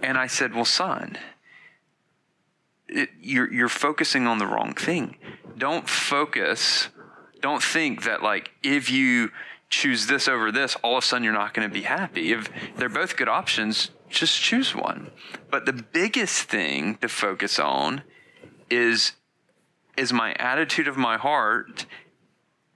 And 0.02 0.18
I 0.18 0.28
said, 0.28 0.54
Well, 0.54 0.66
son, 0.66 1.18
it, 2.88 3.10
you're, 3.20 3.52
you're 3.52 3.70
focusing 3.70 4.28
on 4.28 4.38
the 4.38 4.46
wrong 4.46 4.74
thing. 4.74 5.18
Don't 5.58 5.90
focus, 5.90 6.90
don't 7.42 7.64
think 7.64 8.04
that, 8.04 8.22
like, 8.22 8.52
if 8.62 8.92
you 8.92 9.32
choose 9.70 10.08
this 10.08 10.28
over 10.28 10.52
this, 10.52 10.76
all 10.84 10.98
of 10.98 11.04
a 11.04 11.08
sudden 11.08 11.24
you're 11.24 11.34
not 11.34 11.54
going 11.54 11.68
to 11.68 11.74
be 11.74 11.82
happy. 11.82 12.32
If 12.32 12.50
they're 12.78 12.88
both 12.88 13.18
good 13.18 13.28
options, 13.28 13.90
just 14.10 14.40
choose 14.40 14.76
one. 14.76 15.12
But 15.50 15.66
the 15.66 15.74
biggest 15.74 16.44
thing 16.44 16.96
to 16.98 17.10
focus 17.10 17.60
on 17.60 18.04
is 18.70 19.14
is 19.98 20.14
my 20.14 20.34
attitude 20.34 20.88
of 20.88 20.96
my 20.96 21.18
heart 21.18 21.88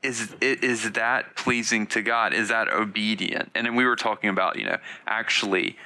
is 0.04 0.36
is 0.42 0.92
that 0.92 1.36
pleasing 1.36 1.86
to 1.88 2.02
God? 2.02 2.34
Is 2.34 2.50
that 2.50 2.68
obedient? 2.68 3.52
And 3.54 3.66
then 3.66 3.76
we 3.76 3.86
were 3.86 3.96
talking 3.96 4.30
about, 4.30 4.58
you 4.58 4.66
know, 4.66 4.78
actually, 5.06 5.78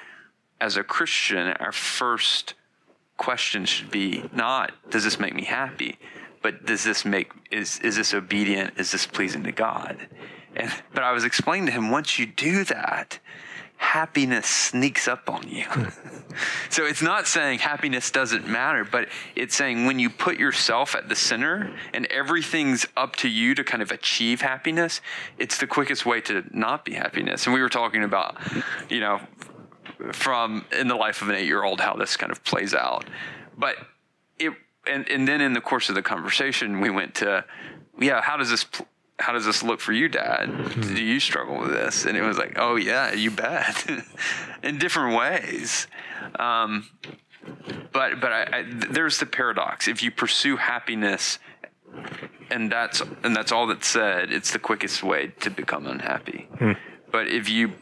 as 0.60 0.76
a 0.76 0.82
Christian, 0.82 1.48
our 1.48 1.72
first 1.72 2.54
question 3.16 3.64
should 3.64 3.90
be 3.90 4.24
not 4.32 4.72
does 4.90 5.04
this 5.04 5.18
make 5.18 5.34
me 5.34 5.44
happy, 5.44 5.98
but 6.42 6.64
does 6.64 6.84
this 6.84 7.04
make 7.04 7.30
is 7.50 7.78
is 7.80 7.96
this 7.96 8.14
obedient? 8.14 8.78
Is 8.78 8.92
this 8.92 9.06
pleasing 9.06 9.42
to 9.44 9.52
God? 9.52 10.08
And 10.54 10.72
but 10.94 11.02
I 11.02 11.12
was 11.12 11.24
explaining 11.24 11.66
to 11.66 11.72
him 11.72 11.90
once 11.90 12.18
you 12.18 12.26
do 12.26 12.64
that, 12.64 13.18
happiness 13.76 14.46
sneaks 14.46 15.06
up 15.06 15.28
on 15.28 15.46
you. 15.48 15.64
so 16.70 16.84
it's 16.84 17.02
not 17.02 17.26
saying 17.26 17.58
happiness 17.58 18.10
doesn't 18.10 18.48
matter, 18.48 18.84
but 18.84 19.08
it's 19.34 19.54
saying 19.54 19.86
when 19.86 19.98
you 19.98 20.10
put 20.10 20.38
yourself 20.38 20.94
at 20.94 21.08
the 21.08 21.16
center 21.16 21.74
and 21.94 22.06
everything's 22.06 22.86
up 22.96 23.16
to 23.16 23.28
you 23.28 23.54
to 23.54 23.62
kind 23.64 23.82
of 23.82 23.90
achieve 23.90 24.40
happiness, 24.40 25.00
it's 25.38 25.58
the 25.58 25.66
quickest 25.66 26.06
way 26.06 26.20
to 26.22 26.44
not 26.52 26.84
be 26.84 26.94
happiness. 26.94 27.46
And 27.46 27.54
we 27.54 27.60
were 27.60 27.68
talking 27.68 28.02
about, 28.02 28.36
you 28.90 29.00
know, 29.00 29.20
from 30.12 30.64
in 30.72 30.88
the 30.88 30.96
life 30.96 31.22
of 31.22 31.28
an 31.28 31.34
eight 31.34 31.46
year 31.46 31.64
old, 31.64 31.80
how 31.80 31.94
this 31.94 32.16
kind 32.16 32.32
of 32.32 32.42
plays 32.44 32.74
out. 32.74 33.04
But 33.56 33.76
it, 34.38 34.52
and, 34.86 35.08
and 35.08 35.26
then 35.26 35.40
in 35.40 35.52
the 35.52 35.60
course 35.60 35.88
of 35.88 35.94
the 35.94 36.02
conversation, 36.02 36.80
we 36.80 36.90
went 36.90 37.14
to, 37.16 37.44
yeah, 37.98 38.20
how 38.20 38.36
does 38.36 38.50
this 38.50 38.64
pl- 38.64 38.86
how 39.18 39.32
does 39.32 39.44
this 39.46 39.62
look 39.62 39.80
for 39.80 39.92
you, 39.92 40.08
Dad? 40.08 40.48
Mm-hmm. 40.48 40.94
Do 40.94 41.02
you 41.02 41.20
struggle 41.20 41.58
with 41.58 41.70
this? 41.70 42.04
And 42.04 42.16
it 42.16 42.22
was 42.22 42.36
like, 42.36 42.54
oh 42.56 42.76
yeah, 42.76 43.12
you 43.12 43.30
bet, 43.30 43.86
in 44.62 44.78
different 44.78 45.16
ways. 45.16 45.86
Um, 46.38 46.88
but 47.92 48.20
but 48.20 48.32
I, 48.32 48.42
I, 48.52 48.64
there's 48.90 49.18
the 49.18 49.26
paradox. 49.26 49.88
If 49.88 50.02
you 50.02 50.10
pursue 50.10 50.56
happiness, 50.56 51.38
and 52.50 52.70
that's 52.70 53.00
and 53.22 53.34
that's 53.34 53.52
all 53.52 53.66
that's 53.66 53.88
said, 53.88 54.32
it's 54.32 54.52
the 54.52 54.58
quickest 54.58 55.02
way 55.02 55.28
to 55.40 55.50
become 55.50 55.86
unhappy. 55.86 56.48
Hmm. 56.58 56.72
But 57.10 57.28
if 57.28 57.48
you 57.48 57.72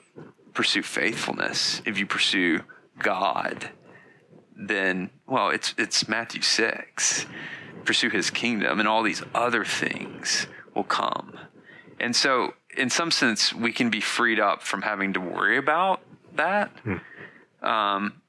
pursue 0.53 0.83
faithfulness, 0.83 1.83
if 1.85 1.99
you 1.99 2.07
pursue 2.07 2.61
God, 3.01 3.71
then 4.57 5.11
well, 5.27 5.51
it's 5.51 5.75
it's 5.79 6.07
Matthew 6.09 6.43
six. 6.43 7.27
Pursue 7.85 8.09
His 8.09 8.31
kingdom 8.31 8.79
and 8.81 8.89
all 8.89 9.03
these 9.03 9.23
other 9.35 9.63
things 9.63 10.47
will 10.75 10.85
come. 10.85 11.39
And 12.01 12.15
so, 12.15 12.55
in 12.77 12.91
some 12.91 13.11
sense, 13.11 13.55
we 13.55 13.73
can 13.73 13.91
be 13.91 14.01
freed 14.01 14.41
up 14.41 14.63
from 14.63 14.83
having 14.83 15.13
to 15.15 15.21
worry 15.21 15.57
about 15.57 16.01
that. 16.35 16.71
Hmm. 16.83 17.67
Um, 17.67 18.23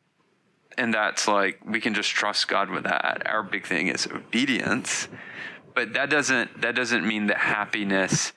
and 0.77 0.93
that's 0.93 1.27
like 1.27 1.59
we 1.65 1.79
can 1.79 1.93
just 1.93 2.09
trust 2.09 2.47
God 2.47 2.69
with 2.69 2.83
that. 2.83 3.23
Our 3.25 3.43
big 3.43 3.65
thing 3.65 3.87
is 3.87 4.07
obedience, 4.07 5.07
but 5.73 5.93
that 5.93 6.09
doesn't 6.09 6.61
that 6.61 6.75
doesn't 6.75 7.05
mean 7.05 7.27
that 7.27 7.37
happiness 7.37 8.33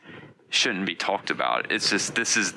shouldn't 0.51 0.87
be 0.87 0.95
talked 0.95 1.31
about. 1.31 1.71
It's 1.71 1.91
just 1.91 2.15
this 2.15 2.37
is 2.37 2.55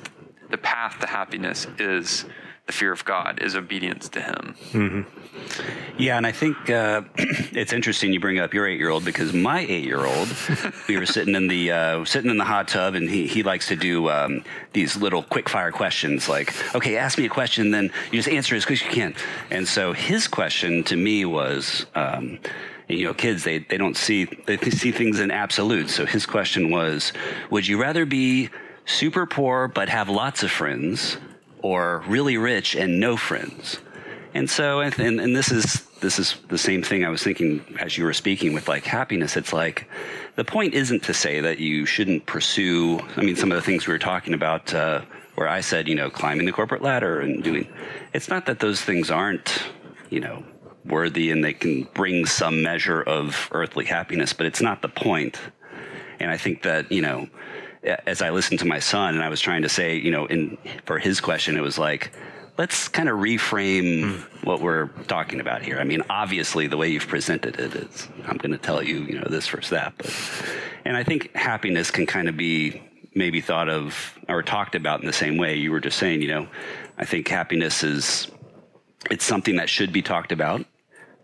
the 0.50 0.58
path 0.58 0.98
to 1.00 1.06
happiness 1.06 1.66
is 1.78 2.26
the 2.66 2.72
fear 2.72 2.92
of 2.92 3.04
God, 3.04 3.40
is 3.42 3.56
obedience 3.56 4.08
to 4.10 4.20
Him. 4.20 4.54
Mm-hmm. 4.72 6.00
Yeah, 6.00 6.16
and 6.16 6.26
I 6.26 6.32
think 6.32 6.70
uh, 6.70 7.02
it's 7.16 7.72
interesting 7.72 8.12
you 8.12 8.20
bring 8.20 8.38
up 8.38 8.54
your 8.54 8.66
eight 8.66 8.78
year 8.78 8.90
old 8.90 9.04
because 9.04 9.32
my 9.32 9.60
eight 9.60 9.84
year 9.84 10.04
old, 10.04 10.28
we 10.88 10.96
were 10.96 11.06
sitting 11.06 11.34
in 11.34 11.48
the 11.48 11.72
uh, 11.72 12.04
sitting 12.04 12.30
in 12.30 12.38
the 12.38 12.44
hot 12.44 12.68
tub, 12.68 12.94
and 12.94 13.10
he 13.10 13.26
he 13.26 13.42
likes 13.42 13.68
to 13.68 13.76
do 13.76 14.08
um, 14.08 14.44
these 14.72 14.96
little 14.96 15.22
quick 15.24 15.48
fire 15.48 15.72
questions 15.72 16.28
like, 16.28 16.54
okay, 16.74 16.96
ask 16.96 17.18
me 17.18 17.26
a 17.26 17.28
question, 17.28 17.72
then 17.72 17.90
you 18.10 18.18
just 18.18 18.28
answer 18.28 18.54
as 18.54 18.64
quick 18.64 18.80
as 18.80 18.86
you 18.86 18.92
can. 18.92 19.14
And 19.50 19.66
so 19.66 19.92
his 19.92 20.28
question 20.28 20.84
to 20.84 20.96
me 20.96 21.24
was. 21.24 21.86
Um, 21.94 22.38
you 22.88 23.06
know, 23.06 23.14
kids, 23.14 23.44
they, 23.44 23.58
they 23.58 23.78
don't 23.78 23.96
see, 23.96 24.24
they 24.24 24.58
see 24.70 24.92
things 24.92 25.18
in 25.18 25.30
absolutes. 25.30 25.94
So 25.94 26.04
his 26.04 26.26
question 26.26 26.70
was, 26.70 27.12
would 27.48 27.66
you 27.66 27.80
rather 27.80 28.04
be 28.04 28.50
super 28.84 29.24
poor 29.24 29.68
but 29.68 29.88
have 29.88 30.10
lots 30.10 30.42
of 30.42 30.50
friends 30.50 31.16
or 31.62 32.04
really 32.06 32.36
rich 32.36 32.74
and 32.74 33.00
no 33.00 33.16
friends. 33.16 33.78
And 34.34 34.48
so, 34.48 34.80
and, 34.80 34.98
and 34.98 35.36
this 35.36 35.50
is 35.50 35.86
this 36.00 36.18
is 36.18 36.36
the 36.48 36.58
same 36.58 36.82
thing 36.82 37.04
I 37.04 37.08
was 37.08 37.22
thinking 37.22 37.64
as 37.78 37.96
you 37.96 38.04
were 38.04 38.12
speaking 38.12 38.52
with 38.52 38.68
like 38.68 38.84
happiness. 38.84 39.36
It's 39.36 39.52
like 39.52 39.88
the 40.34 40.44
point 40.44 40.74
isn't 40.74 41.04
to 41.04 41.14
say 41.14 41.40
that 41.40 41.58
you 41.58 41.86
shouldn't 41.86 42.26
pursue. 42.26 43.00
I 43.16 43.22
mean, 43.22 43.36
some 43.36 43.52
of 43.52 43.56
the 43.56 43.62
things 43.62 43.86
we 43.86 43.92
were 43.92 43.98
talking 43.98 44.34
about, 44.34 44.74
uh, 44.74 45.02
where 45.36 45.48
I 45.48 45.60
said, 45.60 45.88
you 45.88 45.94
know, 45.94 46.10
climbing 46.10 46.46
the 46.46 46.52
corporate 46.52 46.82
ladder 46.82 47.20
and 47.20 47.42
doing. 47.42 47.68
It's 48.12 48.28
not 48.28 48.46
that 48.46 48.58
those 48.58 48.80
things 48.82 49.10
aren't, 49.10 49.62
you 50.10 50.20
know, 50.20 50.44
worthy 50.84 51.30
and 51.30 51.44
they 51.44 51.52
can 51.52 51.84
bring 51.94 52.26
some 52.26 52.62
measure 52.62 53.00
of 53.02 53.48
earthly 53.52 53.84
happiness, 53.84 54.32
but 54.32 54.46
it's 54.46 54.60
not 54.60 54.82
the 54.82 54.88
point. 54.88 55.38
And 56.18 56.30
I 56.30 56.36
think 56.36 56.62
that 56.62 56.90
you 56.90 57.00
know 57.00 57.28
as 57.84 58.22
I 58.22 58.30
listened 58.30 58.60
to 58.60 58.66
my 58.66 58.78
son 58.78 59.14
and 59.14 59.22
I 59.22 59.28
was 59.28 59.40
trying 59.40 59.62
to 59.62 59.68
say, 59.68 59.96
you 59.96 60.10
know, 60.10 60.26
in 60.26 60.58
for 60.84 60.98
his 60.98 61.20
question, 61.20 61.56
it 61.56 61.62
was 61.62 61.78
like, 61.78 62.12
let's 62.58 62.88
kind 62.88 63.08
of 63.08 63.18
reframe 63.18 64.02
mm. 64.02 64.44
what 64.44 64.60
we're 64.60 64.88
talking 65.08 65.40
about 65.40 65.62
here. 65.62 65.78
I 65.78 65.84
mean, 65.84 66.02
obviously, 66.10 66.66
the 66.66 66.76
way 66.76 66.88
you've 66.88 67.08
presented 67.08 67.58
it 67.58 67.74
is, 67.74 68.08
I'm 68.26 68.36
going 68.36 68.52
to 68.52 68.58
tell 68.58 68.82
you, 68.82 69.02
you 69.02 69.18
know, 69.18 69.26
this 69.28 69.48
versus 69.48 69.70
that. 69.70 69.94
But, 69.96 70.14
and 70.84 70.96
I 70.96 71.02
think 71.02 71.34
happiness 71.34 71.90
can 71.90 72.06
kind 72.06 72.28
of 72.28 72.36
be 72.36 72.82
maybe 73.14 73.40
thought 73.40 73.68
of 73.68 74.18
or 74.28 74.42
talked 74.42 74.74
about 74.74 75.00
in 75.00 75.06
the 75.06 75.12
same 75.12 75.36
way. 75.36 75.56
You 75.56 75.70
were 75.70 75.80
just 75.80 75.98
saying, 75.98 76.22
you 76.22 76.28
know, 76.28 76.48
I 76.98 77.04
think 77.04 77.28
happiness 77.28 77.82
is, 77.82 78.30
it's 79.10 79.24
something 79.24 79.56
that 79.56 79.68
should 79.68 79.92
be 79.92 80.02
talked 80.02 80.32
about 80.32 80.64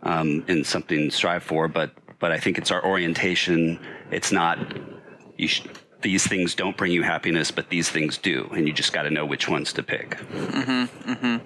um, 0.03 0.45
and 0.49 0.67
something 0.67 1.11
to 1.11 1.11
strive 1.11 1.43
for, 1.43 1.69
but, 1.69 1.93
but 2.19 2.33
I 2.33 2.39
think 2.39 2.59
it's 2.59 2.71
our 2.71 2.85
orientation. 2.85 3.79
It's 4.11 4.33
not, 4.33 4.59
you 5.37 5.49
should, 5.49 5.71
these 6.03 6.27
things 6.27 6.55
don't 6.55 6.77
bring 6.77 6.93
you 6.93 7.03
happiness, 7.03 7.51
but 7.51 7.69
these 7.69 7.89
things 7.89 8.19
do, 8.19 8.51
and 8.55 8.67
you 8.67 8.73
just 8.73 8.93
got 8.93 9.03
to 9.03 9.11
know 9.11 9.27
which 9.27 9.49
ones 9.49 9.73
to 9.75 9.83
pick. 9.83 10.11
Mm-hmm, 10.11 11.11
mm-hmm. 11.11 11.37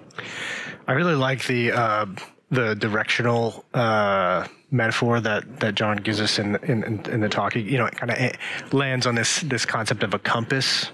I 0.87 0.91
really 0.93 1.15
like 1.15 1.45
the 1.47 1.71
uh, 1.71 2.05
the 2.51 2.75
directional 2.75 3.65
uh, 3.73 4.47
metaphor 4.69 5.19
that, 5.19 5.59
that 5.59 5.75
John 5.75 5.97
gives 5.97 6.21
us 6.21 6.39
in 6.39 6.55
in, 6.63 6.83
in 7.05 7.21
the 7.21 7.29
talk. 7.29 7.55
You 7.55 7.77
know, 7.77 7.85
it 7.85 7.95
kind 7.95 8.11
of 8.11 8.73
lands 8.73 9.07
on 9.07 9.15
this 9.15 9.41
this 9.41 9.65
concept 9.65 10.03
of 10.03 10.13
a 10.13 10.19
compass. 10.19 10.91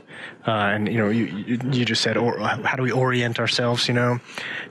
Uh, 0.47 0.51
and 0.51 0.87
you 0.87 0.97
know, 0.97 1.09
you 1.09 1.25
you 1.71 1.85
just 1.85 2.01
said, 2.01 2.17
or 2.17 2.39
how 2.39 2.75
do 2.75 2.83
we 2.83 2.91
orient 2.91 3.39
ourselves? 3.39 3.87
You 3.87 3.93
know, 3.93 4.19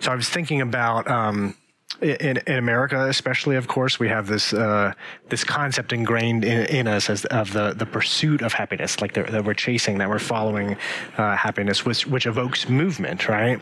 so 0.00 0.12
I 0.12 0.14
was 0.14 0.28
thinking 0.28 0.60
about 0.60 1.08
um, 1.10 1.54
in, 2.00 2.38
in 2.46 2.58
America, 2.58 3.08
especially, 3.08 3.56
of 3.56 3.66
course, 3.66 3.98
we 3.98 4.08
have 4.08 4.26
this 4.26 4.52
uh, 4.52 4.92
this 5.28 5.44
concept 5.44 5.92
ingrained 5.92 6.44
in, 6.44 6.66
in, 6.66 6.86
us 6.86 7.10
as 7.10 7.24
of 7.26 7.52
the, 7.52 7.74
the 7.74 7.86
pursuit 7.86 8.42
of 8.42 8.52
happiness, 8.52 9.00
like 9.00 9.14
the, 9.14 9.24
that 9.24 9.44
we're 9.44 9.54
chasing, 9.54 9.98
that 9.98 10.08
we're 10.08 10.18
following 10.18 10.76
uh, 11.16 11.36
happiness, 11.36 11.84
which 11.84 12.06
which 12.06 12.26
evokes 12.26 12.68
movement, 12.68 13.28
right? 13.28 13.60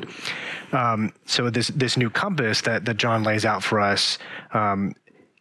Um, 0.73 1.13
so 1.25 1.51
this 1.51 1.69
this 1.69 1.97
new 1.97 2.11
compass 2.11 2.61
that 2.63 2.85
that 2.85 2.97
John 2.97 3.23
lays 3.23 3.45
out 3.45 3.63
for 3.63 3.81
us. 3.81 4.19
Um, 4.53 4.95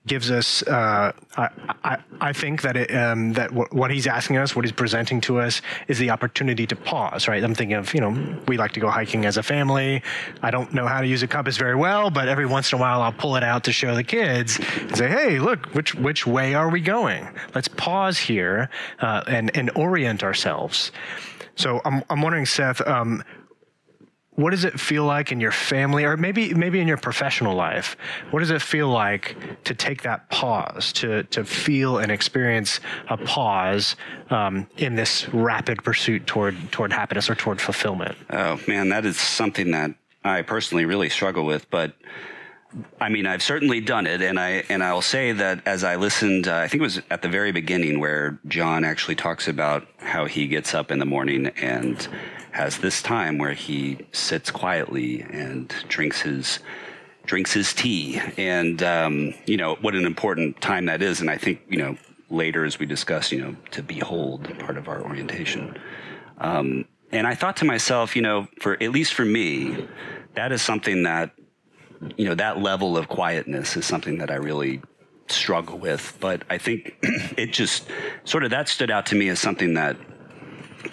gives 0.08 0.32
us. 0.32 0.64
Uh, 0.64 1.12
I, 1.38 1.50
I, 1.84 1.98
I 2.22 2.34
think 2.34 2.62
that 2.62 2.78
it, 2.78 2.96
um, 2.96 3.34
that 3.34 3.50
w- 3.50 3.68
what 3.72 3.92
he's 3.92 4.08
asking 4.08 4.38
us, 4.38 4.56
what 4.56 4.66
he's 4.66 4.72
presenting 4.72 5.22
to 5.22 5.40
us, 5.40 5.62
is 5.88 6.00
the 6.00 6.10
opportunity 6.10 6.68
to 6.68 6.76
pause. 6.76 7.28
Right. 7.28 7.44
I'm 7.44 7.56
thinking 7.56 7.76
of 7.76 7.94
you 7.94 8.02
know 8.02 8.40
we 8.48 8.58
like 8.58 8.72
to 8.74 8.80
go 8.80 8.90
hiking 8.90 9.26
as 9.26 9.38
a 9.38 9.44
family. 9.44 10.02
I 10.42 10.52
don't 10.52 10.74
know 10.74 10.88
how 10.88 11.02
to 11.02 11.08
use 11.08 11.24
a 11.24 11.28
compass 11.28 11.58
very 11.58 11.76
well, 11.76 12.10
but 12.10 12.28
every 12.28 12.46
once 12.46 12.72
in 12.72 12.78
a 12.78 12.82
while 12.82 13.02
I'll 13.02 13.14
pull 13.14 13.36
it 13.36 13.44
out 13.44 13.64
to 13.66 13.72
show 13.72 13.96
the 13.96 14.04
kids 14.04 14.60
and 14.80 14.98
say, 14.98 15.08
hey, 15.08 15.40
look, 15.40 15.68
which 15.74 15.96
which 15.96 16.26
way 16.28 16.56
are 16.56 16.70
we 16.70 16.82
going? 16.82 17.28
Let's 17.54 17.68
pause 17.68 18.18
here 18.18 18.70
uh, 19.00 19.24
and 19.28 19.56
and 19.56 19.72
orient 19.76 20.24
ourselves. 20.24 20.92
So 21.56 21.82
I'm 21.86 22.04
I'm 22.10 22.22
wondering, 22.22 22.46
Seth. 22.46 22.86
Um, 22.88 23.24
what 24.36 24.52
does 24.52 24.66
it 24.66 24.80
feel 24.80 25.06
like 25.06 25.32
in 25.32 25.40
your 25.40 25.52
family 25.52 26.04
or 26.04 26.18
maybe 26.18 26.54
maybe 26.54 26.80
in 26.80 26.88
your 26.88 26.98
professional 26.98 27.56
life? 27.56 27.96
What 28.32 28.42
does 28.42 28.52
it 28.52 28.62
feel 28.62 28.90
like 28.90 29.36
to 29.64 29.74
take 29.74 30.02
that 30.04 30.30
pause 30.30 30.92
to 30.94 31.24
to 31.24 31.44
feel 31.46 31.98
and 32.00 32.12
experience 32.12 32.80
a 33.10 33.18
pause 33.18 33.96
um, 34.30 34.68
in 34.78 34.96
this 34.96 35.28
rapid 35.30 35.84
pursuit 35.84 36.28
toward 36.28 36.72
toward 36.72 36.92
happiness 36.92 37.30
or 37.30 37.36
toward 37.36 37.62
fulfillment? 37.62 38.18
Oh 38.30 38.60
man 38.68 38.90
that 38.90 39.06
is 39.06 39.18
something 39.18 39.72
that 39.72 39.92
i 40.24 40.42
personally 40.42 40.86
really 40.86 41.10
struggle 41.10 41.46
with 41.46 41.70
but 41.70 41.94
I 43.00 43.10
mean, 43.10 43.26
I've 43.26 43.42
certainly 43.42 43.80
done 43.80 44.06
it, 44.06 44.22
and 44.22 44.38
I 44.38 44.64
and 44.68 44.84
I'll 44.84 45.02
say 45.02 45.32
that 45.32 45.66
as 45.66 45.86
I 45.86 45.96
listened, 45.96 46.48
uh, 46.48 46.58
I 46.58 46.68
think 46.68 46.82
it 46.82 46.84
was 46.84 47.02
at 47.10 47.22
the 47.22 47.30
very 47.30 47.54
beginning 47.54 48.00
where 48.02 48.38
John 48.48 48.84
actually 48.84 49.16
talks 49.16 49.48
about 49.48 49.88
how 50.00 50.26
he 50.26 50.48
gets 50.48 50.74
up 50.74 50.92
in 50.92 51.00
the 51.00 51.06
morning 51.06 51.48
and 51.62 52.06
has 52.56 52.78
this 52.78 53.02
time 53.02 53.38
where 53.38 53.54
he 53.54 53.98
sits 54.14 54.50
quietly 54.50 55.22
and 55.22 55.76
drinks 55.90 56.22
his 56.22 56.60
drinks 57.26 57.52
his 57.52 57.74
tea, 57.74 58.22
and 58.38 58.82
um, 58.82 59.34
you 59.46 59.58
know 59.58 59.76
what 59.82 59.94
an 59.94 60.06
important 60.06 60.62
time 60.62 60.86
that 60.86 61.02
is. 61.02 61.20
And 61.20 61.30
I 61.30 61.38
think 61.38 61.62
you 61.68 61.78
know 61.78 61.98
later 62.30 62.64
as 62.64 62.80
we 62.80 62.86
discuss, 62.86 63.30
you 63.32 63.42
know, 63.42 63.56
to 63.72 63.84
behold 63.84 64.58
part 64.60 64.78
of 64.78 64.88
our 64.88 65.04
orientation. 65.04 65.78
Um, 66.38 66.86
and 67.12 67.28
I 67.28 67.36
thought 67.36 67.58
to 67.58 67.66
myself, 67.66 68.16
you 68.16 68.22
know, 68.22 68.48
for 68.62 68.82
at 68.82 68.92
least 68.92 69.14
for 69.14 69.26
me, 69.26 69.88
that 70.36 70.54
is 70.54 70.62
something 70.62 71.04
that 71.04 71.32
you 72.16 72.26
know 72.26 72.36
that 72.36 72.60
level 72.60 72.98
of 72.98 73.10
quietness 73.10 73.76
is 73.76 73.86
something 73.86 74.20
that 74.20 74.32
I 74.32 74.36
really 74.36 74.82
struggle 75.28 75.78
with. 75.78 76.18
But 76.22 76.44
I 76.50 76.58
think 76.58 76.96
it 77.38 77.52
just 77.52 77.86
sort 78.24 78.46
of 78.46 78.52
that 78.52 78.70
stood 78.70 78.92
out 78.92 79.08
to 79.08 79.16
me 79.16 79.28
as 79.28 79.40
something 79.40 79.74
that 79.74 79.98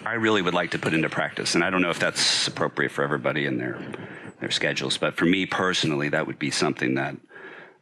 I 0.05 0.14
really 0.14 0.43
would 0.43 0.55
like 0.55 0.70
to 0.72 0.78
put 0.78 0.95
into 0.95 1.09
practice. 1.09 1.55
And 1.55 1.64
I 1.64 1.70
don't 1.70 1.82
know 1.82 1.90
if 1.90 1.99
that's 1.99 2.47
appropriate 2.49 2.93
for 2.93 3.03
everybody 3.03 3.47
in 3.47 3.59
their 3.59 3.80
their 4.40 4.51
schedules, 4.51 4.99
but 4.99 5.14
for 5.14 5.24
me 5.24 5.47
personally, 5.47 6.09
that 6.09 6.26
would 6.26 6.38
be 6.38 6.51
something 6.51 6.95
that 6.95 7.16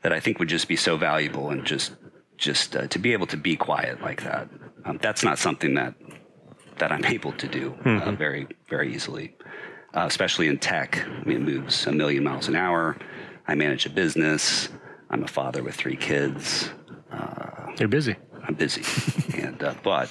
that 0.03 0.13
I 0.13 0.21
think 0.21 0.39
would 0.39 0.49
just 0.49 0.69
be 0.69 0.77
so 0.77 0.97
valuable 0.97 1.51
and 1.51 1.65
just 1.65 1.93
just 2.37 2.77
uh, 2.77 2.87
to 2.89 2.99
be 2.99 3.13
able 3.13 3.27
to 3.29 3.37
be 3.37 3.57
quiet 3.57 4.01
like 4.01 4.23
that. 4.25 4.49
Um, 4.85 4.99
that's 5.01 5.23
not 5.23 5.39
something 5.39 5.75
that 5.75 5.95
that 6.79 6.93
I'm 6.93 7.05
able 7.17 7.33
to 7.33 7.49
do 7.49 7.75
uh, 7.81 7.85
mm-hmm. 7.85 8.09
uh, 8.09 8.13
very 8.13 8.47
very 8.69 8.95
easily, 8.95 9.35
uh, 9.95 10.07
especially 10.07 10.49
in 10.49 10.59
tech. 10.59 11.07
I 11.07 11.25
mean, 11.25 11.39
it 11.39 11.43
moves 11.43 11.87
a 11.87 11.93
million 11.93 12.25
miles 12.25 12.49
an 12.49 12.57
hour. 12.57 12.97
I 13.49 13.55
manage 13.55 13.87
a 13.87 13.91
business. 13.91 14.69
I'm 15.11 15.25
a 15.25 15.29
father 15.29 15.63
with 15.63 15.75
three 15.75 15.97
kids. 15.97 16.71
Uh, 17.11 17.73
You're 17.79 17.89
busy. 17.89 18.17
I'm 18.45 18.55
busy, 18.55 18.83
and 19.43 19.63
uh, 19.63 19.75
but 19.83 20.09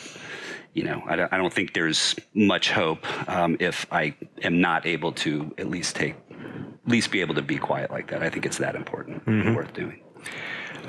you 0.74 0.84
know, 0.84 1.02
I 1.08 1.16
don't, 1.16 1.34
I 1.34 1.38
don't 1.38 1.54
think 1.54 1.74
there's 1.74 2.16
much 2.34 2.72
hope 2.72 3.06
um, 3.30 3.58
if 3.60 3.86
I 3.92 4.16
am 4.44 4.62
not 4.62 4.86
able 4.86 5.12
to 5.14 5.54
at 5.58 5.70
least 5.70 5.96
take, 5.96 6.16
at 6.32 6.88
least 6.88 7.12
be 7.12 7.22
able 7.22 7.36
to 7.36 7.42
be 7.42 7.58
quiet 7.58 7.92
like 7.92 8.10
that. 8.12 8.22
I 8.22 8.30
think 8.30 8.46
it's 8.46 8.58
that 8.60 8.76
important, 8.76 9.26
mm-hmm. 9.26 9.56
worth 9.56 9.74
doing. 9.74 10.02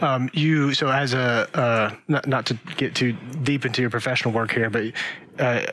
Um, 0.01 0.31
you 0.33 0.72
so 0.72 0.89
as 0.89 1.12
a 1.12 1.49
uh, 1.55 1.95
not 2.09 2.26
not 2.26 2.47
to 2.47 2.55
get 2.76 2.95
too 2.95 3.12
deep 3.43 3.66
into 3.66 3.83
your 3.83 3.91
professional 3.91 4.33
work 4.33 4.53
here, 4.53 4.70
but 4.70 4.93
uh, 5.39 5.66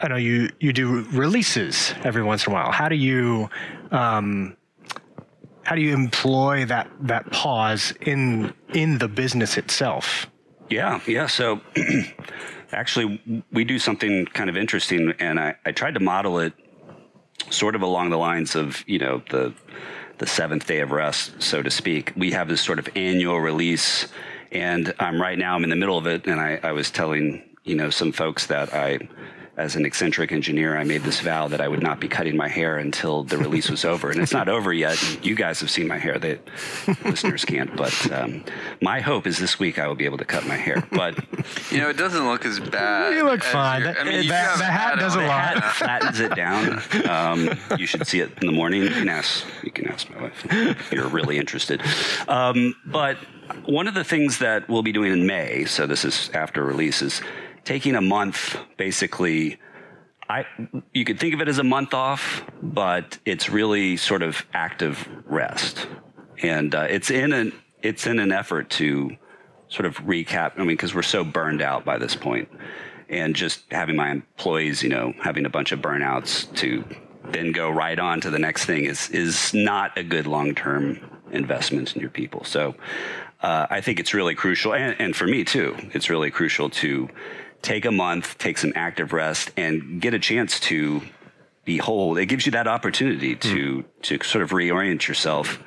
I 0.00 0.08
know 0.08 0.16
you 0.16 0.50
you 0.60 0.72
do 0.72 1.02
releases 1.10 1.94
every 2.02 2.22
once 2.22 2.46
in 2.46 2.52
a 2.52 2.54
while. 2.54 2.72
How 2.72 2.88
do 2.88 2.96
you 2.96 3.50
um, 3.90 4.56
how 5.64 5.74
do 5.74 5.82
you 5.82 5.92
employ 5.92 6.64
that 6.66 6.88
that 7.00 7.30
pause 7.30 7.92
in 8.00 8.54
in 8.72 8.98
the 8.98 9.08
business 9.08 9.58
itself? 9.58 10.30
Yeah, 10.70 11.00
yeah. 11.06 11.26
So 11.26 11.60
actually, 12.74 13.44
we 13.52 13.64
do 13.64 13.78
something 13.78 14.26
kind 14.26 14.50
of 14.50 14.56
interesting, 14.56 15.14
and 15.18 15.38
I, 15.40 15.54
I 15.64 15.72
tried 15.72 15.94
to 15.94 16.00
model 16.00 16.38
it 16.38 16.52
sort 17.50 17.74
of 17.74 17.82
along 17.82 18.10
the 18.10 18.18
lines 18.18 18.54
of 18.54 18.84
you 18.86 18.98
know 18.98 19.22
the 19.30 19.54
the 20.18 20.26
seventh 20.26 20.66
day 20.66 20.80
of 20.80 20.90
rest, 20.90 21.42
so 21.42 21.62
to 21.62 21.70
speak. 21.70 22.12
We 22.16 22.30
have 22.32 22.48
this 22.48 22.60
sort 22.60 22.78
of 22.78 22.88
annual 22.94 23.40
release, 23.40 24.06
and 24.52 24.94
I'm 24.98 25.20
right 25.20 25.38
now 25.38 25.54
I'm 25.54 25.64
in 25.64 25.70
the 25.70 25.76
middle 25.76 25.98
of 25.98 26.06
it, 26.06 26.26
and 26.26 26.40
I, 26.40 26.60
I 26.62 26.72
was 26.72 26.90
telling 26.90 27.42
you 27.64 27.74
know 27.74 27.90
some 27.90 28.12
folks 28.12 28.46
that 28.46 28.74
I 28.74 29.08
as 29.56 29.76
an 29.76 29.86
eccentric 29.86 30.32
engineer, 30.32 30.76
I 30.76 30.82
made 30.82 31.02
this 31.02 31.20
vow 31.20 31.46
that 31.48 31.60
I 31.60 31.68
would 31.68 31.82
not 31.82 32.00
be 32.00 32.08
cutting 32.08 32.36
my 32.36 32.48
hair 32.48 32.76
until 32.78 33.22
the 33.22 33.38
release 33.38 33.70
was 33.70 33.84
over. 33.84 34.10
And 34.10 34.20
it's 34.20 34.32
not 34.32 34.48
over 34.48 34.72
yet. 34.72 35.24
You 35.24 35.36
guys 35.36 35.60
have 35.60 35.70
seen 35.70 35.86
my 35.86 35.98
hair, 35.98 36.18
the 36.18 36.40
listeners 37.04 37.44
can't. 37.44 37.74
But 37.76 38.12
um, 38.12 38.44
my 38.80 39.00
hope 39.00 39.26
is 39.28 39.38
this 39.38 39.60
week 39.60 39.78
I 39.78 39.86
will 39.86 39.94
be 39.94 40.06
able 40.06 40.18
to 40.18 40.24
cut 40.24 40.44
my 40.46 40.56
hair. 40.56 40.86
But 40.90 41.16
you 41.70 41.78
know, 41.78 41.88
it 41.88 41.96
doesn't 41.96 42.26
look 42.26 42.44
as 42.44 42.58
bad. 42.58 43.14
You 43.14 43.24
look 43.24 43.44
fine. 43.44 43.86
I 43.86 44.02
mean, 44.02 44.26
that, 44.28 44.58
the 44.58 44.64
hat 44.64 44.98
does 44.98 45.14
a 45.14 45.22
lot. 45.22 45.62
Flattens 45.74 46.18
it 46.18 46.34
down. 46.34 46.82
Um, 47.08 47.56
you 47.78 47.86
should 47.86 48.06
see 48.06 48.20
it 48.20 48.30
in 48.40 48.46
the 48.46 48.52
morning. 48.52 48.82
You 48.82 48.90
can 48.90 49.08
ask. 49.08 49.44
You 49.62 49.70
can 49.70 49.86
ask 49.86 50.10
my 50.10 50.22
wife 50.22 50.46
if 50.50 50.92
you're 50.92 51.08
really 51.08 51.38
interested. 51.38 51.80
Um, 52.26 52.74
but 52.84 53.18
one 53.66 53.86
of 53.86 53.94
the 53.94 54.04
things 54.04 54.38
that 54.38 54.68
we'll 54.68 54.82
be 54.82 54.92
doing 54.92 55.12
in 55.12 55.26
May, 55.26 55.64
so 55.64 55.86
this 55.86 56.04
is 56.04 56.30
after 56.34 56.64
release, 56.64 57.02
is 57.02 57.20
taking 57.64 57.94
a 57.94 58.00
month 58.00 58.56
basically 58.76 59.58
I 60.28 60.46
you 60.92 61.04
could 61.04 61.20
think 61.20 61.34
of 61.34 61.40
it 61.40 61.48
as 61.48 61.58
a 61.58 61.64
month 61.64 61.92
off, 61.92 62.44
but 62.62 63.18
it's 63.24 63.50
really 63.50 63.96
sort 63.96 64.22
of 64.22 64.44
active 64.54 65.06
rest, 65.26 65.86
and 66.42 66.74
uh, 66.74 66.86
it's 66.88 67.10
in 67.10 67.32
an 67.32 67.52
it's 67.82 68.06
in 68.06 68.18
an 68.18 68.32
effort 68.32 68.70
to 68.70 69.16
sort 69.68 69.86
of 69.86 69.96
recap. 69.98 70.52
I 70.56 70.58
mean, 70.60 70.68
because 70.68 70.94
we're 70.94 71.02
so 71.02 71.24
burned 71.24 71.60
out 71.60 71.84
by 71.84 71.98
this 71.98 72.16
point, 72.16 72.48
and 73.08 73.36
just 73.36 73.64
having 73.70 73.96
my 73.96 74.10
employees, 74.10 74.82
you 74.82 74.88
know, 74.88 75.12
having 75.22 75.44
a 75.44 75.50
bunch 75.50 75.72
of 75.72 75.80
burnouts 75.80 76.52
to 76.56 76.84
then 77.24 77.52
go 77.52 77.68
right 77.70 77.98
on 77.98 78.20
to 78.22 78.30
the 78.30 78.38
next 78.38 78.64
thing 78.64 78.84
is 78.84 79.10
is 79.10 79.52
not 79.52 79.96
a 79.98 80.02
good 80.02 80.26
long 80.26 80.54
term 80.54 80.98
investment 81.32 81.94
in 81.94 82.00
your 82.00 82.10
people. 82.10 82.44
So 82.44 82.74
uh, 83.42 83.66
I 83.68 83.82
think 83.82 84.00
it's 84.00 84.14
really 84.14 84.34
crucial, 84.34 84.72
and, 84.72 84.98
and 84.98 85.14
for 85.14 85.26
me 85.26 85.44
too, 85.44 85.76
it's 85.92 86.08
really 86.08 86.30
crucial 86.30 86.70
to 86.70 87.10
take 87.64 87.86
a 87.86 87.90
month, 87.90 88.36
take 88.38 88.58
some 88.58 88.72
active 88.76 89.12
rest, 89.12 89.50
and 89.56 90.00
get 90.00 90.14
a 90.14 90.18
chance 90.18 90.60
to 90.60 91.00
behold. 91.64 92.18
It 92.18 92.26
gives 92.26 92.46
you 92.46 92.52
that 92.52 92.68
opportunity 92.68 93.34
to 93.36 93.82
mm. 93.82 93.84
to 94.02 94.22
sort 94.22 94.42
of 94.42 94.50
reorient 94.50 95.08
yourself, 95.08 95.58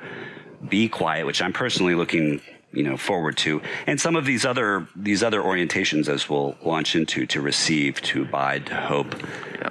be 0.66 0.88
quiet, 0.88 1.26
which 1.26 1.42
I'm 1.42 1.52
personally 1.52 1.94
looking 1.94 2.40
you 2.72 2.84
know 2.84 2.96
forward 2.96 3.36
to, 3.38 3.60
and 3.86 4.00
some 4.00 4.16
of 4.16 4.24
these 4.24 4.46
other 4.46 4.86
these 4.96 5.22
other 5.22 5.42
orientations 5.42 6.08
as 6.08 6.30
we'll 6.30 6.56
launch 6.62 6.94
into 6.94 7.26
to 7.26 7.40
receive, 7.40 8.00
to 8.02 8.22
abide, 8.22 8.66
to 8.66 8.76
hope, 8.76 9.14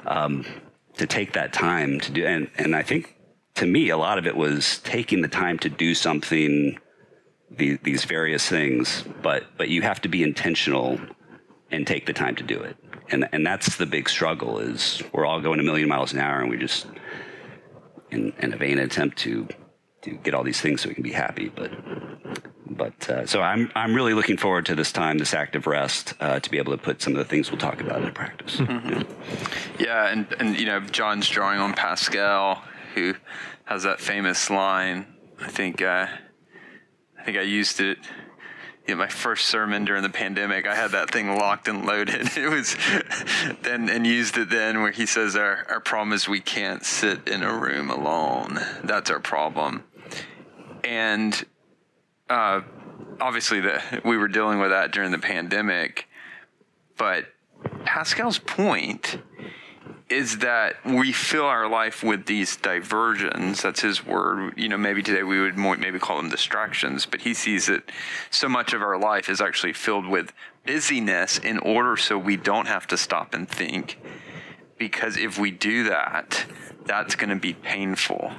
um, 0.06 0.46
to 0.98 1.08
take 1.08 1.34
that 1.34 1.54
time 1.54 2.00
to 2.02 2.12
do, 2.12 2.26
and 2.26 2.50
and 2.58 2.76
I 2.76 2.84
think 2.84 3.16
to 3.56 3.66
me 3.66 3.90
a 3.90 3.98
lot 3.98 4.18
of 4.18 4.28
it 4.28 4.36
was 4.36 4.80
taking 4.80 5.22
the 5.22 5.30
time 5.30 5.58
to 5.60 5.70
do 5.70 5.96
something. 5.96 6.78
The, 7.50 7.78
these 7.82 8.04
various 8.04 8.46
things, 8.46 9.06
but 9.22 9.46
but 9.56 9.70
you 9.70 9.82
have 9.82 10.02
to 10.02 10.10
be 10.10 10.22
intentional 10.22 11.00
and 11.72 11.86
take 11.86 12.06
the 12.06 12.14
time 12.14 12.36
to 12.36 12.44
do 12.44 12.60
it. 12.60 12.78
And 13.10 13.28
and 13.32 13.46
that's 13.46 13.78
the 13.78 13.86
big 13.86 14.10
struggle 14.10 14.60
is 14.60 15.02
we're 15.14 15.26
all 15.26 15.42
going 15.42 15.60
a 15.60 15.64
million 15.64 15.88
miles 15.88 16.14
an 16.14 16.20
hour 16.20 16.40
and 16.42 16.50
we 16.50 16.58
just 16.58 16.88
in, 18.12 18.34
in 18.40 18.54
a 18.54 18.58
vain 18.58 18.80
attempt 18.80 19.18
to 19.20 19.48
to 20.02 20.12
get 20.12 20.34
all 20.34 20.44
these 20.44 20.62
things 20.62 20.82
so 20.82 20.90
we 20.90 20.96
can 20.96 21.04
be 21.04 21.12
happy. 21.12 21.50
But 21.50 21.72
but 22.70 23.10
uh, 23.10 23.26
so 23.26 23.42
I'm 23.42 23.72
I'm 23.76 23.94
really 23.94 24.14
looking 24.14 24.38
forward 24.38 24.66
to 24.68 24.76
this 24.76 24.92
time, 24.92 25.18
this 25.18 25.34
active 25.34 25.68
rest, 25.68 26.14
uh, 26.20 26.40
to 26.40 26.50
be 26.50 26.58
able 26.58 26.76
to 26.76 26.78
put 26.78 27.02
some 27.02 27.14
of 27.14 27.20
the 27.20 27.26
things 27.26 27.52
we'll 27.52 27.60
talk 27.60 27.82
about 27.82 28.02
into 28.02 28.12
practice. 28.12 28.58
Mm-hmm. 28.58 28.90
Yeah. 28.90 29.04
yeah, 29.80 30.12
and 30.12 30.28
and 30.40 30.60
you 30.60 30.66
know 30.66 30.80
John's 30.82 31.30
drawing 31.30 31.60
on 31.60 31.74
Pascal, 31.74 32.64
who 32.96 33.16
has 33.66 33.84
that 33.84 34.00
famous 34.00 34.50
line. 34.50 35.06
I 35.42 35.48
think 35.48 35.82
uh, 35.82 36.08
I 37.20 37.24
think 37.24 37.38
I 37.38 37.42
used 37.42 37.80
it 37.80 37.98
know, 38.96 39.00
my 39.00 39.08
first 39.08 39.48
sermon 39.48 39.86
during 39.86 40.04
the 40.04 40.10
pandemic, 40.10 40.68
I 40.68 40.76
had 40.76 40.92
that 40.92 41.12
thing 41.12 41.36
locked 41.36 41.68
and 41.68 41.86
loaded. 41.86 42.30
It 42.38 42.50
was 42.50 42.76
then 43.64 43.90
and 43.90 44.06
used 44.06 44.38
it 44.38 44.50
then 44.50 44.82
where 44.82 44.92
he 44.92 45.06
says 45.06 45.36
our, 45.36 45.66
our 45.70 45.80
problem 45.80 46.14
is 46.14 46.28
we 46.28 46.40
can't 46.40 46.86
sit 46.86 47.28
in 47.28 47.44
a 47.44 47.54
room 47.54 47.90
alone. 47.90 48.60
That's 48.84 49.10
our 49.10 49.20
problem. 49.20 49.84
And 50.84 51.46
uh, 52.30 52.62
obviously 53.20 53.60
the, 53.60 53.82
we 54.06 54.18
were 54.18 54.28
dealing 54.28 54.60
with 54.60 54.70
that 54.70 54.92
during 54.92 55.12
the 55.12 55.20
pandemic. 55.20 56.08
But 56.98 57.26
Pascal's 57.84 58.40
point 58.40 59.20
is 60.10 60.38
that 60.38 60.78
we 60.86 61.12
fill 61.12 61.46
our 61.46 61.68
life 61.68 62.02
with 62.02 62.26
these 62.26 62.56
diversions. 62.56 63.62
That's 63.62 63.82
his 63.82 64.06
word. 64.06 64.54
You 64.58 64.70
know, 64.70 64.78
maybe 64.78 65.04
today 65.04 65.24
we 65.24 65.42
would 65.42 65.58
more, 65.58 65.76
maybe 65.76 66.00
call 66.00 66.18
them 66.18 66.30
distractions, 66.30 67.06
but 67.06 67.22
he 67.22 67.34
sees 67.34 67.68
that 67.68 67.84
so 68.30 68.48
much 68.48 68.74
of 68.74 68.82
our 68.82 68.98
life 68.98 69.28
is 69.28 69.42
actually 69.42 69.74
filled 69.74 70.08
with 70.08 70.32
busyness 70.66 71.38
in 71.38 71.60
order 71.60 71.98
so 71.98 72.18
we 72.18 72.38
don't 72.38 72.68
have 72.68 72.88
to 72.88 72.98
stop 72.98 73.34
and 73.34 73.50
think. 73.50 74.00
Because 74.78 75.18
if 75.18 75.38
we 75.38 75.52
do 75.52 75.84
that, 75.86 76.46
that's 76.86 77.16
going 77.16 77.30
to 77.30 77.36
be 77.36 77.54
painful, 77.54 78.32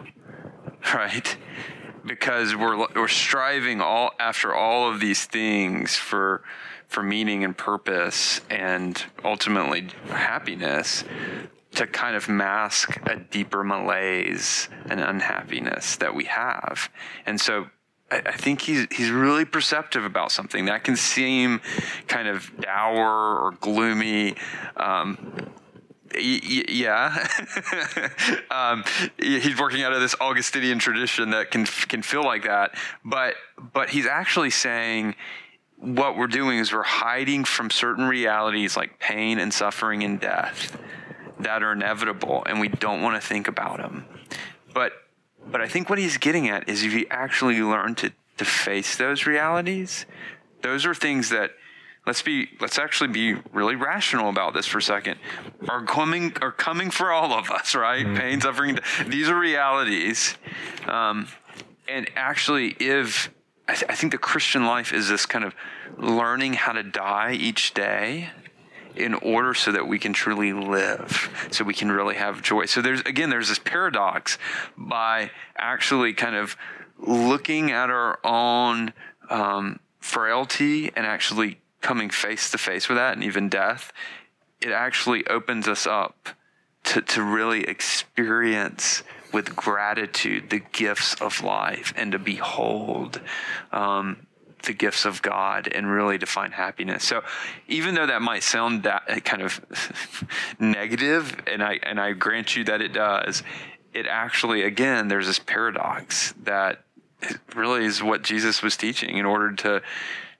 right? 0.94 1.36
Because 2.06 2.56
we're 2.56 2.86
we're 2.94 3.08
striving 3.08 3.82
all 3.82 4.12
after 4.18 4.54
all 4.54 4.90
of 4.90 5.00
these 5.00 5.26
things 5.26 5.96
for 5.96 6.42
for 6.86 7.02
meaning 7.02 7.44
and 7.44 7.54
purpose 7.58 8.40
and 8.48 9.04
ultimately 9.22 9.88
happiness 10.08 11.04
to 11.72 11.86
kind 11.86 12.16
of 12.16 12.28
mask 12.28 12.98
a 13.06 13.16
deeper 13.16 13.62
malaise 13.62 14.68
and 14.88 15.00
unhappiness 15.00 15.96
that 15.96 16.14
we 16.14 16.24
have. 16.24 16.90
And 17.26 17.40
so 17.40 17.68
I, 18.10 18.22
I 18.26 18.32
think 18.32 18.62
he's 18.62 18.86
he's 18.90 19.10
really 19.10 19.44
perceptive 19.44 20.04
about 20.04 20.32
something 20.32 20.66
that 20.66 20.84
can 20.84 20.96
seem 20.96 21.60
kind 22.06 22.28
of 22.28 22.50
dour 22.60 23.38
or 23.38 23.52
gloomy. 23.60 24.36
Um, 24.76 25.50
yeah, 26.18 27.28
um, 28.50 28.82
he's 29.18 29.58
working 29.60 29.82
out 29.82 29.92
of 29.92 30.00
this 30.00 30.14
Augustinian 30.20 30.78
tradition 30.78 31.30
that 31.30 31.50
can 31.50 31.66
can 31.66 32.02
feel 32.02 32.24
like 32.24 32.44
that, 32.44 32.74
but 33.04 33.34
but 33.74 33.90
he's 33.90 34.06
actually 34.06 34.50
saying 34.50 35.14
what 35.76 36.16
we're 36.16 36.26
doing 36.26 36.58
is 36.58 36.72
we're 36.72 36.82
hiding 36.82 37.44
from 37.44 37.70
certain 37.70 38.08
realities 38.08 38.76
like 38.76 38.98
pain 38.98 39.38
and 39.38 39.54
suffering 39.54 40.02
and 40.02 40.18
death 40.18 40.76
that 41.40 41.62
are 41.62 41.72
inevitable 41.72 42.42
and 42.46 42.60
we 42.60 42.68
don't 42.68 43.02
want 43.02 43.20
to 43.20 43.26
think 43.26 43.48
about 43.48 43.78
them. 43.78 44.06
But 44.74 44.92
but 45.50 45.60
I 45.60 45.68
think 45.68 45.88
what 45.88 45.98
he's 45.98 46.18
getting 46.18 46.48
at 46.48 46.68
is 46.68 46.82
if 46.82 46.92
you 46.92 47.06
actually 47.10 47.60
learn 47.60 47.94
to 47.96 48.12
to 48.38 48.44
face 48.44 48.96
those 48.96 49.26
realities, 49.26 50.06
those 50.62 50.86
are 50.86 50.94
things 50.94 51.30
that 51.30 51.52
let's 52.06 52.22
be 52.22 52.48
let's 52.60 52.78
actually 52.78 53.08
be 53.08 53.34
really 53.52 53.76
rational 53.76 54.30
about 54.30 54.54
this 54.54 54.66
for 54.66 54.78
a 54.78 54.82
second 54.82 55.18
are 55.68 55.84
coming 55.84 56.32
are 56.40 56.50
coming 56.52 56.90
for 56.90 57.12
all 57.12 57.32
of 57.34 57.50
us 57.50 57.74
right 57.74 58.06
mm-hmm. 58.06 58.16
pain 58.16 58.40
suffering 58.40 58.78
these 59.06 59.28
are 59.28 59.38
realities 59.38 60.36
um, 60.86 61.28
and 61.86 62.10
actually 62.16 62.74
if 62.80 63.30
I, 63.68 63.74
th- 63.74 63.90
I 63.90 63.94
think 63.94 64.12
the 64.12 64.18
Christian 64.18 64.64
life 64.64 64.94
is 64.94 65.10
this 65.10 65.26
kind 65.26 65.44
of 65.44 65.54
learning 65.98 66.54
how 66.54 66.72
to 66.72 66.82
die 66.82 67.32
each 67.32 67.74
day 67.74 68.30
in 68.98 69.14
order 69.14 69.54
so 69.54 69.72
that 69.72 69.86
we 69.86 69.98
can 69.98 70.12
truly 70.12 70.52
live, 70.52 71.48
so 71.50 71.64
we 71.64 71.74
can 71.74 71.90
really 71.90 72.16
have 72.16 72.42
joy. 72.42 72.66
So 72.66 72.82
there's 72.82 73.00
again, 73.00 73.30
there's 73.30 73.48
this 73.48 73.58
paradox 73.58 74.38
by 74.76 75.30
actually 75.56 76.12
kind 76.12 76.36
of 76.36 76.56
looking 76.98 77.70
at 77.70 77.90
our 77.90 78.18
own 78.24 78.92
um, 79.30 79.78
frailty 80.00 80.90
and 80.96 81.06
actually 81.06 81.60
coming 81.80 82.10
face 82.10 82.50
to 82.50 82.58
face 82.58 82.88
with 82.88 82.98
that, 82.98 83.14
and 83.14 83.24
even 83.24 83.48
death. 83.48 83.92
It 84.60 84.70
actually 84.70 85.26
opens 85.28 85.68
us 85.68 85.86
up 85.86 86.30
to 86.84 87.00
to 87.02 87.22
really 87.22 87.64
experience 87.64 89.02
with 89.32 89.54
gratitude 89.54 90.50
the 90.50 90.60
gifts 90.72 91.14
of 91.20 91.42
life 91.42 91.92
and 91.96 92.12
to 92.12 92.18
behold 92.18 93.20
um, 93.72 94.26
the 94.62 94.72
gifts 94.72 95.04
of 95.04 95.22
God 95.22 95.68
and 95.68 95.90
really 95.90 96.18
to 96.18 96.26
find 96.26 96.52
happiness. 96.52 97.04
So 97.04 97.22
even 97.68 97.94
though 97.94 98.06
that 98.06 98.22
might 98.22 98.42
sound 98.42 98.82
that 98.84 99.24
kind 99.24 99.42
of 99.42 99.60
negative, 100.58 101.36
and 101.46 101.62
I 101.62 101.78
and 101.82 102.00
I 102.00 102.12
grant 102.12 102.56
you 102.56 102.64
that 102.64 102.80
it 102.80 102.92
does, 102.92 103.42
it 103.92 104.06
actually 104.06 104.62
again 104.62 105.08
there's 105.08 105.26
this 105.26 105.38
paradox 105.38 106.34
that 106.44 106.84
really 107.54 107.84
is 107.84 108.02
what 108.02 108.22
Jesus 108.22 108.62
was 108.62 108.76
teaching. 108.76 109.16
In 109.16 109.24
order 109.24 109.52
to 109.52 109.82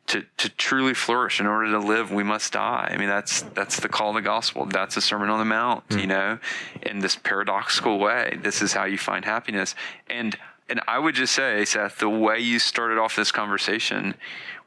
to, 0.09 0.25
to 0.39 0.49
truly 0.49 0.95
flourish 0.95 1.39
in 1.39 1.47
order 1.47 1.71
to 1.71 1.79
live 1.79 2.11
we 2.11 2.23
must 2.23 2.55
die. 2.55 2.91
I 2.93 2.97
mean 2.97 3.09
that's 3.09 3.43
that's 3.43 3.81
the 3.81 3.89
call 3.89 4.11
of 4.11 4.15
the 4.15 4.23
gospel. 4.23 4.65
That's 4.67 4.95
the 4.95 5.03
sermon 5.03 5.29
on 5.29 5.39
the 5.39 5.45
mount 5.45 5.89
mm. 5.89 6.01
you 6.01 6.07
know 6.07 6.39
in 6.83 7.01
this 7.01 7.15
paradoxical 7.15 7.99
way. 7.99 8.39
This 8.43 8.63
is 8.63 8.73
how 8.73 8.85
you 8.85 8.99
find 8.99 9.25
happiness. 9.25 9.75
And 10.09 10.37
and 10.69 10.81
i 10.87 10.99
would 10.99 11.15
just 11.15 11.35
say 11.35 11.65
seth 11.65 11.99
the 11.99 12.09
way 12.09 12.39
you 12.39 12.59
started 12.59 12.99
off 12.99 13.17
this 13.17 13.33
conversation 13.33 14.15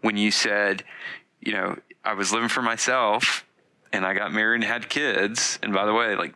when 0.02 0.18
you 0.18 0.32
said 0.32 0.84
you 1.42 1.52
know 1.52 1.78
i 2.04 2.14
was 2.14 2.32
living 2.32 2.50
for 2.50 2.62
myself 2.62 3.46
and 3.94 4.06
i 4.06 4.14
got 4.14 4.34
married 4.34 4.56
and 4.56 4.64
had 4.64 4.90
kids 4.90 5.60
and 5.64 5.74
by 5.74 5.86
the 5.86 5.94
way 5.94 6.16
like 6.16 6.36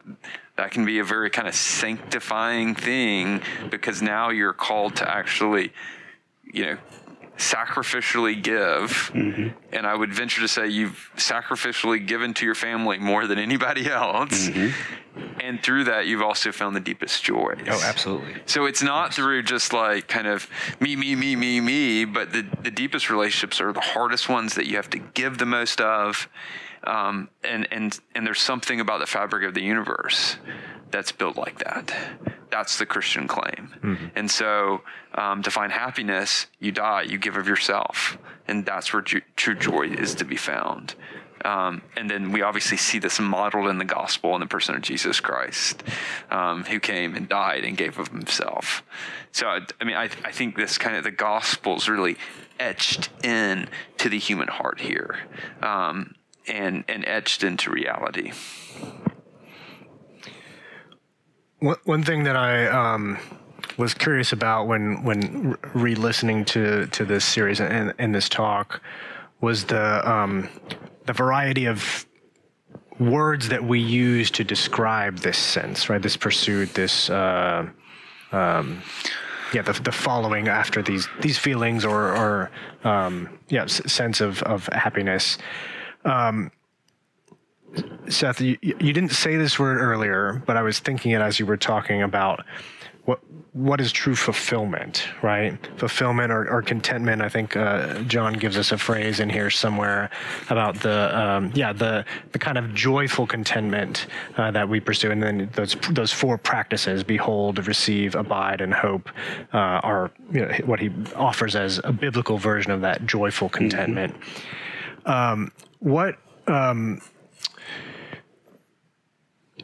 that 0.55 0.71
can 0.71 0.85
be 0.85 0.99
a 0.99 1.03
very 1.03 1.29
kind 1.29 1.47
of 1.47 1.55
sanctifying 1.55 2.75
thing 2.75 3.41
because 3.69 4.01
now 4.01 4.29
you're 4.29 4.53
called 4.53 4.95
to 4.95 5.09
actually 5.09 5.71
you 6.51 6.65
know 6.65 6.77
sacrificially 7.37 8.41
give, 8.41 9.11
mm-hmm. 9.13 9.49
and 9.73 9.85
I 9.85 9.95
would 9.95 10.13
venture 10.13 10.41
to 10.41 10.47
say 10.47 10.67
you've 10.67 11.11
sacrificially 11.17 12.05
given 12.05 12.33
to 12.35 12.45
your 12.45 12.55
family 12.55 12.97
more 12.97 13.27
than 13.27 13.39
anybody 13.39 13.89
else. 13.91 14.47
Mm-hmm. 14.47 15.39
And 15.39 15.63
through 15.63 15.85
that, 15.85 16.07
you've 16.07 16.21
also 16.21 16.51
found 16.51 16.75
the 16.75 16.81
deepest 16.81 17.23
joy. 17.23 17.55
Oh, 17.67 17.81
absolutely. 17.83 18.35
So 18.45 18.65
it's 18.65 18.81
not 18.81 19.07
yes. 19.07 19.15
through 19.15 19.43
just 19.43 19.71
like 19.71 20.07
kind 20.07 20.27
of 20.27 20.49
me, 20.79 20.95
me, 20.95 21.15
me, 21.15 21.35
me, 21.35 21.61
me, 21.61 22.05
but 22.05 22.33
the, 22.33 22.45
the 22.61 22.71
deepest 22.71 23.09
relationships 23.09 23.61
are 23.61 23.71
the 23.71 23.79
hardest 23.79 24.27
ones 24.27 24.55
that 24.55 24.67
you 24.67 24.75
have 24.75 24.89
to 24.89 24.99
give 24.99 25.37
the 25.37 25.45
most 25.45 25.79
of. 25.79 26.27
Um, 26.83 27.29
and, 27.43 27.67
and, 27.71 27.97
and 28.13 28.27
there's 28.27 28.41
something 28.41 28.79
about 28.79 28.99
the 28.99 29.07
fabric 29.07 29.43
of 29.45 29.53
the 29.53 29.61
universe 29.61 30.37
that's 30.91 31.11
built 31.11 31.37
like 31.37 31.59
that. 31.59 31.93
That's 32.49 32.77
the 32.77 32.85
Christian 32.85 33.27
claim. 33.27 33.73
Mm-hmm. 33.81 34.05
And 34.15 34.29
so, 34.29 34.81
um, 35.15 35.41
to 35.43 35.51
find 35.51 35.71
happiness, 35.71 36.47
you 36.59 36.71
die, 36.71 37.03
you 37.03 37.17
give 37.17 37.37
of 37.37 37.47
yourself, 37.47 38.17
and 38.47 38.65
that's 38.65 38.93
where 38.93 39.01
ju- 39.01 39.21
true 39.35 39.55
joy 39.55 39.87
is 39.87 40.15
to 40.15 40.25
be 40.25 40.35
found. 40.35 40.95
Um, 41.43 41.83
and 41.95 42.09
then 42.09 42.31
we 42.31 42.41
obviously 42.41 42.77
see 42.77 42.97
this 42.97 43.19
modeled 43.19 43.67
in 43.67 43.77
the 43.77 43.85
gospel 43.85 44.33
in 44.33 44.39
the 44.39 44.47
person 44.47 44.75
of 44.75 44.81
Jesus 44.81 45.19
Christ, 45.19 45.83
um, 46.31 46.63
who 46.63 46.79
came 46.79 47.15
and 47.15 47.29
died 47.29 47.63
and 47.63 47.77
gave 47.77 47.99
of 47.99 48.07
himself. 48.07 48.83
So, 49.31 49.47
I, 49.47 49.59
I 49.79 49.83
mean, 49.83 49.95
I, 49.95 50.05
I, 50.23 50.31
think 50.31 50.55
this 50.55 50.79
kind 50.79 50.95
of 50.95 51.03
the 51.03 51.11
gospel 51.11 51.75
is 51.75 51.87
really 51.87 52.17
etched 52.59 53.09
in 53.23 53.67
to 53.99 54.09
the 54.09 54.17
human 54.17 54.47
heart 54.47 54.79
here, 54.79 55.19
um, 55.61 56.15
and 56.47 56.83
and 56.87 57.05
etched 57.05 57.43
into 57.43 57.69
reality. 57.69 58.31
One, 61.65 61.77
one 61.85 62.03
thing 62.03 62.25
that 62.25 62.35
I 62.35 62.67
um, 62.67 63.17
was 63.75 63.95
curious 63.95 64.31
about 64.31 64.67
when 64.67 65.03
when 65.03 65.57
re-listening 65.73 66.45
to 66.45 66.85
to 66.85 67.03
this 67.03 67.25
series 67.25 67.59
and, 67.59 67.91
and 67.97 68.13
this 68.13 68.29
talk 68.29 68.81
was 69.41 69.65
the 69.65 70.07
um, 70.07 70.47
the 71.07 71.13
variety 71.13 71.65
of 71.65 72.05
words 72.99 73.49
that 73.49 73.63
we 73.63 73.79
use 73.79 74.29
to 74.31 74.43
describe 74.43 75.17
this 75.17 75.39
sense, 75.39 75.89
right? 75.89 76.03
This 76.03 76.15
pursuit, 76.15 76.75
this 76.75 77.09
uh, 77.09 77.67
um, 78.31 78.83
yeah, 79.51 79.63
the, 79.63 79.73
the 79.73 79.91
following 79.91 80.47
after 80.47 80.83
these 80.83 81.07
these 81.21 81.39
feelings 81.39 81.83
or 81.83 82.15
or 82.15 82.51
um, 82.83 83.39
yeah, 83.49 83.65
sense 83.65 84.21
of 84.21 84.43
of 84.43 84.67
happiness. 84.67 85.39
Um, 86.05 86.51
Seth, 88.09 88.41
you, 88.41 88.57
you 88.61 88.93
didn't 88.93 89.11
say 89.11 89.35
this 89.35 89.59
word 89.59 89.79
earlier, 89.79 90.41
but 90.45 90.57
I 90.57 90.61
was 90.61 90.79
thinking 90.79 91.11
it 91.11 91.21
as 91.21 91.39
you 91.39 91.45
were 91.45 91.57
talking 91.57 92.01
about 92.01 92.45
what 93.05 93.19
what 93.53 93.79
is 93.79 93.91
true 93.91 94.15
fulfillment, 94.15 95.07
right? 95.21 95.57
Fulfillment 95.77 96.29
or, 96.29 96.49
or 96.49 96.61
contentment. 96.61 97.21
I 97.21 97.29
think 97.29 97.55
uh, 97.55 98.01
John 98.01 98.33
gives 98.33 98.57
us 98.57 98.73
a 98.73 98.77
phrase 98.77 99.21
in 99.21 99.29
here 99.29 99.49
somewhere 99.49 100.09
about 100.49 100.81
the 100.81 101.17
um, 101.17 101.51
yeah 101.55 101.71
the 101.71 102.03
the 102.31 102.39
kind 102.39 102.57
of 102.57 102.73
joyful 102.73 103.27
contentment 103.27 104.07
uh, 104.37 104.51
that 104.51 104.67
we 104.67 104.79
pursue, 104.79 105.11
and 105.11 105.21
then 105.23 105.49
those 105.53 105.75
those 105.91 106.11
four 106.11 106.37
practices: 106.37 107.03
behold, 107.03 107.65
receive, 107.67 108.15
abide, 108.15 108.59
and 108.59 108.73
hope 108.73 109.09
uh, 109.53 109.79
are 109.83 110.11
you 110.31 110.41
know, 110.41 110.51
what 110.65 110.79
he 110.79 110.91
offers 111.15 111.55
as 111.55 111.79
a 111.83 111.93
biblical 111.93 112.37
version 112.37 112.71
of 112.71 112.81
that 112.81 113.05
joyful 113.05 113.49
contentment. 113.49 114.13
Mm-hmm. 114.19 115.11
Um, 115.11 115.51
what 115.79 116.17
um, 116.47 116.99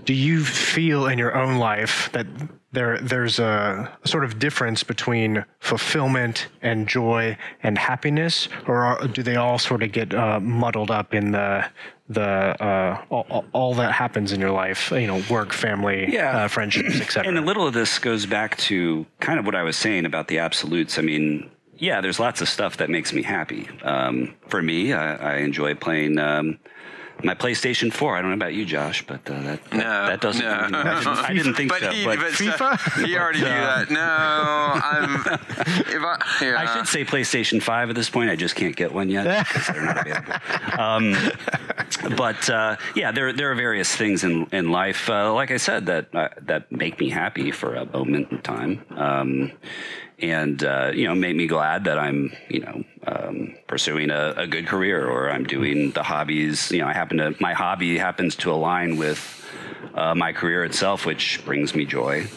do 0.05 0.13
you 0.13 0.43
feel 0.43 1.07
in 1.07 1.17
your 1.17 1.35
own 1.35 1.57
life 1.57 2.09
that 2.13 2.27
there 2.71 2.97
there's 2.99 3.39
a, 3.39 3.91
sort 4.05 4.23
of 4.23 4.39
difference 4.39 4.83
between 4.83 5.45
fulfillment 5.59 6.47
and 6.61 6.87
joy 6.87 7.37
and 7.63 7.77
happiness, 7.77 8.47
or 8.67 8.83
are, 8.83 9.07
do 9.07 9.23
they 9.23 9.35
all 9.35 9.59
sort 9.59 9.83
of 9.83 9.91
get 9.91 10.13
uh, 10.13 10.39
muddled 10.39 10.89
up 10.91 11.13
in 11.13 11.31
the 11.31 11.65
the 12.07 12.21
uh, 12.21 13.03
all, 13.09 13.45
all, 13.53 13.73
that 13.75 13.91
happens 13.91 14.31
in 14.31 14.39
your 14.39 14.51
life? 14.51 14.91
You 14.91 15.07
know, 15.07 15.21
work, 15.29 15.53
family, 15.53 16.13
yeah. 16.13 16.45
uh, 16.45 16.47
friendships, 16.47 16.99
etc. 16.99 17.27
And 17.27 17.37
a 17.37 17.41
little 17.41 17.67
of 17.67 17.73
this 17.73 17.99
goes 17.99 18.25
back 18.25 18.57
to 18.57 19.05
kind 19.19 19.39
of 19.39 19.45
what 19.45 19.55
I 19.55 19.63
was 19.63 19.77
saying 19.77 20.05
about 20.05 20.27
the 20.27 20.39
absolutes. 20.39 20.97
I 20.97 21.01
mean, 21.01 21.49
yeah, 21.77 21.99
there's 21.99 22.19
lots 22.19 22.41
of 22.41 22.47
stuff 22.47 22.77
that 22.77 22.89
makes 22.89 23.11
me 23.11 23.21
happy. 23.21 23.67
Um, 23.83 24.33
for 24.47 24.61
me, 24.61 24.93
I, 24.93 25.35
I 25.35 25.37
enjoy 25.37 25.75
playing. 25.75 26.19
Um, 26.19 26.59
my 27.23 27.35
PlayStation 27.35 27.91
4. 27.91 28.17
I 28.17 28.21
don't 28.21 28.31
know 28.31 28.35
about 28.35 28.53
you, 28.53 28.65
Josh, 28.65 29.05
but 29.05 29.21
uh, 29.29 29.41
that, 29.41 29.63
that, 29.65 29.73
No, 29.73 30.07
that 30.07 30.21
doesn't. 30.21 30.43
no. 30.43 30.81
I 30.83 31.33
didn't 31.35 31.55
think 31.55 31.69
but 31.69 31.81
so. 31.81 31.89
he, 31.91 32.05
but 32.05 32.19
but 32.19 32.31
FIFA? 32.31 33.05
he 33.05 33.17
already 33.17 33.39
knew 33.39 33.45
that. 33.45 33.89
No, 33.89 33.99
I'm. 34.01 35.23
I, 36.03 36.17
yeah. 36.41 36.55
I 36.59 36.65
should 36.77 36.87
say 36.87 37.03
PlayStation 37.05 37.61
5 37.61 37.89
at 37.89 37.95
this 37.95 38.09
point. 38.09 38.29
I 38.29 38.35
just 38.35 38.55
can't 38.55 38.75
get 38.75 38.93
one 38.93 39.09
yet 39.09 39.47
because 39.47 39.67
they're 39.67 39.85
not 39.85 40.01
available. 40.07 40.33
Um, 40.79 42.15
but 42.17 42.49
uh, 42.49 42.77
yeah, 42.95 43.11
there 43.11 43.33
there 43.33 43.51
are 43.51 43.55
various 43.55 43.95
things 43.95 44.23
in 44.23 44.47
in 44.51 44.71
life, 44.71 45.09
uh, 45.09 45.33
like 45.33 45.51
I 45.51 45.57
said, 45.57 45.85
that 45.87 46.13
uh, 46.15 46.29
that 46.41 46.71
make 46.71 46.99
me 46.99 47.09
happy 47.09 47.51
for 47.51 47.75
a 47.75 47.85
moment 47.85 48.31
in 48.31 48.41
time, 48.41 48.83
um, 48.95 49.51
and 50.21 50.63
uh, 50.63 50.91
you 50.93 51.07
know, 51.07 51.15
make 51.15 51.35
me 51.35 51.47
glad 51.47 51.85
that 51.85 51.97
I'm 51.97 52.31
you 52.49 52.59
know 52.61 52.83
um, 53.07 53.55
pursuing 53.67 54.09
a, 54.09 54.33
a 54.37 54.47
good 54.47 54.67
career 54.67 55.07
or 55.07 55.29
I'm 55.31 55.43
doing 55.43 55.91
the 55.91 56.03
hobbies. 56.03 56.71
You 56.71 56.79
know, 56.79 56.87
I 56.87 56.93
happen 56.93 57.17
to 57.17 57.35
my 57.39 57.53
hobby 57.53 57.97
happens 57.97 58.35
to 58.37 58.51
align 58.51 58.97
with 58.97 59.41
uh, 59.93 60.15
my 60.15 60.33
career 60.33 60.63
itself, 60.63 61.05
which 61.05 61.43
brings 61.45 61.75
me 61.75 61.85
joy. 61.85 62.27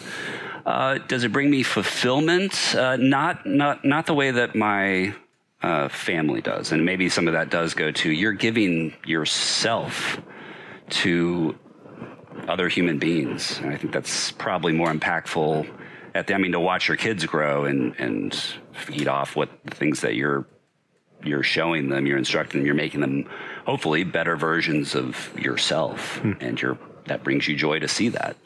Uh, 0.66 0.98
does 1.08 1.24
it 1.24 1.32
bring 1.32 1.50
me 1.50 1.62
fulfillment? 1.62 2.74
Uh, 2.74 2.96
not, 2.96 3.44
not, 3.44 3.84
not 3.84 4.06
the 4.06 4.14
way 4.14 4.30
that 4.30 4.54
my 4.54 5.14
uh, 5.62 5.88
family 5.88 6.40
does, 6.40 6.72
and 6.72 6.84
maybe 6.84 7.08
some 7.08 7.26
of 7.26 7.34
that 7.34 7.50
does 7.50 7.74
go 7.74 7.90
to 7.90 8.10
you're 8.10 8.32
giving 8.32 8.94
yourself 9.04 10.20
to 10.88 11.58
other 12.48 12.68
human 12.68 12.98
beings. 12.98 13.58
And 13.58 13.72
I 13.72 13.76
think 13.76 13.92
that's 13.92 14.32
probably 14.32 14.72
more 14.72 14.92
impactful. 14.92 15.68
At 16.14 16.28
the, 16.28 16.34
I 16.34 16.38
mean, 16.38 16.52
to 16.52 16.60
watch 16.60 16.88
your 16.88 16.96
kids 16.96 17.24
grow 17.26 17.64
and 17.64 17.94
and 17.98 18.34
feed 18.72 19.08
off 19.08 19.36
what 19.36 19.50
the 19.64 19.74
things 19.74 20.00
that 20.02 20.14
you're 20.14 20.46
you're 21.24 21.42
showing 21.42 21.88
them, 21.88 22.06
you're 22.06 22.18
instructing 22.18 22.60
them, 22.60 22.66
you're 22.66 22.74
making 22.74 23.00
them 23.00 23.28
hopefully 23.66 24.04
better 24.04 24.36
versions 24.36 24.94
of 24.94 25.32
yourself, 25.38 26.20
and 26.40 26.60
you're 26.60 26.78
that 27.06 27.22
brings 27.22 27.46
you 27.48 27.56
joy 27.56 27.78
to 27.78 27.88
see 27.88 28.08
that. 28.10 28.36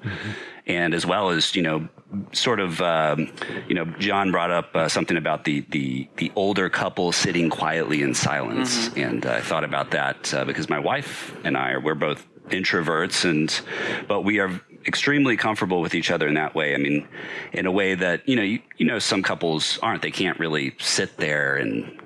And 0.66 0.93
as 0.95 1.07
well 1.07 1.31
as 1.31 1.55
you 1.55 1.62
know, 1.62 1.89
sort 2.33 2.61
of, 2.61 2.81
um, 2.81 3.31
you 3.69 3.75
know, 3.75 3.85
John 3.99 4.31
brought 4.31 4.51
up 4.51 4.75
uh, 4.75 4.89
something 4.89 5.16
about 5.16 5.45
the 5.45 5.61
the 5.71 6.09
the 6.16 6.33
older 6.37 6.69
couple 6.69 7.12
sitting 7.12 7.51
quietly 7.51 8.03
in 8.03 8.14
silence, 8.14 8.91
and 8.97 9.25
uh, 9.25 9.33
I 9.33 9.41
thought 9.41 9.64
about 9.64 9.91
that 9.93 10.33
uh, 10.35 10.45
because 10.45 10.69
my 10.69 10.79
wife 10.79 11.35
and 11.45 11.57
I 11.57 11.73
are 11.73 11.81
we're 11.81 11.95
both 11.95 12.27
introverts, 12.49 13.29
and 13.29 13.61
but 14.09 14.23
we 14.23 14.41
are 14.41 14.61
extremely 14.87 15.37
comfortable 15.37 15.81
with 15.81 15.95
each 15.95 16.11
other 16.11 16.29
in 16.29 16.35
that 16.35 16.55
way. 16.55 16.74
I 16.74 16.79
mean, 16.79 17.07
in 17.53 17.66
a 17.66 17.72
way 17.72 17.95
that 17.95 18.29
you 18.29 18.37
know, 18.37 18.43
you, 18.43 18.61
you 18.76 18.87
know, 18.87 18.99
some 18.99 19.22
couples 19.22 19.79
aren't. 19.83 20.03
They 20.03 20.11
can't 20.11 20.39
really 20.39 20.74
sit 20.79 21.16
there 21.16 21.57
and 21.57 22.01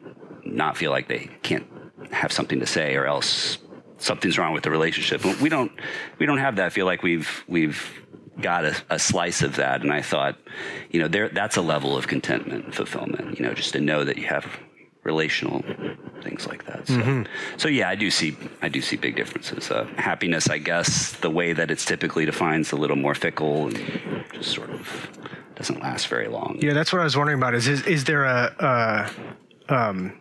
not 0.44 0.76
feel 0.76 0.90
like 0.90 1.08
they 1.08 1.30
can't 1.42 1.66
have 2.10 2.32
something 2.32 2.60
to 2.60 2.66
say, 2.66 2.96
or 2.96 3.06
else 3.06 3.58
something's 3.98 4.38
wrong 4.38 4.52
with 4.52 4.64
the 4.64 4.70
relationship. 4.70 5.24
We 5.40 5.48
don't 5.48 5.72
we 6.18 6.26
don't 6.26 6.38
have 6.38 6.56
that. 6.56 6.66
I 6.66 6.70
feel 6.70 6.86
like 6.86 7.02
we've 7.02 7.44
we've 7.48 8.02
got 8.40 8.64
a, 8.64 8.74
a 8.90 8.98
slice 8.98 9.42
of 9.42 9.56
that, 9.56 9.82
and 9.82 9.92
I 9.92 10.02
thought, 10.02 10.36
you 10.90 11.00
know, 11.00 11.08
there 11.08 11.28
that's 11.28 11.56
a 11.56 11.62
level 11.62 11.96
of 11.96 12.08
contentment 12.08 12.64
and 12.64 12.74
fulfillment. 12.74 13.38
You 13.38 13.46
know, 13.46 13.54
just 13.54 13.72
to 13.74 13.80
know 13.80 14.04
that 14.04 14.18
you 14.18 14.26
have 14.26 14.46
relational 15.04 15.62
things 16.22 16.46
like 16.46 16.64
that. 16.66 16.86
So, 16.86 17.24
so 17.56 17.68
yeah, 17.68 17.88
I 17.88 17.94
do 17.94 18.10
see 18.10 18.36
I 18.60 18.68
do 18.68 18.80
see 18.80 18.96
big 18.96 19.16
differences. 19.16 19.70
Uh, 19.70 19.84
happiness, 19.96 20.48
I 20.48 20.58
guess, 20.58 21.12
the 21.12 21.30
way 21.30 21.52
that 21.52 21.70
it's 21.70 21.84
typically 21.84 22.24
defined 22.24 22.66
is 22.66 22.72
a 22.72 22.76
little 22.76 22.96
more 22.96 23.14
fickle 23.14 23.66
and 23.66 24.24
just 24.32 24.52
sort 24.52 24.70
of 24.70 25.10
doesn't 25.56 25.80
last 25.80 26.06
very 26.08 26.28
long. 26.28 26.58
Yeah, 26.60 26.72
that's 26.72 26.92
what 26.92 27.00
I 27.00 27.04
was 27.04 27.16
wondering 27.16 27.38
about. 27.38 27.54
Is 27.54 27.68
is, 27.68 27.86
is 27.86 28.04
there 28.04 28.24
a, 28.24 29.10
uh, 29.68 29.74
um, 29.74 30.20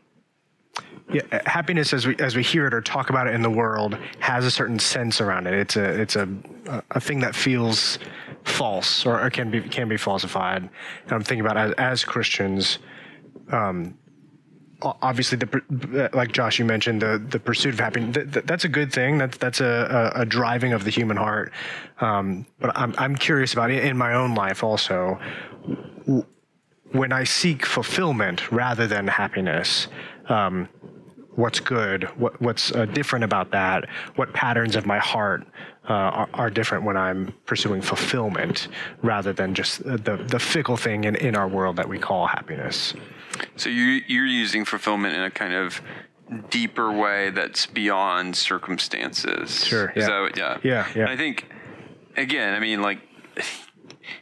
yeah, 1.11 1.21
happiness 1.45 1.93
as 1.93 2.07
we 2.07 2.15
as 2.17 2.35
we 2.35 2.43
hear 2.43 2.67
it 2.67 2.73
or 2.73 2.81
talk 2.81 3.09
about 3.09 3.27
it 3.27 3.35
in 3.35 3.41
the 3.41 3.49
world 3.49 3.97
has 4.19 4.45
a 4.45 4.51
certain 4.51 4.79
sense 4.79 5.21
around 5.21 5.47
it. 5.47 5.53
It's 5.53 5.75
a 5.75 6.01
it's 6.01 6.15
a 6.15 6.27
a 6.91 6.99
thing 6.99 7.19
that 7.19 7.35
feels 7.35 7.99
false 8.43 9.05
or, 9.05 9.21
or 9.21 9.29
can 9.29 9.51
be 9.51 9.61
can 9.61 9.87
be 9.87 9.97
falsified. 9.97 10.63
And 10.63 11.11
I'm 11.11 11.23
thinking 11.23 11.45
about 11.45 11.57
as, 11.57 11.73
as 11.73 12.03
Christians. 12.03 12.79
Um, 13.51 13.97
Obviously, 14.81 15.37
the 15.37 16.09
like 16.13 16.31
Josh, 16.31 16.59
you 16.59 16.65
mentioned 16.65 17.01
the 17.01 17.23
the 17.29 17.39
pursuit 17.39 17.73
of 17.73 17.79
happiness. 17.79 18.15
Th- 18.15 18.31
th- 18.31 18.45
that's 18.45 18.63
a 18.63 18.69
good 18.69 18.91
thing. 18.91 19.17
That's 19.17 19.37
that's 19.37 19.61
a, 19.61 20.11
a, 20.15 20.21
a 20.21 20.25
driving 20.25 20.73
of 20.73 20.83
the 20.83 20.89
human 20.89 21.17
heart. 21.17 21.51
Um, 21.99 22.45
but 22.59 22.75
I'm 22.75 22.95
I'm 22.97 23.15
curious 23.15 23.53
about 23.53 23.69
it 23.71 23.83
in 23.83 23.97
my 23.97 24.13
own 24.13 24.33
life 24.35 24.63
also 24.63 25.19
when 26.91 27.11
I 27.11 27.23
seek 27.23 27.65
fulfillment 27.65 28.51
rather 28.51 28.87
than 28.87 29.07
happiness, 29.07 29.87
um, 30.27 30.67
what's 31.35 31.59
good? 31.59 32.03
What, 32.19 32.41
what's 32.41 32.71
uh, 32.71 32.85
different 32.85 33.23
about 33.23 33.51
that? 33.51 33.87
What 34.15 34.33
patterns 34.33 34.75
of 34.75 34.85
my 34.85 34.99
heart 34.99 35.45
uh, 35.89 35.93
are, 35.93 36.29
are 36.33 36.49
different 36.49 36.83
when 36.83 36.97
I'm 36.97 37.33
pursuing 37.45 37.81
fulfillment 37.81 38.67
rather 39.01 39.33
than 39.33 39.53
just 39.55 39.83
the, 39.83 40.23
the 40.27 40.39
fickle 40.39 40.77
thing 40.77 41.05
in, 41.05 41.15
in 41.15 41.35
our 41.35 41.47
world 41.47 41.75
that 41.77 41.87
we 41.87 41.97
call 41.97 42.27
happiness? 42.27 42.93
So 43.55 43.69
you 43.69 44.01
you're 44.07 44.25
using 44.25 44.65
fulfillment 44.65 45.15
in 45.15 45.21
a 45.21 45.31
kind 45.31 45.53
of 45.53 45.81
deeper 46.49 46.91
way 46.91 47.29
that's 47.29 47.65
beyond 47.65 48.35
circumstances. 48.35 49.65
Sure, 49.65 49.91
yeah. 49.95 50.21
what- 50.21 50.37
yeah. 50.37 50.57
Yeah, 50.63 50.87
yeah. 50.95 51.01
And 51.03 51.09
I 51.09 51.17
think 51.17 51.49
again, 52.17 52.53
I 52.53 52.59
mean, 52.59 52.81
like 52.81 52.99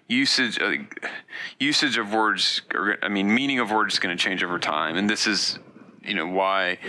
usage 0.07 0.60
uh, 0.60 0.74
usage 1.60 1.97
of 1.97 2.14
words. 2.14 2.62
Or, 2.74 2.97
I 3.01 3.10
mean, 3.10 3.34
meaning 3.34 3.60
of 3.60 3.72
words 3.72 3.95
is 3.95 3.99
going 3.99 4.16
to 4.16 4.24
change 4.24 4.43
over 4.43 4.60
time, 4.60 4.95
and 4.95 5.10
this 5.10 5.28
is 5.28 5.60
you 6.10 6.16
know 6.16 6.28
why 6.28 6.80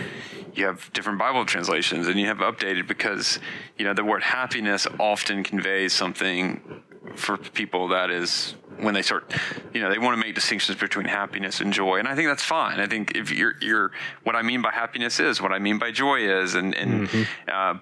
you 0.53 0.65
have 0.65 0.91
different 0.93 1.19
Bible 1.19 1.45
translations 1.45 2.07
and 2.07 2.19
you 2.19 2.25
have 2.25 2.39
updated 2.39 2.87
because 2.87 3.39
you 3.77 3.85
know 3.85 3.93
the 3.93 4.03
word 4.03 4.23
happiness 4.23 4.87
often 4.99 5.43
conveys 5.43 5.93
something 5.93 6.81
for 7.15 7.37
people 7.37 7.89
that 7.89 8.09
is 8.09 8.55
when 8.77 8.93
they 8.93 9.01
start 9.01 9.31
you 9.73 9.81
know 9.81 9.89
they 9.89 9.99
want 9.99 10.19
to 10.19 10.25
make 10.25 10.33
distinctions 10.33 10.77
between 10.77 11.05
happiness 11.05 11.59
and 11.61 11.73
joy 11.73 11.97
and 11.97 12.07
i 12.07 12.15
think 12.15 12.27
that's 12.27 12.43
fine. 12.43 12.79
I 12.79 12.87
think 12.87 13.15
if 13.15 13.31
you're 13.31 13.55
you're 13.61 13.91
what 14.23 14.35
i 14.35 14.41
mean 14.41 14.61
by 14.61 14.71
happiness 14.71 15.19
is 15.19 15.41
what 15.41 15.51
i 15.51 15.59
mean 15.59 15.77
by 15.77 15.91
joy 15.91 16.21
is 16.21 16.55
and 16.55 16.73
and 16.73 17.09
uh, 17.51 17.75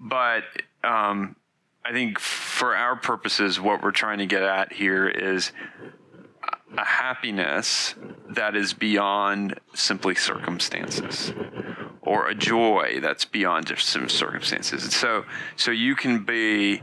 but 0.00 0.44
um, 0.82 1.36
i 1.84 1.92
think 1.92 2.18
for 2.18 2.74
our 2.74 2.96
purposes 2.96 3.60
what 3.60 3.82
we're 3.82 3.90
trying 3.92 4.18
to 4.18 4.26
get 4.26 4.42
at 4.42 4.72
here 4.72 5.06
is 5.06 5.52
a 6.76 6.84
happiness 6.84 7.94
that 8.30 8.56
is 8.56 8.72
beyond 8.72 9.58
simply 9.74 10.14
circumstances 10.14 11.32
or 12.02 12.28
a 12.28 12.34
joy 12.34 12.98
that's 13.00 13.24
beyond 13.24 13.66
just 13.66 13.86
some 13.88 14.08
circumstances 14.08 14.82
and 14.82 14.92
so 14.92 15.24
so 15.56 15.70
you 15.70 15.94
can 15.94 16.24
be 16.24 16.82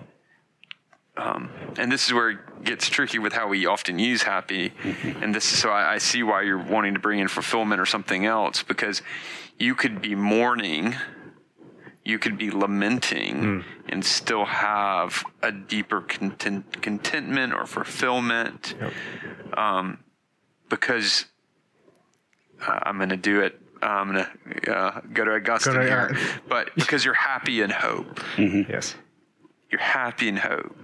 um, 1.16 1.52
and 1.78 1.92
this 1.92 2.08
is 2.08 2.14
where 2.14 2.32
it 2.32 2.64
gets 2.64 2.90
tricky 2.90 3.20
with 3.20 3.34
how 3.34 3.48
we 3.48 3.66
often 3.66 4.00
use 4.00 4.24
happy. 4.24 4.74
And 5.22 5.34
this 5.34 5.52
is 5.52 5.60
so 5.60 5.70
I, 5.70 5.94
I 5.94 5.98
see 6.00 6.24
why 6.24 6.42
you're 6.42 6.58
wanting 6.58 6.96
to 6.96 7.00
bring 7.00 7.20
in 7.20 7.28
fulfillment 7.28 7.80
or 7.80 7.86
something 7.86 8.26
else 8.26 8.64
because 8.64 9.02
you 9.60 9.76
could 9.76 10.02
be 10.02 10.16
mourning, 10.16 10.96
you 12.06 12.20
could 12.20 12.38
be 12.38 12.52
lamenting, 12.52 13.64
and 13.88 14.04
still 14.04 14.46
have 14.46 15.24
a 15.42 15.52
deeper 15.52 16.02
content, 16.02 16.82
contentment 16.82 17.54
or 17.54 17.66
fulfillment. 17.66 18.76
Um, 19.56 20.00
because 20.70 21.26
uh, 22.66 22.80
I'm 22.84 22.98
going 22.98 23.10
to 23.10 23.18
do 23.18 23.42
it. 23.42 23.60
I'm 23.82 24.14
going 24.14 24.26
to 24.64 24.76
uh, 24.76 25.02
go 25.14 25.26
to 25.26 25.32
Augustine 25.36 25.74
Go 25.74 25.80
to- 25.82 25.86
here, 25.86 26.18
but 26.50 26.74
because 26.76 27.04
you're 27.06 27.14
happy 27.14 27.62
in 27.62 27.70
hope 27.70 28.20
Yes. 28.38 28.96
you're 29.70 29.82
happy 29.82 30.28
in 30.30 30.38
hope. 30.38 30.76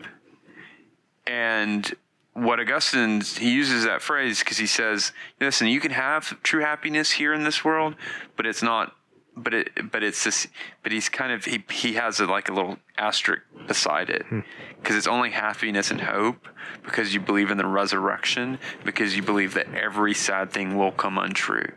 And 1.25 1.93
what 2.33 2.59
Augustine 2.59 3.21
he 3.21 3.51
uses 3.53 3.83
that 3.85 4.01
phrase 4.01 4.39
because 4.39 4.57
he 4.57 4.67
says, 4.67 5.11
"Listen, 5.39 5.67
you 5.67 5.79
can 5.79 5.91
have 5.91 6.41
true 6.43 6.61
happiness 6.61 7.11
here 7.11 7.33
in 7.33 7.43
this 7.43 7.63
world, 7.65 7.95
but 8.35 8.45
it's 8.45 8.63
not. 8.63 8.95
But 9.43 9.53
it, 9.53 9.91
but 9.91 10.03
it's 10.03 10.23
this. 10.23 10.47
But 10.83 10.91
he's 10.91 11.09
kind 11.09 11.31
of 11.31 11.45
he 11.45 11.63
he 11.69 11.93
has 11.93 12.19
a, 12.19 12.25
like 12.25 12.49
a 12.49 12.53
little 12.53 12.77
asterisk 12.97 13.43
beside 13.67 14.09
it 14.09 14.25
hmm. 14.25 14.41
because 14.79 14.95
it's 14.95 15.07
only 15.07 15.31
happiness 15.31 15.91
and 15.91 16.01
hope 16.01 16.47
because 16.83 17.13
you 17.13 17.19
believe 17.19 17.51
in 17.51 17.57
the 17.57 17.65
resurrection 17.65 18.59
because 18.83 19.15
you 19.15 19.21
believe 19.21 19.53
that 19.53 19.73
every 19.73 20.13
sad 20.13 20.51
thing 20.51 20.77
will 20.77 20.91
come 20.91 21.17
untrue, 21.17 21.71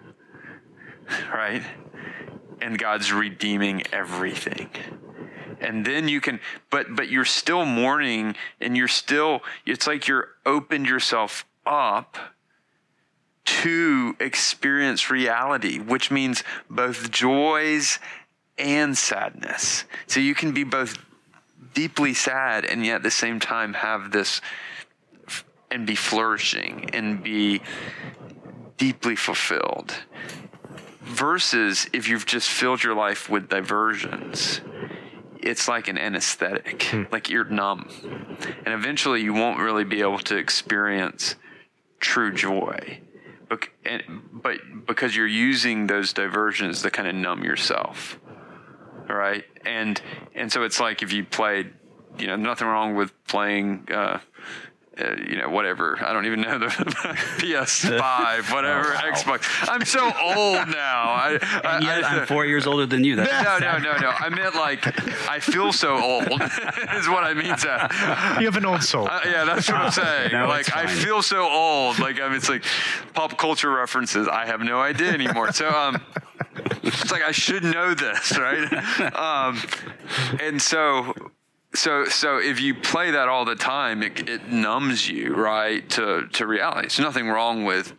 right? 1.32 1.62
And 2.60 2.78
God's 2.78 3.12
redeeming 3.12 3.82
everything." 3.92 4.70
and 5.60 5.84
then 5.84 6.08
you 6.08 6.20
can 6.20 6.40
but 6.70 6.86
but 6.96 7.08
you're 7.08 7.24
still 7.24 7.64
mourning 7.64 8.34
and 8.60 8.76
you're 8.76 8.88
still 8.88 9.40
it's 9.64 9.86
like 9.86 10.08
you're 10.08 10.28
opened 10.44 10.88
yourself 10.88 11.46
up 11.64 12.16
to 13.44 14.16
experience 14.20 15.10
reality 15.10 15.78
which 15.78 16.10
means 16.10 16.44
both 16.70 17.10
joys 17.10 17.98
and 18.58 18.96
sadness 18.96 19.84
so 20.06 20.20
you 20.20 20.34
can 20.34 20.52
be 20.52 20.64
both 20.64 20.98
deeply 21.74 22.14
sad 22.14 22.64
and 22.64 22.84
yet 22.84 22.96
at 22.96 23.02
the 23.02 23.10
same 23.10 23.40
time 23.40 23.74
have 23.74 24.12
this 24.12 24.40
f- 25.26 25.44
and 25.70 25.86
be 25.86 25.94
flourishing 25.94 26.90
and 26.92 27.22
be 27.22 27.60
deeply 28.76 29.16
fulfilled 29.16 29.94
versus 31.00 31.88
if 31.92 32.08
you've 32.08 32.26
just 32.26 32.48
filled 32.48 32.82
your 32.82 32.94
life 32.94 33.28
with 33.28 33.48
diversions 33.48 34.60
it's 35.42 35.66
like 35.66 35.88
an 35.88 35.98
anesthetic, 35.98 36.84
hmm. 36.84 37.02
like 37.10 37.28
you're 37.28 37.44
numb. 37.44 37.88
And 38.64 38.74
eventually 38.74 39.20
you 39.22 39.34
won't 39.34 39.58
really 39.58 39.84
be 39.84 40.00
able 40.00 40.20
to 40.20 40.36
experience 40.36 41.34
true 41.98 42.32
joy. 42.32 43.00
But 44.32 44.86
because 44.86 45.16
you're 45.16 45.26
using 45.26 45.86
those 45.86 46.12
diversions 46.12 46.82
to 46.82 46.90
kind 46.90 47.08
of 47.08 47.14
numb 47.14 47.44
yourself. 47.44 48.18
Right? 49.08 49.44
And 49.66 50.00
and 50.34 50.50
so 50.50 50.62
it's 50.62 50.80
like 50.80 51.02
if 51.02 51.12
you 51.12 51.24
played, 51.24 51.72
you 52.18 52.26
know, 52.26 52.36
nothing 52.36 52.68
wrong 52.68 52.94
with 52.94 53.12
playing 53.26 53.88
uh, 53.92 54.20
uh, 55.00 55.14
you 55.28 55.36
know, 55.36 55.48
whatever. 55.48 55.98
I 56.04 56.12
don't 56.12 56.26
even 56.26 56.40
know 56.42 56.58
the 56.58 56.66
PS5, 57.38 58.52
whatever, 58.52 58.88
Oh, 58.92 58.94
wow. 58.94 59.10
Xbox. 59.12 59.68
I'm 59.68 59.84
so 59.84 60.04
old 60.04 60.68
now. 60.68 61.02
I, 61.12 61.38
I, 61.64 61.76
And 61.76 61.84
yet 61.84 62.04
I- 62.04 62.18
I'm 62.20 62.26
four 62.26 62.44
years 62.46 62.66
older 62.66 62.86
than 62.86 63.02
you. 63.04 63.16
That's 63.16 63.60
no, 63.60 63.78
no, 63.78 63.78
no, 63.78 63.98
no. 63.98 64.10
I 64.10 64.28
meant 64.28 64.54
like 64.54 64.86
I 65.28 65.40
feel 65.40 65.72
so 65.72 65.96
old. 65.96 66.24
is 66.30 67.08
what 67.08 67.24
I 67.24 67.34
mean. 67.34 67.56
To, 67.56 68.36
You 68.40 68.46
have 68.46 68.56
an 68.56 68.66
old 68.66 68.82
soul. 68.82 69.08
uh, 69.08 69.20
yeah, 69.24 69.44
that's 69.44 69.68
what 69.68 69.78
I'm 69.78 69.90
saying. 69.92 70.32
No, 70.32 70.46
like 70.46 70.74
I 70.76 70.86
feel 70.86 71.22
so 71.22 71.48
old. 71.48 71.98
Like 71.98 72.20
I 72.20 72.28
mean, 72.28 72.36
it's 72.36 72.48
like 72.48 72.64
pop 73.14 73.38
culture 73.38 73.70
references. 73.70 74.28
I 74.28 74.46
have 74.46 74.60
no 74.60 74.80
idea 74.80 75.12
anymore. 75.12 75.52
So 75.52 75.68
um, 75.68 76.02
it's 76.82 77.10
like 77.10 77.22
I 77.22 77.32
should 77.32 77.64
know 77.64 77.94
this, 77.94 78.36
right? 78.38 78.70
Um, 79.14 79.58
and 80.40 80.60
so. 80.60 81.14
So, 81.74 82.04
so 82.06 82.38
if 82.38 82.60
you 82.60 82.74
play 82.74 83.12
that 83.12 83.28
all 83.28 83.44
the 83.44 83.56
time, 83.56 84.02
it, 84.02 84.28
it 84.28 84.48
numbs 84.48 85.08
you, 85.08 85.34
right, 85.34 85.88
to, 85.90 86.28
to 86.28 86.46
reality. 86.46 86.82
There's 86.82 87.00
nothing 87.00 87.28
wrong 87.28 87.64
with 87.64 87.94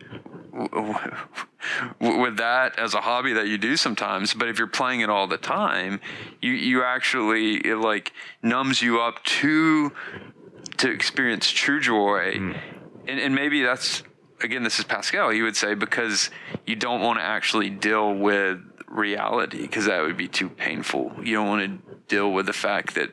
with 1.99 2.37
that 2.37 2.77
as 2.77 2.93
a 2.93 3.01
hobby 3.01 3.33
that 3.33 3.47
you 3.47 3.57
do 3.57 3.75
sometimes 3.75 4.35
but 4.35 4.47
if 4.47 4.59
you're 4.59 4.67
playing 4.67 4.99
it 5.01 5.09
all 5.09 5.25
the 5.25 5.35
time 5.35 5.99
you 6.41 6.51
you 6.51 6.83
actually 6.83 7.55
it 7.55 7.77
like 7.77 8.13
numbs 8.43 8.79
you 8.79 9.01
up 9.01 9.23
to 9.23 9.91
to 10.77 10.91
experience 10.91 11.49
true 11.49 11.79
joy. 11.79 12.37
Hmm. 12.37 12.51
And, 13.07 13.19
and 13.19 13.35
maybe 13.35 13.63
that's 13.63 14.03
again 14.41 14.63
this 14.63 14.79
is 14.79 14.85
pascal 14.85 15.29
he 15.29 15.41
would 15.41 15.55
say 15.55 15.73
because 15.73 16.29
you 16.65 16.75
don't 16.75 17.01
want 17.01 17.19
to 17.19 17.23
actually 17.23 17.69
deal 17.69 18.13
with 18.13 18.59
reality 18.87 19.61
because 19.61 19.85
that 19.85 20.01
would 20.01 20.17
be 20.17 20.27
too 20.27 20.49
painful. 20.49 21.13
You 21.23 21.37
don't 21.37 21.47
want 21.47 21.63
to 21.63 21.95
deal 22.07 22.31
with 22.31 22.45
the 22.45 22.53
fact 22.53 22.95
that 22.95 23.11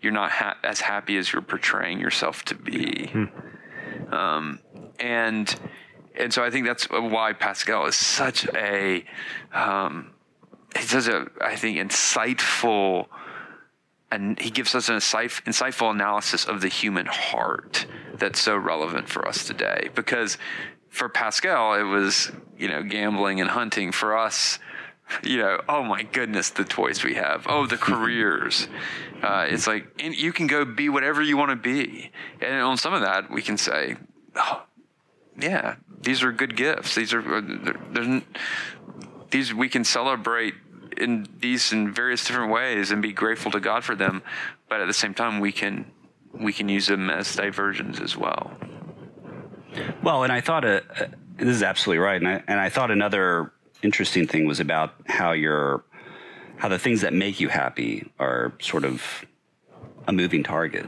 you're 0.00 0.12
not 0.12 0.30
ha- 0.30 0.56
as 0.62 0.80
happy 0.80 1.16
as 1.16 1.32
you're 1.32 1.42
portraying 1.42 2.00
yourself 2.00 2.44
to 2.46 2.54
be. 2.54 3.10
Um, 4.10 4.60
and 4.98 5.54
and 6.16 6.32
so 6.32 6.42
I 6.42 6.50
think 6.50 6.66
that's 6.66 6.84
why 6.90 7.32
Pascal 7.32 7.86
is 7.86 7.96
such 7.96 8.46
a 8.54 9.04
um, 9.52 10.12
he's 10.76 10.90
such 10.90 11.08
a 11.08 11.26
I 11.40 11.56
think 11.56 11.78
insightful 11.78 13.06
and 14.10 14.38
he 14.40 14.50
gives 14.50 14.74
us 14.74 14.88
an 14.88 14.96
insight, 14.96 15.30
insightful 15.44 15.90
analysis 15.90 16.46
of 16.46 16.60
the 16.62 16.68
human 16.68 17.06
heart 17.06 17.86
that's 18.14 18.40
so 18.40 18.56
relevant 18.56 19.08
for 19.08 19.28
us 19.28 19.46
today. 19.46 19.90
Because 19.94 20.38
for 20.88 21.08
Pascal 21.08 21.74
it 21.74 21.82
was 21.82 22.32
you 22.56 22.68
know 22.68 22.82
gambling 22.82 23.40
and 23.40 23.50
hunting. 23.50 23.92
For 23.92 24.16
us 24.16 24.58
you 25.22 25.38
know 25.38 25.60
oh 25.68 25.82
my 25.82 26.02
goodness 26.02 26.50
the 26.50 26.64
toys 26.64 27.02
we 27.02 27.14
have 27.14 27.46
oh 27.48 27.66
the 27.66 27.76
careers 27.76 28.68
uh, 29.22 29.46
it's 29.48 29.66
like 29.66 29.86
and 29.98 30.14
you 30.14 30.32
can 30.32 30.46
go 30.46 30.64
be 30.64 30.88
whatever 30.88 31.22
you 31.22 31.36
want 31.36 31.50
to 31.50 31.56
be 31.56 32.10
and 32.40 32.60
on 32.60 32.76
some 32.76 32.94
of 32.94 33.00
that 33.00 33.30
we 33.30 33.42
can 33.42 33.56
say 33.56 33.96
oh, 34.36 34.62
yeah, 35.38 35.76
these 36.00 36.22
are 36.22 36.32
good 36.32 36.56
gifts. 36.56 36.94
These 36.94 37.12
are 37.14 37.20
uh, 37.20 37.40
they're, 37.44 37.80
they're, 37.92 38.22
these 39.30 39.54
we 39.54 39.68
can 39.68 39.84
celebrate 39.84 40.54
in 40.96 41.28
these 41.38 41.72
in 41.72 41.92
various 41.92 42.24
different 42.24 42.52
ways 42.52 42.90
and 42.90 43.00
be 43.00 43.12
grateful 43.12 43.50
to 43.52 43.60
God 43.60 43.84
for 43.84 43.94
them. 43.94 44.22
But 44.68 44.80
at 44.80 44.86
the 44.86 44.94
same 44.94 45.14
time, 45.14 45.40
we 45.40 45.52
can 45.52 45.90
we 46.32 46.52
can 46.52 46.68
use 46.68 46.86
them 46.86 47.08
as 47.08 47.34
diversions 47.34 48.00
as 48.00 48.16
well. 48.16 48.52
Well, 50.02 50.24
and 50.24 50.32
I 50.32 50.40
thought 50.40 50.64
uh, 50.64 50.80
uh, 50.98 51.06
this 51.36 51.48
is 51.48 51.62
absolutely 51.62 51.98
right, 51.98 52.20
and 52.20 52.28
I, 52.28 52.42
and 52.48 52.58
I 52.58 52.68
thought 52.68 52.90
another 52.90 53.52
interesting 53.82 54.26
thing 54.26 54.46
was 54.46 54.60
about 54.60 54.94
how 55.06 55.32
your 55.32 55.84
how 56.56 56.68
the 56.68 56.78
things 56.78 57.02
that 57.02 57.12
make 57.12 57.38
you 57.38 57.48
happy 57.48 58.10
are 58.18 58.52
sort 58.60 58.84
of 58.84 59.24
a 60.08 60.12
moving 60.12 60.42
target 60.42 60.86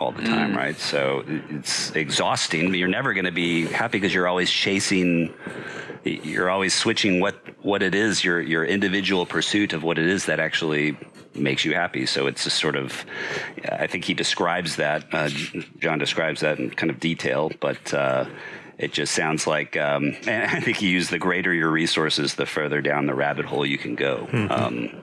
all 0.00 0.10
the 0.10 0.22
time, 0.22 0.56
right? 0.56 0.76
So 0.76 1.22
it's 1.26 1.92
exhausting. 1.92 2.70
but 2.70 2.78
You're 2.78 2.88
never 2.88 3.14
going 3.14 3.26
to 3.26 3.30
be 3.30 3.66
happy 3.66 3.98
because 3.98 4.12
you're 4.12 4.26
always 4.26 4.50
chasing. 4.50 5.32
You're 6.04 6.50
always 6.50 6.74
switching 6.74 7.20
what 7.20 7.36
what 7.64 7.82
it 7.82 7.94
is 7.94 8.24
your 8.24 8.40
your 8.40 8.64
individual 8.64 9.24
pursuit 9.26 9.72
of 9.72 9.84
what 9.84 9.98
it 9.98 10.06
is 10.06 10.26
that 10.26 10.40
actually 10.40 10.96
makes 11.34 11.64
you 11.64 11.74
happy. 11.74 12.04
So 12.06 12.26
it's 12.26 12.42
just 12.44 12.58
sort 12.58 12.74
of. 12.74 13.04
I 13.70 13.86
think 13.86 14.04
he 14.04 14.14
describes 14.14 14.76
that. 14.76 15.04
Uh, 15.12 15.28
John 15.78 15.98
describes 16.00 16.40
that 16.40 16.58
in 16.58 16.70
kind 16.70 16.90
of 16.90 16.98
detail, 16.98 17.50
but. 17.60 17.94
Uh, 17.94 18.26
it 18.82 18.92
just 18.92 19.14
sounds 19.14 19.46
like, 19.46 19.76
um, 19.76 20.16
and 20.26 20.50
I 20.50 20.60
think 20.60 20.78
he 20.78 20.88
used 20.88 21.10
the 21.10 21.18
greater 21.18 21.54
your 21.54 21.70
resources, 21.70 22.34
the 22.34 22.46
further 22.46 22.82
down 22.82 23.06
the 23.06 23.14
rabbit 23.14 23.46
hole 23.46 23.64
you 23.64 23.78
can 23.78 23.94
go, 23.94 24.28
um, 24.50 25.02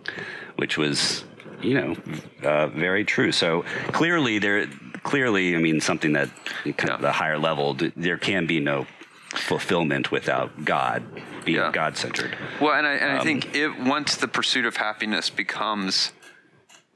which 0.57 0.77
was, 0.77 1.23
you 1.61 1.73
know, 1.73 1.95
uh, 2.43 2.67
very 2.67 3.05
true. 3.05 3.31
So 3.31 3.63
clearly, 3.93 4.37
there, 4.37 4.67
clearly, 5.03 5.55
I 5.55 5.59
mean, 5.59 5.79
something 5.79 6.13
that 6.13 6.29
kind 6.77 6.91
of 6.91 7.01
the 7.01 7.13
higher 7.13 7.39
level, 7.39 7.77
there 7.95 8.17
can 8.17 8.45
be 8.45 8.59
no 8.59 8.85
fulfillment 9.33 10.11
without 10.11 10.65
God 10.65 11.03
being 11.45 11.57
Yeah. 11.57 11.71
God 11.71 11.95
centered. 11.95 12.35
Well, 12.59 12.73
and 12.73 12.85
I, 12.85 12.93
and 12.95 13.17
I 13.17 13.23
think 13.23 13.55
it 13.55 13.79
once 13.79 14.17
the 14.17 14.27
pursuit 14.27 14.65
of 14.65 14.75
happiness 14.75 15.29
becomes 15.29 16.11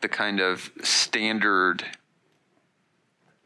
the 0.01 0.09
kind 0.09 0.41
of 0.41 0.71
standard 0.81 1.85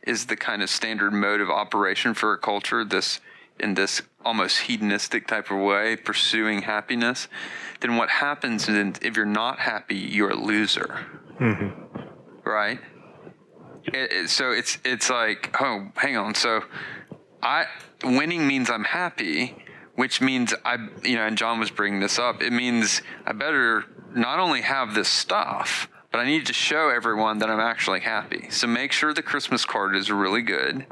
is 0.03 0.27
the 0.27 0.38
kind 0.38 0.63
of 0.63 0.69
standard 0.69 1.11
mode 1.11 1.41
of 1.41 1.49
operation 1.49 2.13
for 2.13 2.33
a 2.33 2.38
culture 2.38 2.85
this 2.85 3.19
in 3.59 3.73
this 3.73 4.01
almost 4.25 4.59
hedonistic 4.61 5.27
type 5.27 5.49
of 5.51 5.57
way 5.59 5.95
pursuing 5.95 6.63
happiness 6.63 7.27
then 7.79 7.95
what 7.95 8.09
happens 8.09 8.67
is 8.67 8.95
if 9.01 9.15
you're 9.15 9.25
not 9.25 9.59
happy 9.59 9.95
you're 9.95 10.31
a 10.31 10.35
loser. 10.35 11.05
Mm-hmm. 11.39 12.49
Right? 12.49 12.79
It, 13.85 14.11
it- 14.11 14.29
so 14.29 14.51
it's 14.51 14.77
it's 14.83 15.09
like 15.09 15.55
oh 15.61 15.89
hang 15.95 16.17
on. 16.17 16.35
So 16.35 16.63
I 17.41 17.65
winning 18.03 18.47
means 18.47 18.69
I'm 18.69 18.83
happy, 18.83 19.55
which 19.95 20.21
means 20.21 20.53
I 20.65 20.77
you 21.03 21.15
know, 21.15 21.25
and 21.27 21.37
John 21.37 21.59
was 21.59 21.69
bringing 21.71 21.99
this 21.99 22.17
up. 22.19 22.41
It 22.41 22.51
means 22.51 23.01
I 23.25 23.33
better 23.33 23.85
not 24.15 24.39
only 24.39 24.61
have 24.61 24.95
this 24.95 25.07
stuff, 25.07 25.87
but 26.11 26.19
I 26.19 26.25
need 26.25 26.45
to 26.47 26.53
show 26.53 26.89
everyone 26.89 27.39
that 27.39 27.49
I'm 27.49 27.59
actually 27.59 27.99
happy. 27.99 28.47
So 28.49 28.67
make 28.67 28.91
sure 28.91 29.13
the 29.13 29.21
Christmas 29.21 29.65
card 29.65 29.95
is 29.95 30.11
really 30.11 30.41
good. 30.41 30.85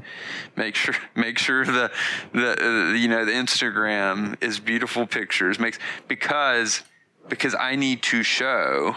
Make 0.56 0.76
sure 0.76 0.96
make 1.16 1.38
sure 1.38 1.66
the 1.66 1.92
the 2.34 2.52
uh, 2.62 2.94
you 2.94 3.08
know 3.08 3.26
the 3.26 3.32
Instagram 3.32 4.36
is 4.42 4.60
beautiful 4.60 5.08
pictures. 5.08 5.60
Makes 5.60 5.80
because 6.08 6.84
because 7.30 7.56
I 7.56 7.76
need 7.76 8.04
to 8.04 8.24
show 8.24 8.96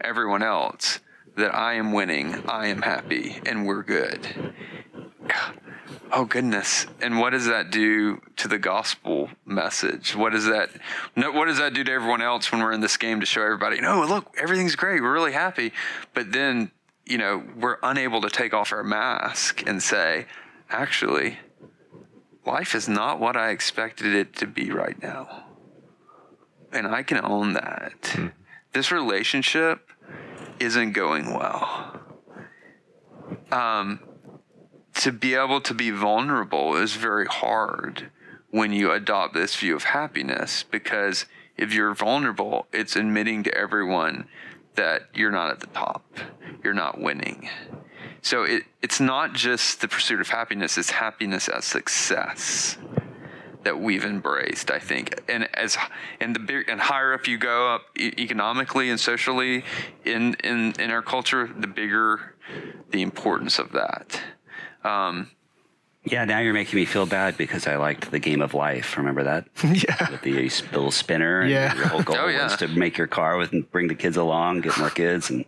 everyone 0.00 0.42
else 0.42 1.00
that 1.36 1.54
I 1.54 1.74
am 1.74 1.92
winning, 1.92 2.42
I 2.48 2.66
am 2.66 2.82
happy, 2.82 3.40
and 3.46 3.66
we're 3.66 3.82
good. 3.82 4.54
Oh 6.12 6.24
goodness! 6.24 6.86
And 7.00 7.18
what 7.18 7.30
does 7.30 7.46
that 7.46 7.70
do 7.70 8.20
to 8.36 8.48
the 8.48 8.58
gospel 8.58 9.30
message? 9.44 10.14
What 10.14 10.32
does 10.32 10.46
that? 10.46 10.70
No, 11.16 11.30
what 11.32 11.46
does 11.46 11.58
that 11.58 11.74
do 11.74 11.84
to 11.84 11.92
everyone 11.92 12.22
else 12.22 12.52
when 12.52 12.60
we're 12.60 12.72
in 12.72 12.80
this 12.80 12.96
game 12.96 13.20
to 13.20 13.26
show 13.26 13.42
everybody? 13.42 13.80
No, 13.80 14.04
look, 14.04 14.34
everything's 14.38 14.76
great. 14.76 15.02
We're 15.02 15.12
really 15.12 15.32
happy. 15.32 15.72
But 16.14 16.32
then, 16.32 16.70
you 17.04 17.18
know, 17.18 17.42
we're 17.56 17.78
unable 17.82 18.20
to 18.20 18.30
take 18.30 18.52
off 18.52 18.72
our 18.72 18.84
mask 18.84 19.66
and 19.66 19.82
say, 19.82 20.26
actually, 20.70 21.38
life 22.44 22.74
is 22.74 22.88
not 22.88 23.18
what 23.18 23.36
I 23.36 23.50
expected 23.50 24.14
it 24.14 24.34
to 24.36 24.46
be 24.46 24.70
right 24.70 25.00
now, 25.02 25.44
and 26.72 26.86
I 26.86 27.02
can 27.02 27.24
own 27.24 27.54
that. 27.54 28.32
This 28.72 28.90
relationship 28.90 29.90
isn't 30.58 30.92
going 30.92 31.34
well. 31.34 32.00
Um, 33.50 34.00
to 34.94 35.12
be 35.12 35.34
able 35.34 35.60
to 35.62 35.74
be 35.74 35.90
vulnerable 35.90 36.76
is 36.76 36.94
very 36.94 37.26
hard 37.26 38.10
when 38.50 38.72
you 38.72 38.92
adopt 38.92 39.34
this 39.34 39.56
view 39.56 39.74
of 39.74 39.84
happiness 39.84 40.64
because 40.70 41.26
if 41.56 41.72
you're 41.72 41.94
vulnerable, 41.94 42.66
it's 42.72 42.96
admitting 42.96 43.42
to 43.44 43.54
everyone 43.56 44.26
that 44.74 45.02
you're 45.14 45.30
not 45.30 45.50
at 45.50 45.60
the 45.60 45.66
top, 45.68 46.04
you're 46.62 46.74
not 46.74 47.00
winning. 47.00 47.48
So 48.22 48.44
it, 48.44 48.64
it's 48.82 49.00
not 49.00 49.32
just 49.32 49.80
the 49.80 49.88
pursuit 49.88 50.20
of 50.20 50.28
happiness, 50.28 50.78
it's 50.78 50.90
happiness 50.90 51.48
as 51.48 51.64
success 51.64 52.78
that 53.64 53.78
we've 53.78 54.04
embraced, 54.04 54.70
I 54.70 54.78
think. 54.78 55.20
And 55.28 55.48
as 55.54 55.76
and 56.20 56.34
the 56.34 56.64
and 56.68 56.80
higher 56.80 57.12
up 57.14 57.26
you 57.26 57.38
go 57.38 57.74
up 57.74 57.82
economically 57.98 58.90
and 58.90 58.98
socially 58.98 59.64
in 60.04 60.34
in 60.44 60.72
in 60.78 60.90
our 60.90 61.02
culture, 61.02 61.50
the 61.56 61.66
bigger 61.66 62.34
the 62.90 63.02
importance 63.02 63.58
of 63.58 63.72
that. 63.72 64.20
Um, 64.84 65.30
Yeah, 66.04 66.24
now 66.24 66.40
you're 66.40 66.52
making 66.52 66.74
me 66.76 66.84
feel 66.84 67.06
bad 67.06 67.36
because 67.36 67.68
I 67.68 67.76
liked 67.76 68.10
the 68.10 68.18
game 68.18 68.42
of 68.42 68.54
life. 68.54 68.96
Remember 68.96 69.22
that? 69.22 69.44
yeah. 69.64 70.10
With 70.10 70.22
the 70.22 70.32
little 70.72 70.90
spinner. 70.90 71.42
And 71.42 71.50
Yeah. 71.52 71.72
Your 71.76 71.86
whole 71.86 72.02
goal 72.02 72.16
Oh, 72.22 72.26
yeah. 72.26 72.42
was 72.42 72.56
to 72.56 72.66
make 72.66 72.98
your 72.98 73.06
car 73.06 73.36
with 73.36 73.52
and 73.52 73.70
bring 73.70 73.86
the 73.86 73.94
kids 73.94 74.16
along, 74.16 74.62
get 74.62 74.76
more 74.78 74.90
kids, 74.90 75.30
and 75.30 75.44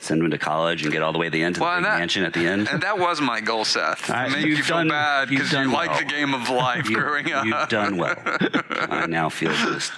send 0.00 0.20
them 0.20 0.30
to 0.30 0.36
college 0.36 0.82
and 0.82 0.92
get 0.92 1.02
all 1.02 1.12
the 1.14 1.18
way 1.18 1.26
to 1.28 1.30
the 1.30 1.42
end 1.42 1.54
to 1.54 1.62
Well, 1.62 1.76
the 1.76 1.80
big 1.80 1.84
that- 1.86 1.98
mansion 2.00 2.22
at 2.22 2.34
the 2.34 2.46
end. 2.46 2.68
And 2.70 2.82
that 2.82 2.98
was 2.98 3.22
my 3.22 3.40
goal, 3.40 3.64
Seth. 3.64 4.10
I, 4.10 4.26
To 4.28 4.30
make 4.36 4.44
you've 4.44 4.58
you 4.58 4.64
feel 4.64 4.76
done- 4.76 4.88
bad 4.88 5.30
because 5.30 5.50
you 5.50 5.56
done 5.58 5.72
like 5.72 5.98
the 5.98 6.04
game 6.04 6.34
of 6.34 6.50
life 6.50 6.86
You- 6.90 6.96
growing 6.96 7.32
up. 7.32 7.46
You've 7.46 7.68
done 7.70 7.96
well. 7.96 8.16
I 8.26 9.06
now 9.08 9.30
feel 9.30 9.54
just 9.54 9.92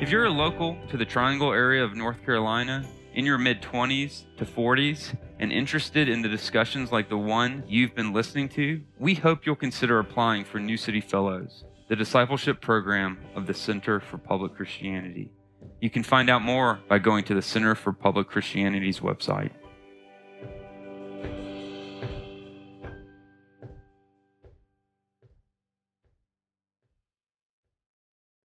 If 0.00 0.08
you're 0.08 0.24
a 0.24 0.30
local 0.30 0.78
to 0.88 0.96
the 0.96 1.04
Triangle 1.04 1.52
area 1.52 1.84
of 1.84 1.94
North 1.94 2.24
Carolina, 2.24 2.86
in 3.12 3.26
your 3.26 3.36
mid 3.36 3.60
20s 3.60 4.24
to 4.38 4.46
40s, 4.46 5.14
and 5.38 5.52
interested 5.52 6.08
in 6.08 6.22
the 6.22 6.28
discussions 6.28 6.90
like 6.90 7.10
the 7.10 7.18
one 7.18 7.62
you've 7.68 7.94
been 7.94 8.14
listening 8.14 8.48
to, 8.50 8.80
we 8.98 9.14
hope 9.14 9.44
you'll 9.44 9.56
consider 9.56 9.98
applying 9.98 10.44
for 10.44 10.58
New 10.58 10.78
City 10.78 11.02
Fellows, 11.02 11.64
the 11.90 11.96
discipleship 11.96 12.62
program 12.62 13.18
of 13.34 13.46
the 13.46 13.52
Center 13.52 14.00
for 14.00 14.16
Public 14.16 14.54
Christianity. 14.54 15.32
You 15.82 15.90
can 15.90 16.02
find 16.02 16.30
out 16.30 16.40
more 16.40 16.80
by 16.88 16.98
going 16.98 17.24
to 17.24 17.34
the 17.34 17.42
Center 17.42 17.74
for 17.74 17.92
Public 17.92 18.26
Christianity's 18.26 19.00
website. 19.00 19.50